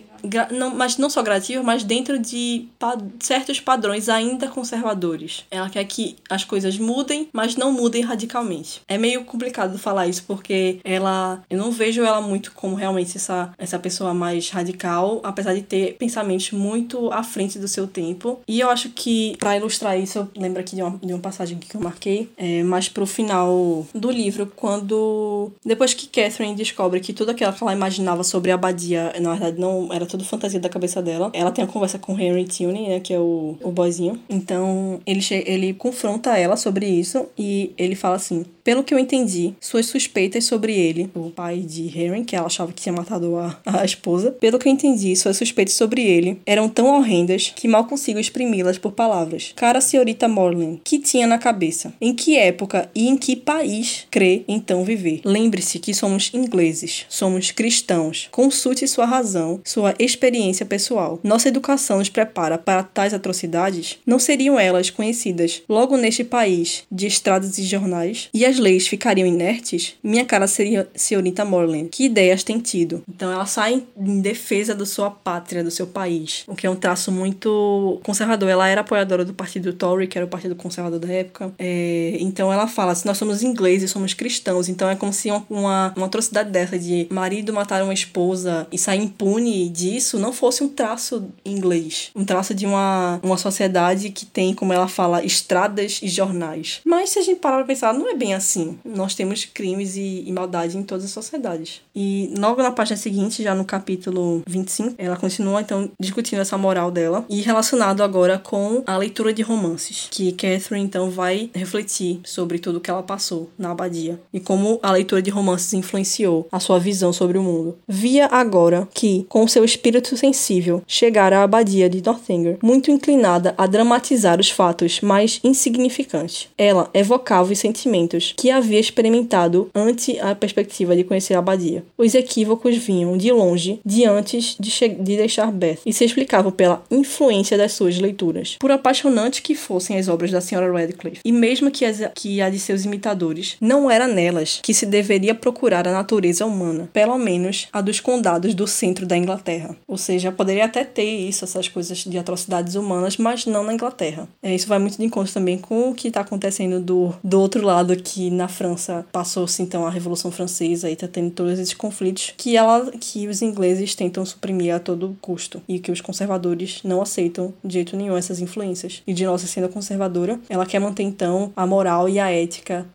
Não, 0.50 0.70
mas 0.74 0.96
não 0.98 1.10
só 1.10 1.22
gradativa, 1.22 1.62
mas 1.62 1.84
dentro 1.84 2.18
de 2.18 2.66
pa- 2.78 2.98
certos 3.20 3.60
padrões 3.60 4.08
ainda 4.08 4.48
conservadores. 4.48 5.44
Ela 5.50 5.68
quer 5.68 5.84
que 5.84 6.16
as 6.30 6.44
coisas 6.44 6.78
mudem, 6.78 7.28
mas 7.32 7.56
não 7.56 7.72
mudem 7.72 8.02
radicalmente. 8.02 8.80
É 8.88 8.96
meio 8.98 9.24
complicado 9.24 9.78
falar 9.78 10.06
isso 10.06 10.24
porque 10.26 10.78
ela, 10.84 11.42
eu 11.50 11.58
não 11.58 11.70
vejo 11.70 12.02
ela 12.02 12.20
muito 12.20 12.52
como 12.52 12.74
realmente 12.74 13.16
essa, 13.16 13.52
essa 13.58 13.78
pessoa 13.78 14.14
mais 14.14 14.48
radical, 14.50 15.20
apesar 15.22 15.54
de 15.54 15.62
ter 15.62 15.94
pensamentos 15.96 16.50
muito 16.52 17.10
à 17.12 17.22
frente 17.22 17.58
do 17.58 17.68
seu 17.68 17.86
tempo. 17.86 18.40
E 18.46 18.60
eu 18.60 18.70
acho 18.70 18.90
que, 18.90 19.36
pra 19.38 19.56
ilustrar 19.56 19.98
isso, 19.98 20.18
eu 20.18 20.28
lembro 20.36 20.60
aqui 20.60 20.76
de 20.76 20.82
uma, 20.82 20.98
de 21.02 21.12
uma 21.12 21.20
passagem 21.20 21.58
que 21.58 21.74
eu 21.74 21.80
marquei, 21.80 22.30
é, 22.36 22.62
mais 22.62 22.88
pro 22.88 23.06
final 23.06 23.86
do 23.94 24.10
livro, 24.10 24.50
quando. 24.54 25.50
Depois 25.64 25.94
que 25.94 26.06
Catherine 26.06 26.54
descobre 26.54 27.00
que 27.00 27.12
tudo 27.12 27.30
aquilo 27.30 27.52
que 27.52 27.62
ela 27.62 27.72
imaginava 27.72 28.22
sobre 28.24 28.50
a 28.50 28.54
abadia, 28.54 29.12
na 29.20 29.30
verdade, 29.32 29.60
não 29.60 29.88
era 29.92 30.06
tudo 30.12 30.24
fantasia 30.24 30.60
da 30.60 30.68
cabeça 30.68 31.00
dela, 31.00 31.30
ela 31.32 31.50
tem 31.50 31.64
a 31.64 31.66
conversa 31.66 31.98
com 31.98 32.18
Henry 32.18 32.44
Tuning, 32.44 32.88
né, 32.88 33.00
que 33.00 33.14
é 33.14 33.18
o, 33.18 33.56
o 33.62 33.70
boyzinho. 33.70 34.20
Então, 34.28 35.00
ele, 35.06 35.20
ele 35.46 35.74
confronta 35.74 36.36
ela 36.36 36.56
sobre 36.56 36.86
isso 36.86 37.26
e 37.36 37.72
ele 37.78 37.94
fala 37.94 38.16
assim: 38.16 38.44
pelo 38.64 38.84
que 38.84 38.94
eu 38.94 38.98
entendi, 38.98 39.54
suas 39.60 39.86
suspeitas 39.86 40.44
sobre 40.44 40.72
ele, 40.72 41.10
o 41.14 41.30
pai 41.30 41.58
de 41.58 41.86
Henry, 41.86 42.24
que 42.24 42.36
ela 42.36 42.46
achava 42.46 42.72
que 42.72 42.82
tinha 42.82 42.92
matado 42.92 43.36
a, 43.36 43.58
a 43.64 43.84
esposa, 43.84 44.30
pelo 44.32 44.58
que 44.58 44.68
eu 44.68 44.72
entendi, 44.72 45.16
suas 45.16 45.36
suspeitas 45.36 45.74
sobre 45.74 46.02
ele 46.02 46.40
eram 46.46 46.68
tão 46.68 46.86
horrendas 46.96 47.52
que 47.54 47.66
mal 47.66 47.84
consigo 47.86 48.20
exprimi-las 48.20 48.78
por 48.78 48.92
palavras. 48.92 49.52
Cara 49.56 49.80
senhorita 49.80 50.28
Morland, 50.28 50.80
que 50.84 50.98
tinha 50.98 51.26
na 51.26 51.38
cabeça? 51.38 51.92
Em 52.00 52.14
que 52.14 52.36
época 52.36 52.88
e 52.94 53.08
em 53.08 53.16
que 53.16 53.34
país 53.34 54.06
crê 54.10 54.44
então 54.46 54.84
viver? 54.84 55.20
Lembre-se 55.24 55.78
que 55.78 55.94
somos 55.94 56.30
ingleses, 56.32 57.04
somos 57.08 57.50
cristãos. 57.50 58.28
Consulte 58.30 58.86
sua 58.86 59.06
razão, 59.06 59.60
sua 59.64 59.94
experiência 60.04 60.66
pessoal. 60.66 61.18
Nossa 61.22 61.48
educação 61.48 61.98
nos 61.98 62.08
prepara 62.08 62.58
para 62.58 62.82
tais 62.82 63.14
atrocidades? 63.14 63.98
Não 64.06 64.18
seriam 64.18 64.58
elas 64.58 64.90
conhecidas 64.90 65.62
logo 65.68 65.96
neste 65.96 66.24
país 66.24 66.84
de 66.90 67.06
estradas 67.06 67.58
e 67.58 67.64
jornais? 67.64 68.28
E 68.32 68.44
as 68.44 68.58
leis 68.58 68.86
ficariam 68.86 69.26
inertes? 69.26 69.94
Minha 70.02 70.24
cara 70.24 70.46
seria 70.46 70.88
senhorita 70.94 71.44
Morland. 71.44 71.88
Que 71.90 72.04
ideias 72.04 72.42
tem 72.42 72.58
tido? 72.58 73.02
Então 73.08 73.30
ela 73.30 73.46
sai 73.46 73.82
em 73.98 74.20
defesa 74.20 74.74
da 74.74 74.86
sua 74.86 75.10
pátria, 75.10 75.64
do 75.64 75.70
seu 75.70 75.86
país, 75.86 76.44
o 76.46 76.54
que 76.54 76.66
é 76.66 76.70
um 76.70 76.76
traço 76.76 77.10
muito 77.10 78.00
conservador. 78.02 78.48
Ela 78.48 78.68
era 78.68 78.80
apoiadora 78.80 79.24
do 79.24 79.34
partido 79.34 79.72
Tory, 79.72 80.06
que 80.06 80.18
era 80.18 80.26
o 80.26 80.28
partido 80.28 80.54
conservador 80.54 80.98
da 80.98 81.12
época. 81.12 81.52
É, 81.58 82.16
então 82.20 82.52
ela 82.52 82.66
fala: 82.66 82.94
se 82.94 83.06
nós 83.06 83.18
somos 83.18 83.42
ingleses, 83.42 83.90
somos 83.90 84.14
cristãos, 84.14 84.68
então 84.68 84.88
é 84.88 84.96
como 84.96 85.12
se 85.12 85.30
uma, 85.30 85.92
uma, 85.96 86.06
atrocidade 86.06 86.50
dessa 86.50 86.78
de 86.78 87.06
marido 87.10 87.52
matar 87.52 87.82
uma 87.82 87.94
esposa 87.94 88.66
e 88.70 88.78
sair 88.78 89.02
impune 89.02 89.68
disso 89.92 90.18
não 90.18 90.32
fosse 90.32 90.62
um 90.64 90.68
traço 90.68 91.28
inglês, 91.44 92.10
um 92.14 92.24
traço 92.24 92.54
de 92.54 92.66
uma, 92.66 93.20
uma 93.22 93.36
sociedade 93.36 94.10
que 94.10 94.26
tem, 94.26 94.54
como 94.54 94.72
ela 94.72 94.88
fala, 94.88 95.24
estradas 95.24 96.00
e 96.02 96.08
jornais. 96.08 96.80
Mas 96.84 97.10
se 97.10 97.18
a 97.18 97.22
gente 97.22 97.40
parar 97.40 97.58
pra 97.58 97.66
pensar, 97.66 97.94
não 97.94 98.10
é 98.10 98.14
bem 98.14 98.34
assim. 98.34 98.78
Nós 98.84 99.14
temos 99.14 99.44
crimes 99.44 99.96
e, 99.96 100.24
e 100.26 100.32
maldade 100.32 100.76
em 100.76 100.82
todas 100.82 101.04
as 101.04 101.10
sociedades. 101.10 101.80
E 101.94 102.32
logo 102.38 102.62
na 102.62 102.72
página 102.72 102.96
seguinte, 102.96 103.42
já 103.42 103.54
no 103.54 103.64
capítulo 103.64 104.42
25, 104.46 104.94
ela 104.98 105.16
continua 105.16 105.60
então 105.60 105.90
discutindo 106.00 106.40
essa 106.40 106.56
moral 106.58 106.90
dela 106.90 107.24
e 107.28 107.40
relacionado 107.40 108.02
agora 108.02 108.38
com 108.38 108.82
a 108.86 108.96
leitura 108.96 109.32
de 109.32 109.42
romances, 109.42 110.08
que 110.10 110.32
Catherine 110.32 110.84
então 110.84 111.10
vai 111.10 111.50
refletir 111.54 112.20
sobre 112.24 112.58
tudo 112.58 112.80
que 112.80 112.90
ela 112.90 113.02
passou 113.02 113.50
na 113.58 113.70
abadia 113.70 114.20
e 114.32 114.40
como 114.40 114.78
a 114.82 114.92
leitura 114.92 115.22
de 115.22 115.30
romances 115.30 115.72
influenciou 115.74 116.48
a 116.50 116.58
sua 116.58 116.78
visão 116.78 117.12
sobre 117.12 117.38
o 117.38 117.42
mundo. 117.42 117.76
Via 117.86 118.26
agora 118.26 118.88
que, 118.94 119.26
com 119.28 119.46
seu 119.46 119.64
espírito 119.72 120.16
sensível, 120.16 120.82
chegara 120.86 121.38
à 121.38 121.42
abadia 121.42 121.88
de 121.88 122.02
Northanger, 122.04 122.58
muito 122.62 122.90
inclinada 122.90 123.54
a 123.56 123.66
dramatizar 123.66 124.38
os 124.38 124.50
fatos 124.50 125.00
mais 125.00 125.40
insignificantes. 125.42 126.48
Ela 126.56 126.90
evocava 126.92 127.52
os 127.52 127.58
sentimentos 127.58 128.34
que 128.36 128.50
havia 128.50 128.78
experimentado 128.78 129.70
ante 129.74 130.18
a 130.20 130.34
perspectiva 130.34 130.94
de 130.94 131.04
conhecer 131.04 131.34
a 131.34 131.38
abadia. 131.38 131.84
Os 131.96 132.14
equívocos 132.14 132.76
vinham 132.76 133.16
de 133.16 133.32
longe, 133.32 133.80
de 133.84 134.04
antes 134.04 134.56
de, 134.58 134.70
de 134.88 135.16
deixar 135.16 135.50
Beth, 135.50 135.78
e 135.86 135.92
se 135.92 136.04
explicavam 136.04 136.52
pela 136.52 136.84
influência 136.90 137.56
das 137.56 137.72
suas 137.72 137.98
leituras. 137.98 138.56
Por 138.60 138.70
apaixonantes 138.70 139.40
que 139.40 139.54
fossem 139.54 139.98
as 139.98 140.08
obras 140.08 140.30
da 140.30 140.38
Sra. 140.38 140.70
Radcliffe, 140.70 141.20
e 141.24 141.32
mesmo 141.32 141.70
que, 141.70 141.84
as, 141.84 142.00
que 142.14 142.40
a 142.40 142.50
de 142.50 142.58
seus 142.58 142.84
imitadores, 142.84 143.56
não 143.60 143.90
era 143.90 144.06
nelas 144.06 144.60
que 144.62 144.74
se 144.74 144.86
deveria 144.86 145.34
procurar 145.34 145.88
a 145.88 145.92
natureza 145.92 146.44
humana, 146.44 146.88
pelo 146.92 147.18
menos 147.18 147.68
a 147.72 147.80
dos 147.80 148.00
condados 148.00 148.54
do 148.54 148.66
centro 148.66 149.06
da 149.06 149.16
Inglaterra. 149.16 149.61
Inglaterra. 149.62 149.76
Ou 149.86 149.96
seja, 149.96 150.32
poderia 150.32 150.64
até 150.64 150.84
ter 150.84 151.04
isso, 151.04 151.44
essas 151.44 151.68
coisas 151.68 151.98
de 151.98 152.18
atrocidades 152.18 152.74
humanas, 152.74 153.16
mas 153.16 153.46
não 153.46 153.64
na 153.64 153.72
Inglaterra. 153.72 154.28
É, 154.42 154.54
isso 154.54 154.68
vai 154.68 154.78
muito 154.78 154.98
de 154.98 155.04
encontro 155.04 155.32
também 155.32 155.58
com 155.58 155.90
o 155.90 155.94
que 155.94 156.08
está 156.08 156.20
acontecendo 156.20 156.80
do, 156.80 157.14
do 157.22 157.40
outro 157.40 157.64
lado, 157.64 157.96
que 157.96 158.30
na 158.30 158.48
França 158.48 159.06
passou-se 159.12 159.62
então 159.62 159.86
a 159.86 159.90
Revolução 159.90 160.30
Francesa 160.30 160.90
e 160.90 160.94
está 160.94 161.08
tendo 161.08 161.30
todos 161.30 161.58
esses 161.58 161.74
conflitos 161.74 162.34
que, 162.36 162.56
ela, 162.56 162.90
que 162.92 163.28
os 163.28 163.42
ingleses 163.42 163.94
tentam 163.94 164.24
suprimir 164.24 164.74
a 164.74 164.80
todo 164.80 165.16
custo 165.20 165.62
e 165.68 165.78
que 165.78 165.92
os 165.92 166.00
conservadores 166.00 166.80
não 166.84 167.02
aceitam 167.02 167.52
de 167.62 167.74
jeito 167.74 167.96
nenhum 167.96 168.16
essas 168.16 168.40
influências. 168.40 169.02
E 169.06 169.12
de 169.12 169.24
nossa 169.24 169.46
sendo 169.46 169.68
conservadora, 169.68 170.38
ela 170.48 170.66
quer 170.66 170.78
manter 170.78 171.02
então 171.02 171.52
a 171.54 171.66
moral 171.66 172.08
e 172.08 172.18
a 172.18 172.30
ética 172.30 172.86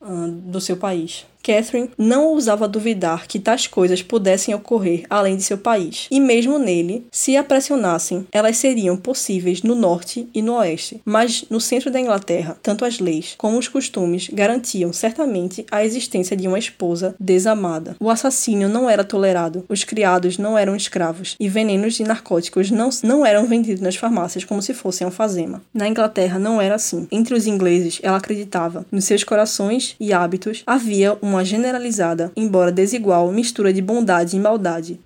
do 0.45 0.59
seu 0.59 0.77
país. 0.77 1.25
Catherine 1.47 1.89
não 1.97 2.25
ousava 2.25 2.67
duvidar 2.67 3.25
que 3.25 3.39
tais 3.39 3.67
coisas 3.67 4.01
pudessem 4.01 4.53
ocorrer 4.53 5.05
além 5.09 5.37
de 5.37 5.43
seu 5.43 5.57
país, 5.57 6.07
e 6.11 6.19
mesmo 6.19 6.59
nele, 6.59 7.07
se 7.09 7.37
a 7.37 7.43
pressionassem, 7.43 8.27
elas 8.33 8.57
seriam 8.57 8.97
possíveis 8.97 9.63
no 9.63 9.73
norte 9.73 10.27
e 10.33 10.41
no 10.41 10.55
oeste. 10.55 11.01
Mas 11.05 11.45
no 11.49 11.61
centro 11.61 11.89
da 11.89 12.01
Inglaterra, 12.01 12.57
tanto 12.61 12.83
as 12.83 12.99
leis 12.99 13.35
como 13.37 13.57
os 13.57 13.69
costumes 13.69 14.27
garantiam 14.27 14.91
certamente 14.91 15.65
a 15.71 15.85
existência 15.85 16.35
de 16.35 16.49
uma 16.49 16.59
esposa 16.59 17.15
desamada. 17.17 17.95
O 17.97 18.09
assassínio 18.09 18.67
não 18.67 18.89
era 18.89 19.05
tolerado, 19.05 19.63
os 19.69 19.85
criados 19.85 20.37
não 20.37 20.57
eram 20.57 20.75
escravos, 20.75 21.37
e 21.39 21.47
venenos 21.47 21.93
de 21.93 22.03
narcóticos 22.03 22.69
não, 22.69 22.89
não 23.03 23.25
eram 23.25 23.45
vendidos 23.45 23.81
nas 23.81 23.95
farmácias 23.95 24.43
como 24.43 24.61
se 24.61 24.73
fossem 24.73 25.05
alfazema. 25.05 25.61
Na 25.73 25.87
Inglaterra 25.87 26.37
não 26.37 26.61
era 26.61 26.75
assim. 26.75 27.07
Entre 27.09 27.33
os 27.33 27.47
ingleses, 27.47 27.99
ela 28.03 28.17
acreditava, 28.17 28.85
nos 28.91 29.05
seus 29.05 29.23
corações 29.23 29.95
e 29.97 30.11
hábitos 30.11 30.63
havia 30.65 31.17
uma 31.21 31.36
uma 31.37 31.45
generalizada, 31.45 32.31
embora 32.35 32.71
desigual, 32.71 33.31
mistura 33.31 33.71
de 33.71 33.79
bondade 33.79 34.35
e 34.35 34.39
maldade, 34.39 34.99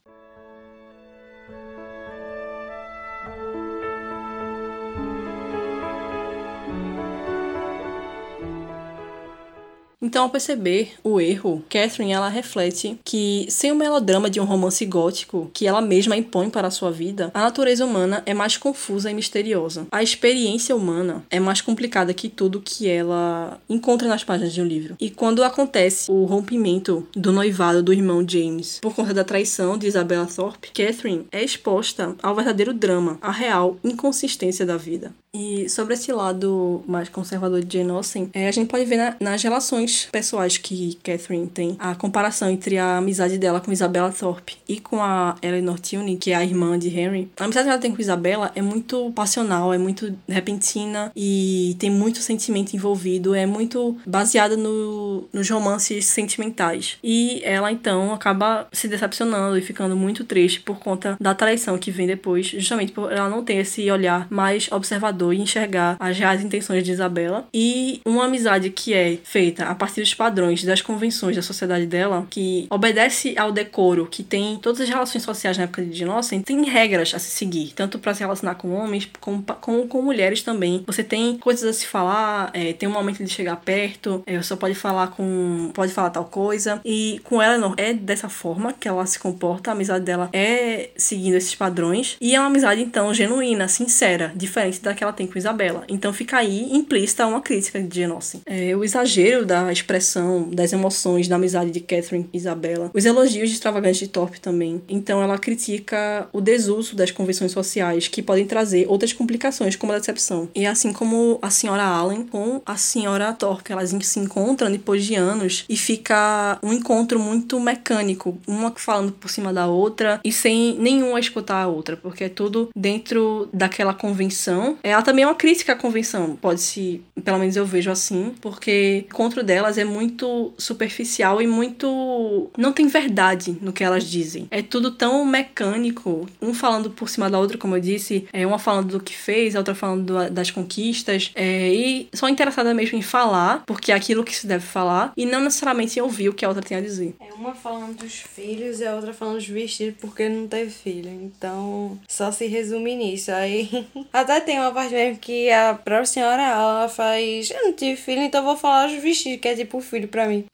Então, 10.12 10.24
ao 10.24 10.30
perceber 10.30 10.92
o 11.06 11.22
erro, 11.22 11.64
Catherine 11.70 12.12
ela 12.12 12.28
reflete 12.28 13.00
que 13.02 13.46
sem 13.48 13.72
o 13.72 13.76
melodrama 13.78 14.30
de 14.30 14.42
um 14.42 14.44
romance 14.44 14.86
gótico 14.86 15.50
que 15.54 15.66
ela 15.66 15.80
mesma 15.80 16.18
impõe 16.18 16.50
para 16.50 16.68
a 16.68 16.72
sua 16.72 16.92
vida, 16.92 17.32
a 17.34 17.40
natureza 17.40 17.86
humana 17.86 18.22
é 18.26 18.34
mais 18.34 18.58
confusa 18.58 19.10
e 19.10 19.14
misteriosa. 19.14 19.88
A 19.90 20.04
experiência 20.04 20.76
humana 20.76 21.24
é 21.30 21.40
mais 21.40 21.62
complicada 21.62 22.14
que 22.14 22.28
tudo 22.28 22.60
que 22.60 22.90
ela 22.90 23.58
encontra 23.70 24.10
nas 24.10 24.22
páginas 24.22 24.52
de 24.52 24.62
um 24.62 24.66
livro. 24.66 24.98
E 25.00 25.10
quando 25.10 25.46
acontece 25.46 26.12
o 26.12 26.26
rompimento 26.26 27.08
do 27.16 27.32
noivado 27.32 27.82
do 27.82 27.94
irmão 27.94 28.22
James 28.28 28.82
por 28.82 28.94
conta 28.94 29.14
da 29.14 29.24
traição 29.24 29.78
de 29.78 29.88
Isabella 29.88 30.26
Thorpe, 30.26 30.72
Catherine 30.74 31.26
é 31.32 31.42
exposta 31.42 32.18
ao 32.22 32.36
verdadeiro 32.36 32.74
drama, 32.74 33.18
a 33.22 33.32
real 33.32 33.78
inconsistência 33.82 34.66
da 34.66 34.76
vida. 34.76 35.14
E 35.34 35.70
sobre 35.70 35.94
esse 35.94 36.12
lado 36.12 36.84
mais 36.86 37.08
conservador 37.08 37.64
de 37.64 37.78
Jane 37.78 37.92
Austen, 37.92 38.30
é, 38.34 38.50
a 38.50 38.52
gente 38.52 38.68
pode 38.68 38.84
ver 38.84 38.98
na, 38.98 39.16
nas 39.18 39.42
relações 39.42 40.01
pessoais 40.06 40.58
que 40.58 40.98
Catherine 41.04 41.48
tem 41.48 41.76
a 41.80 41.96
comparação 41.96 42.50
entre 42.50 42.78
a 42.78 42.98
amizade 42.98 43.38
dela 43.38 43.60
com 43.60 43.72
Isabella 43.72 44.12
Thorpe 44.12 44.58
e 44.68 44.80
com 44.80 45.02
a 45.02 45.36
Eleanor 45.42 45.80
Tilney, 45.80 46.18
que 46.18 46.32
é 46.32 46.36
a 46.36 46.44
irmã 46.44 46.78
de 46.78 46.88
Henry. 46.88 47.30
A 47.40 47.46
amizade 47.46 47.66
que 47.66 47.72
ela 47.72 47.82
tem 47.82 47.94
com 47.94 48.02
Isabella 48.02 48.52
é 48.56 48.62
muito 48.62 49.12
passional, 49.12 49.74
é 49.74 49.78
muito 49.78 50.14
repentina 50.28 51.12
e 51.16 51.76
tem 51.80 51.90
muito 51.90 52.20
sentimento 52.20 52.74
envolvido, 52.74 53.36
é 53.36 53.46
muito 53.46 53.98
baseada 54.06 54.56
no, 54.56 55.28
nos 55.34 55.50
romances 55.50 56.06
sentimentais. 56.06 56.98
E 57.04 57.42
ela 57.44 57.72
então 57.72 58.14
acaba 58.14 58.68
se 58.72 58.88
decepcionando 58.88 59.58
e 59.58 59.62
ficando 59.62 59.96
muito 59.96 60.24
triste 60.24 60.60
por 60.62 60.80
conta 60.80 61.18
da 61.20 61.34
traição 61.36 61.78
que 61.78 61.92
vem 61.92 62.08
depois, 62.08 62.48
justamente 62.48 62.92
por 62.92 63.12
ela 63.12 63.30
não 63.30 63.44
ter 63.44 63.56
esse 63.56 63.90
olhar 63.92 64.28
mais 64.30 64.72
observador 64.72 65.34
e 65.34 65.42
enxergar 65.42 65.98
as 66.00 66.18
reais 66.18 66.44
intenções 66.44 66.84
de 66.84 66.92
Isabela. 66.92 67.48
E 67.54 68.02
uma 68.06 68.26
amizade 68.26 68.70
que 68.70 68.94
é 68.94 69.18
feita 69.24 69.66
a 69.66 69.76
partir 69.76 69.91
dos 70.00 70.14
padrões, 70.14 70.64
das 70.64 70.82
convenções 70.82 71.36
da 71.36 71.42
sociedade 71.42 71.86
dela, 71.86 72.26
que 72.30 72.66
obedece 72.70 73.36
ao 73.38 73.52
decoro, 73.52 74.08
que 74.10 74.24
tem 74.24 74.58
todas 74.58 74.82
as 74.82 74.90
relações 74.90 75.24
sociais 75.24 75.58
na 75.58 75.64
época 75.66 75.84
de 75.84 76.04
Austen, 76.04 76.42
tem 76.42 76.64
regras 76.64 77.14
a 77.14 77.20
se 77.20 77.30
seguir, 77.30 77.74
tanto 77.76 78.00
para 78.00 78.14
se 78.14 78.22
relacionar 78.22 78.56
com 78.56 78.74
homens 78.74 79.10
como 79.20 79.44
com, 79.44 80.02
mulheres 80.02 80.42
também. 80.42 80.84
Você 80.88 81.04
tem 81.04 81.38
coisas 81.38 81.70
a 81.70 81.74
se 81.74 81.86
falar, 81.86 82.50
é, 82.54 82.74
tem 82.74 82.90
um 82.90 82.92
momento 82.92 83.24
de 83.24 83.30
chegar 83.30 83.58
perto, 83.58 84.24
é, 84.26 84.38
você 84.38 84.56
pode 84.56 84.74
falar 84.74 85.08
com. 85.08 85.72
pode 85.74 85.92
falar 85.92 86.10
tal 86.10 86.26
coisa. 86.26 86.82
E 86.84 87.22
com 87.24 87.42
Eleanor 87.42 87.76
é 87.78 87.94
dessa 87.94 88.28
forma 88.30 88.74
que 88.74 88.88
ela 88.88 89.06
se 89.06 89.20
comporta, 89.20 89.70
a 89.70 89.74
amizade 89.74 90.04
dela 90.04 90.30
é 90.34 90.90
seguindo 90.98 91.36
esses 91.36 91.54
padrões. 91.54 92.18
E 92.20 92.36
é 92.36 92.40
uma 92.40 92.48
amizade, 92.48 92.82
então, 92.82 93.14
genuína, 93.14 93.68
sincera, 93.68 94.32
diferente 94.36 94.82
daquela 94.82 95.12
ela 95.12 95.14
tem 95.14 95.28
com 95.28 95.38
Isabela. 95.38 95.84
Então 95.88 96.14
fica 96.14 96.38
aí 96.38 96.70
implícita 96.72 97.28
uma 97.28 97.42
crítica 97.42 97.82
de 97.82 98.02
Jane. 98.02 98.12
É, 98.46 98.76
o 98.76 98.84
exagero 98.84 99.46
da 99.46 99.72
expressão, 99.82 100.50
das 100.50 100.72
emoções, 100.74 101.28
da 101.28 101.36
amizade 101.36 101.72
de 101.72 101.80
Catherine 101.80 102.30
e 102.32 102.38
Isabela. 102.38 102.92
Os 102.94 103.06
elogios 103.06 103.52
extravagantes 103.52 104.00
de 104.00 104.08
Thorpe 104.08 104.40
também. 104.40 104.82
Então 104.88 105.22
ela 105.22 105.38
critica 105.38 106.28
o 106.32 106.40
desuso 106.40 106.96
das 106.96 107.12
convenções 107.12 107.52
sociais 107.52 108.08
que 108.08 108.22
podem 108.22 108.46
trazer 108.46 108.86
outras 108.88 109.14
complicações, 109.14 109.76
como 109.76 109.92
a 109.92 109.98
decepção. 109.98 110.50
E 110.56 110.66
assim 110.66 110.94
como 110.94 111.40
a 111.42 111.50
senhora 111.50 111.84
Allen 111.84 112.24
com 112.24 112.62
a 112.66 112.78
senhora 112.78 113.34
Thorpe, 113.34 113.72
elas 113.72 113.92
se 114.02 114.20
encontram 114.20 114.72
depois 114.72 115.06
de 115.06 115.16
anos 115.16 115.66
e 115.70 115.76
fica 115.76 116.60
um 116.64 116.74
encontro 116.74 117.20
muito 117.20 117.60
mecânico, 117.60 118.38
uma 118.48 118.72
falando 118.76 119.12
por 119.12 119.30
cima 119.30 119.54
da 119.54 119.68
outra 119.68 120.20
e 120.24 120.32
sem 120.32 120.78
nenhuma 120.78 121.20
escutar 121.20 121.64
a 121.64 121.68
outra, 121.68 121.98
porque 121.98 122.26
é 122.26 122.30
tudo 122.30 122.70
dentro 122.76 123.50
daquela 123.54 123.94
convenção. 123.94 124.78
Ela 124.84 125.02
também 125.02 125.24
é 125.24 125.28
uma 125.28 125.36
crítica 125.36 125.74
à 125.74 125.76
convenção, 125.76 126.36
pode-se, 126.36 127.02
pelo 127.24 127.40
menos 127.40 127.56
eu 127.56 127.66
vejo 127.66 127.92
assim, 127.92 128.34
porque 128.42 129.06
o 129.08 129.14
encontro 129.14 129.44
delas 129.72 129.78
é 129.78 129.86
muito 129.86 130.54
superficial 130.58 131.42
e 131.42 131.48
muito. 131.48 132.50
não 132.58 132.74
tem 132.74 132.88
verdade 132.88 133.58
no 133.62 133.72
que 133.72 133.84
elas 133.84 134.04
dizem. 134.04 134.48
É 134.52 134.62
tudo 134.62 134.92
tão 134.92 135.26
mecânico, 135.26 136.28
um 136.42 136.54
falando 136.54 136.90
por 136.90 137.10
cima 137.10 137.30
da 137.30 137.40
outra, 137.40 137.58
como 137.58 137.76
eu 137.76 137.82
disse, 137.82 138.28
é 138.34 138.46
uma 138.46 138.60
falando 138.60 138.92
do 138.92 139.00
que 139.00 139.16
fez, 139.16 139.56
a 139.56 139.60
outra 139.60 139.74
falando 139.74 140.04
do, 140.04 140.30
das 140.30 140.52
conquistas, 140.52 141.32
é, 141.36 141.70
e 141.74 142.10
só 142.14 142.28
interessada 142.28 142.74
mesmo 142.74 142.98
em 142.98 143.02
falar, 143.02 143.64
porque 143.66 143.92
é 143.92 143.96
aquilo 143.96 144.24
que 144.24 144.36
se 144.36 144.46
deve 144.46 144.66
falar, 144.66 145.14
e 145.16 145.26
não 145.26 145.40
necessariamente 145.40 145.98
em 145.98 146.02
ouvir 146.02 146.30
o 146.30 146.34
que 146.34 146.46
a 146.46 146.48
outra 146.48 146.64
tem 146.64 146.78
a 146.78 146.82
dizer. 146.82 147.16
É 147.20 147.34
uma 147.34 147.54
falando 147.54 147.98
dos 147.98 148.14
filhos 148.14 148.80
e 148.80 148.86
a 148.86 148.96
outra 148.96 149.14
falando 149.14 149.36
dos 149.36 149.48
vestidos 149.48 149.96
porque 150.00 150.28
não 150.28 150.48
teve 150.48 150.70
filho. 150.70 151.10
Então, 151.10 151.98
só 152.08 152.32
se 152.32 152.48
resume 152.48 152.96
nisso. 152.96 153.32
Aí, 153.32 153.70
até 154.12 154.40
tem 154.40 154.60
uma 154.60 154.72
parte 154.72 154.94
mesmo 154.94 155.20
que 155.20 155.50
a 155.50 155.74
própria 155.74 156.06
senhora 156.06 156.42
ela 156.42 156.90
faz. 156.90 157.50
Eu 157.52 157.64
não 157.64 157.74
tive 157.74 157.96
filho, 157.96 158.22
então 158.22 158.44
vou 158.44 158.58
falar 158.58 158.88
os 158.88 159.02
vestidos, 159.02 159.40
que 159.40 159.48
é 159.48 159.56
tipo 159.62 159.80
filho 159.80 160.08
pra 160.08 160.28
mim. 160.28 160.46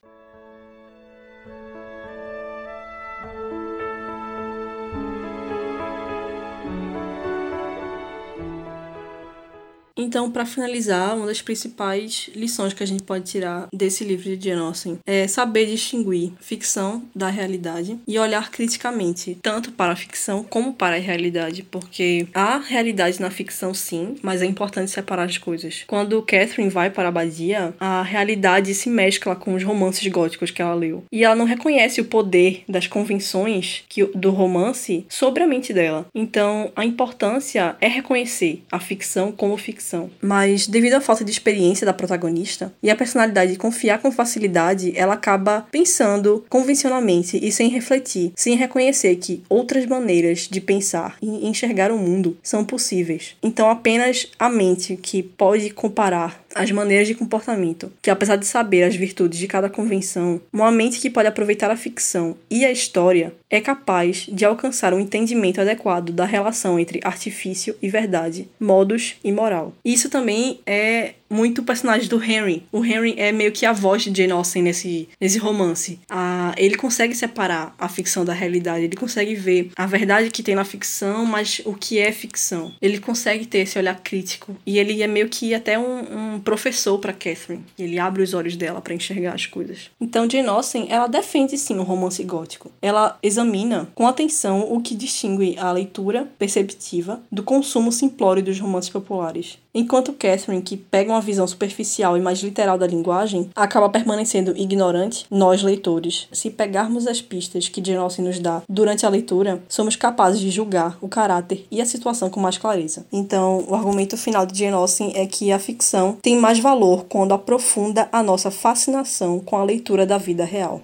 Então, 9.98 10.30
para 10.30 10.46
finalizar, 10.46 11.16
uma 11.16 11.26
das 11.26 11.42
principais 11.42 12.30
lições 12.36 12.72
que 12.72 12.84
a 12.84 12.86
gente 12.86 13.02
pode 13.02 13.24
tirar 13.24 13.66
desse 13.74 14.04
livro 14.04 14.36
de 14.36 14.48
Jane 14.48 14.60
Austen 14.60 14.98
é 15.04 15.26
saber 15.26 15.66
distinguir 15.66 16.32
ficção 16.40 17.02
da 17.12 17.28
realidade 17.28 17.98
e 18.06 18.16
olhar 18.16 18.48
criticamente 18.52 19.36
tanto 19.42 19.72
para 19.72 19.92
a 19.92 19.96
ficção 19.96 20.44
como 20.44 20.72
para 20.72 20.94
a 20.94 21.00
realidade, 21.00 21.64
porque 21.64 22.28
há 22.32 22.58
realidade 22.58 23.20
na 23.20 23.28
ficção 23.28 23.74
sim, 23.74 24.14
mas 24.22 24.40
é 24.40 24.46
importante 24.46 24.92
separar 24.92 25.24
as 25.24 25.36
coisas. 25.36 25.82
Quando 25.88 26.22
Catherine 26.22 26.70
vai 26.70 26.90
para 26.90 27.06
a 27.06 27.08
abadia, 27.08 27.74
a 27.80 28.00
realidade 28.02 28.72
se 28.74 28.88
mescla 28.88 29.34
com 29.34 29.54
os 29.54 29.64
romances 29.64 30.06
góticos 30.06 30.52
que 30.52 30.62
ela 30.62 30.74
leu 30.74 31.02
e 31.10 31.24
ela 31.24 31.34
não 31.34 31.44
reconhece 31.44 32.00
o 32.00 32.04
poder 32.04 32.62
das 32.68 32.86
convenções 32.86 33.82
que, 33.88 34.04
do 34.04 34.30
romance 34.30 35.04
sobre 35.08 35.42
a 35.42 35.46
mente 35.46 35.72
dela. 35.72 36.06
Então, 36.14 36.70
a 36.76 36.84
importância 36.84 37.76
é 37.80 37.88
reconhecer 37.88 38.62
a 38.70 38.78
ficção 38.78 39.32
como 39.32 39.56
ficção 39.56 39.87
ficção. 39.88 40.10
Mas, 40.20 40.66
devido 40.66 40.94
à 40.94 41.00
falta 41.00 41.24
de 41.24 41.30
experiência 41.30 41.86
da 41.86 41.92
protagonista 41.92 42.72
e 42.82 42.90
a 42.90 42.96
personalidade 42.96 43.52
de 43.52 43.58
confiar 43.58 44.00
com 44.00 44.12
facilidade, 44.12 44.92
ela 44.94 45.14
acaba 45.14 45.66
pensando 45.70 46.44
convencionalmente 46.48 47.38
e 47.42 47.50
sem 47.50 47.68
refletir, 47.68 48.32
sem 48.36 48.54
reconhecer 48.54 49.16
que 49.16 49.42
outras 49.48 49.86
maneiras 49.86 50.48
de 50.50 50.60
pensar 50.60 51.16
e 51.22 51.48
enxergar 51.48 51.90
o 51.90 51.98
mundo 51.98 52.36
são 52.42 52.64
possíveis. 52.64 53.36
Então, 53.42 53.70
apenas 53.70 54.28
a 54.38 54.48
mente 54.48 54.96
que 54.96 55.22
pode 55.22 55.70
comparar 55.70 56.42
as 56.54 56.70
maneiras 56.70 57.06
de 57.06 57.14
comportamento, 57.14 57.92
que 58.02 58.10
apesar 58.10 58.36
de 58.36 58.46
saber 58.46 58.82
as 58.82 58.96
virtudes 58.96 59.38
de 59.38 59.46
cada 59.46 59.68
convenção, 59.68 60.40
uma 60.52 60.70
mente 60.70 61.00
que 61.00 61.10
pode 61.10 61.28
aproveitar 61.28 61.70
a 61.70 61.76
ficção 61.76 62.36
e 62.50 62.64
a 62.64 62.72
história 62.72 63.34
é 63.50 63.60
capaz 63.60 64.26
de 64.30 64.44
alcançar 64.44 64.92
um 64.92 65.00
entendimento 65.00 65.60
adequado 65.60 66.10
da 66.10 66.24
relação 66.24 66.78
entre 66.78 67.00
artifício 67.02 67.74
e 67.80 67.88
verdade, 67.88 68.48
modos 68.60 69.16
e 69.24 69.32
moral. 69.32 69.74
Isso 69.84 70.10
também 70.10 70.60
é 70.66 71.14
muito 71.30 71.60
o 71.60 71.64
personagem 71.64 72.08
do 72.08 72.22
Henry. 72.22 72.64
O 72.72 72.84
Henry 72.84 73.14
é 73.18 73.32
meio 73.32 73.52
que 73.52 73.66
a 73.66 73.72
voz 73.72 74.02
de 74.02 74.14
Jane 74.14 74.32
Austen 74.32 74.62
nesse, 74.62 75.08
nesse 75.20 75.38
romance. 75.38 75.98
A 76.08 76.54
ele 76.56 76.76
consegue 76.76 77.14
separar 77.14 77.74
a 77.78 77.88
ficção 77.88 78.24
da 78.24 78.32
realidade, 78.32 78.84
ele 78.84 78.96
consegue 78.96 79.34
ver 79.34 79.70
a 79.76 79.86
verdade 79.86 80.30
que 80.30 80.42
tem 80.42 80.54
na 80.54 80.64
ficção, 80.64 81.26
mas 81.26 81.60
o 81.64 81.74
que 81.74 81.98
é 81.98 82.10
ficção. 82.12 82.72
Ele 82.80 82.98
consegue 82.98 83.46
ter 83.46 83.58
esse 83.58 83.78
olhar 83.78 84.00
crítico 84.00 84.56
e 84.66 84.78
ele 84.78 85.02
é 85.02 85.06
meio 85.06 85.28
que 85.28 85.54
até 85.54 85.78
um, 85.78 86.34
um 86.36 86.37
professor 86.40 86.98
para 86.98 87.12
Catherine. 87.12 87.64
Ele 87.78 87.98
abre 87.98 88.22
os 88.22 88.34
olhos 88.34 88.56
dela 88.56 88.80
para 88.80 88.94
enxergar 88.94 89.34
as 89.34 89.46
coisas. 89.46 89.90
Então 90.00 90.28
Jane 90.28 90.48
Austen, 90.48 90.86
ela 90.90 91.06
defende 91.06 91.56
sim 91.56 91.78
o 91.78 91.82
romance 91.82 92.22
gótico. 92.24 92.70
Ela 92.80 93.18
examina 93.22 93.88
com 93.94 94.06
atenção 94.06 94.72
o 94.72 94.80
que 94.80 94.94
distingue 94.94 95.58
a 95.58 95.70
leitura 95.72 96.28
perceptiva 96.38 97.20
do 97.30 97.42
consumo 97.42 97.92
simplório 97.92 98.42
dos 98.42 98.58
romances 98.58 98.90
populares. 98.90 99.58
Enquanto 99.74 100.12
Catherine, 100.12 100.62
que 100.62 100.76
pega 100.76 101.12
uma 101.12 101.20
visão 101.20 101.46
superficial 101.46 102.16
e 102.16 102.20
mais 102.20 102.40
literal 102.40 102.78
da 102.78 102.86
linguagem, 102.86 103.50
acaba 103.54 103.88
permanecendo 103.88 104.56
ignorante, 104.56 105.26
nós 105.30 105.62
leitores, 105.62 106.26
se 106.32 106.50
pegarmos 106.50 107.06
as 107.06 107.20
pistas 107.20 107.68
que 107.68 107.84
Jane 107.84 107.98
Austen 107.98 108.24
nos 108.24 108.38
dá 108.38 108.62
durante 108.68 109.04
a 109.04 109.08
leitura, 109.08 109.62
somos 109.68 109.94
capazes 109.94 110.40
de 110.40 110.50
julgar 110.50 110.96
o 111.00 111.08
caráter 111.08 111.66
e 111.70 111.80
a 111.80 111.86
situação 111.86 112.30
com 112.30 112.40
mais 112.40 112.56
clareza. 112.58 113.06
Então, 113.12 113.64
o 113.68 113.74
argumento 113.74 114.16
final 114.16 114.46
de 114.46 114.58
Jane 114.58 114.72
Austen 114.72 115.12
é 115.14 115.26
que 115.26 115.52
a 115.52 115.58
ficção 115.58 116.16
tem 116.22 116.36
mais 116.36 116.58
valor 116.58 117.04
quando 117.08 117.34
aprofunda 117.34 118.08
a 118.10 118.22
nossa 118.22 118.50
fascinação 118.50 119.38
com 119.38 119.56
a 119.56 119.64
leitura 119.64 120.06
da 120.06 120.18
vida 120.18 120.44
real. 120.44 120.82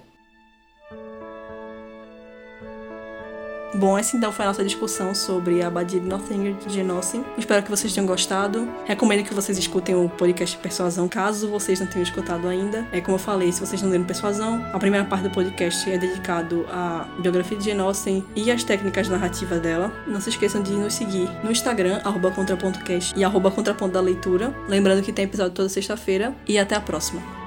Bom, 3.75 3.97
essa 3.97 4.15
então 4.15 4.31
foi 4.31 4.45
a 4.45 4.47
nossa 4.47 4.63
discussão 4.63 5.13
sobre 5.13 5.61
a 5.61 5.67
Abadia 5.67 5.99
de 5.99 6.07
Northanger 6.07 6.55
de 6.65 6.81
Austen. 6.89 7.25
Espero 7.37 7.61
que 7.61 7.69
vocês 7.69 7.93
tenham 7.93 8.07
gostado. 8.07 8.69
Recomendo 8.85 9.25
que 9.25 9.33
vocês 9.33 9.57
escutem 9.57 9.93
o 9.93 10.07
podcast 10.07 10.57
Persuasão, 10.57 11.09
caso 11.09 11.49
vocês 11.49 11.77
não 11.81 11.87
tenham 11.87 12.03
escutado 12.03 12.47
ainda. 12.47 12.87
É 12.93 13.01
como 13.01 13.15
eu 13.15 13.19
falei, 13.19 13.51
se 13.51 13.59
vocês 13.59 13.81
não 13.81 13.89
leram 13.89 14.05
Persuasão, 14.05 14.65
a 14.71 14.79
primeira 14.79 15.05
parte 15.05 15.23
do 15.23 15.29
podcast 15.29 15.91
é 15.91 15.97
dedicado 15.97 16.65
à 16.69 17.05
biografia 17.19 17.57
de 17.57 17.71
Austen 17.71 18.23
e 18.33 18.49
às 18.49 18.63
técnicas 18.63 19.09
narrativas 19.09 19.59
dela. 19.59 19.91
Não 20.07 20.21
se 20.21 20.29
esqueçam 20.29 20.63
de 20.63 20.71
nos 20.71 20.93
seguir 20.93 21.29
no 21.43 21.51
Instagram, 21.51 21.99
arroba 22.05 22.31
contrapontocast 22.31 23.13
e 23.17 23.25
arroba 23.25 23.51
contraponto 23.51 23.93
da 23.93 23.99
leitura. 23.99 24.55
Lembrando 24.69 25.03
que 25.03 25.11
tem 25.11 25.25
episódio 25.25 25.53
toda 25.53 25.67
sexta-feira. 25.67 26.33
E 26.47 26.57
até 26.57 26.75
a 26.75 26.81
próxima. 26.81 27.44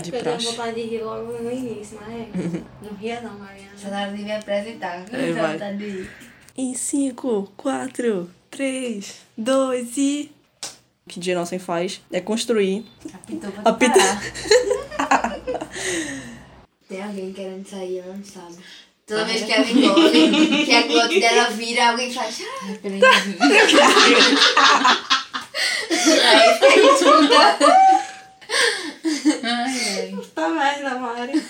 De 0.00 0.08
Eu 0.08 0.12
tenho 0.12 0.24
praxe. 0.24 0.46
vontade 0.46 0.74
de 0.74 0.82
rir 0.88 1.02
logo 1.02 1.32
no 1.42 1.50
início, 1.50 1.98
mas 2.00 2.28
não 2.82 2.94
ria 2.98 3.20
não, 3.20 3.38
Mariana. 3.38 3.70
Hora 3.84 4.10
de 4.16 4.22
me 4.22 4.32
apresentar. 4.32 5.04
É, 5.12 5.32
vai. 5.32 5.52
Vontade 5.52 5.76
de 5.78 5.84
ir. 5.84 6.10
Em 6.56 6.74
5, 6.74 7.52
4, 7.56 8.30
3, 8.50 9.14
2 9.36 9.96
e. 9.96 10.30
O 11.06 11.10
que 11.10 11.22
Jane 11.24 11.38
Austen 11.38 11.58
faz 11.58 12.00
é 12.12 12.20
construir. 12.20 12.84
Apitou 13.14 13.50
pra 13.50 13.62
Apita- 13.70 13.94
parar. 14.98 15.38
Tem 16.88 17.02
alguém 17.02 17.32
querendo 17.32 17.66
sair, 17.68 17.98
ela 17.98 18.14
não 18.14 18.24
sabe. 18.24 18.56
Toda 19.06 19.24
vez 19.24 19.42
que 19.42 19.52
ela 19.52 19.70
engole, 19.70 20.64
que 20.66 20.74
a 20.74 20.86
gota 20.86 21.08
dela 21.20 21.50
vira, 21.50 21.90
alguém 21.90 22.12
faz. 22.12 22.42
"Ah", 22.42 22.74
Peraí. 22.82 23.00
Aí 26.24 26.54
fica 26.58 27.38
a. 27.38 27.97
Ai, 29.42 29.80
ai. 29.98 30.18
Tá 30.34 30.48
merda, 30.48 30.94
Mari. 30.98 31.42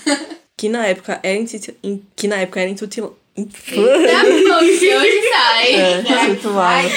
Que 0.56 0.68
na 0.68 0.86
época 0.86 1.20
era 1.22 1.36
intuti- 1.36 1.76
in- 1.82 2.02
que 2.16 2.26
na 2.28 2.36
época 2.36 2.60
era 2.60 2.70
intutil... 2.70 3.16
in- 3.36 3.46
Tá 3.46 3.52
bom, 4.24 4.58
que 4.78 4.96
hoje 4.96 5.22
sai. 5.30 5.74
É, 5.74 6.00
intitulado. 6.00 6.88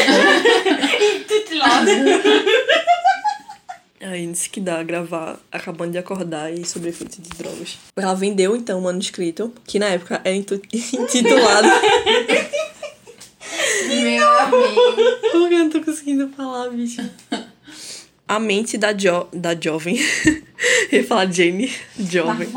A 4.01 4.18
índice 4.18 4.49
que 4.49 4.59
dá 4.59 4.80
a 4.80 4.84
gravar 4.84 5.38
acabando 5.51 5.91
de 5.91 5.99
acordar 5.99 6.51
e 6.51 6.66
sobre 6.66 6.89
efeitos 6.89 7.20
de 7.20 7.30
drogas. 7.38 7.78
Ela 7.95 8.16
vendeu 8.16 8.55
então 8.55 8.80
um 8.80 8.84
manuscrito 8.84 9.53
que 9.68 9.78
na 9.78 9.89
época 9.89 10.20
era 10.24 10.36
intitulado. 10.36 11.68
Meu 13.88 14.28
amigo. 14.39 14.82
Por 15.32 15.47
que 15.49 15.53
eu 15.53 15.59
não 15.59 15.70
tô 15.70 15.82
conseguindo 15.84 16.30
falar, 16.30 16.70
bicho? 16.70 17.07
A 18.32 18.40
mente 18.40 18.78
da, 18.78 18.94
jo 18.94 19.28
da 19.34 19.54
jovem. 19.54 20.00
Eu 20.90 21.02
ia 21.02 21.04
falar 21.06 21.30
Jane, 21.30 21.70
jovem. 22.00 22.48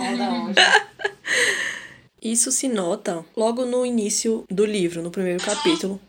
Isso 2.23 2.53
se 2.53 2.69
nota 2.69 3.25
logo 3.37 3.65
no 3.65 3.85
início 3.85 4.45
do 4.49 4.65
livro, 4.65 5.03
no 5.03 5.11
primeiro 5.11 5.43
capítulo. 5.43 6.01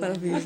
Maravilhoso. 0.00 0.44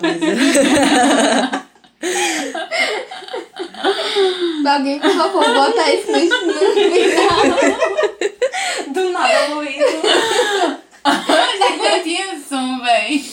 Alguém, 4.66 5.00
por 5.00 5.16
favor, 5.16 5.44
bota 5.54 5.90
isso 5.90 6.12
no, 6.12 6.18
final. 6.18 6.44
Do 8.92 9.08
nada, 9.10 9.54
Luísa. 9.54 9.86
Não 11.80 12.02
tinha 12.02 12.38
som, 12.46 12.78
véi. 12.82 13.24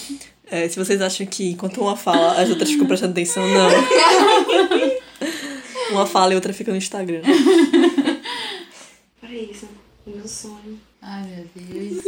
É, 0.49 0.67
se 0.69 0.79
vocês 0.79 1.01
acham 1.01 1.25
que 1.25 1.49
enquanto 1.51 1.81
uma 1.81 1.97
fala, 1.97 2.41
as 2.41 2.49
outras 2.49 2.71
ficam 2.71 2.87
prestando 2.87 3.11
atenção, 3.11 3.43
não. 3.47 3.69
Uma 5.91 6.05
fala 6.05 6.33
e 6.33 6.35
outra 6.35 6.53
fica 6.53 6.71
no 6.71 6.77
Instagram. 6.77 7.21
Olha 9.23 9.37
isso, 9.37 9.67
meu 10.05 10.27
sonho. 10.27 10.79
Ai, 11.01 11.23
meu 11.23 11.47
Deus. 11.55 12.03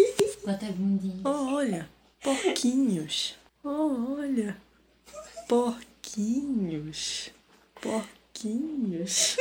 Bota 0.46 0.66
a 0.66 0.72
bundinha. 0.72 1.22
Oh, 1.24 1.54
olha, 1.56 1.90
porquinhos. 2.22 3.36
Oh, 3.64 4.18
olha, 4.20 4.58
porquinhos. 5.48 7.30
Porquinhos. 7.82 9.38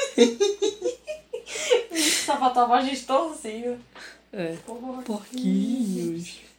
Só 2.24 2.36
faltou 2.36 2.62
a 2.62 2.66
voz 2.66 2.88
distorcida. 2.88 3.76
É, 4.32 4.56
porquinhos. 5.04 6.36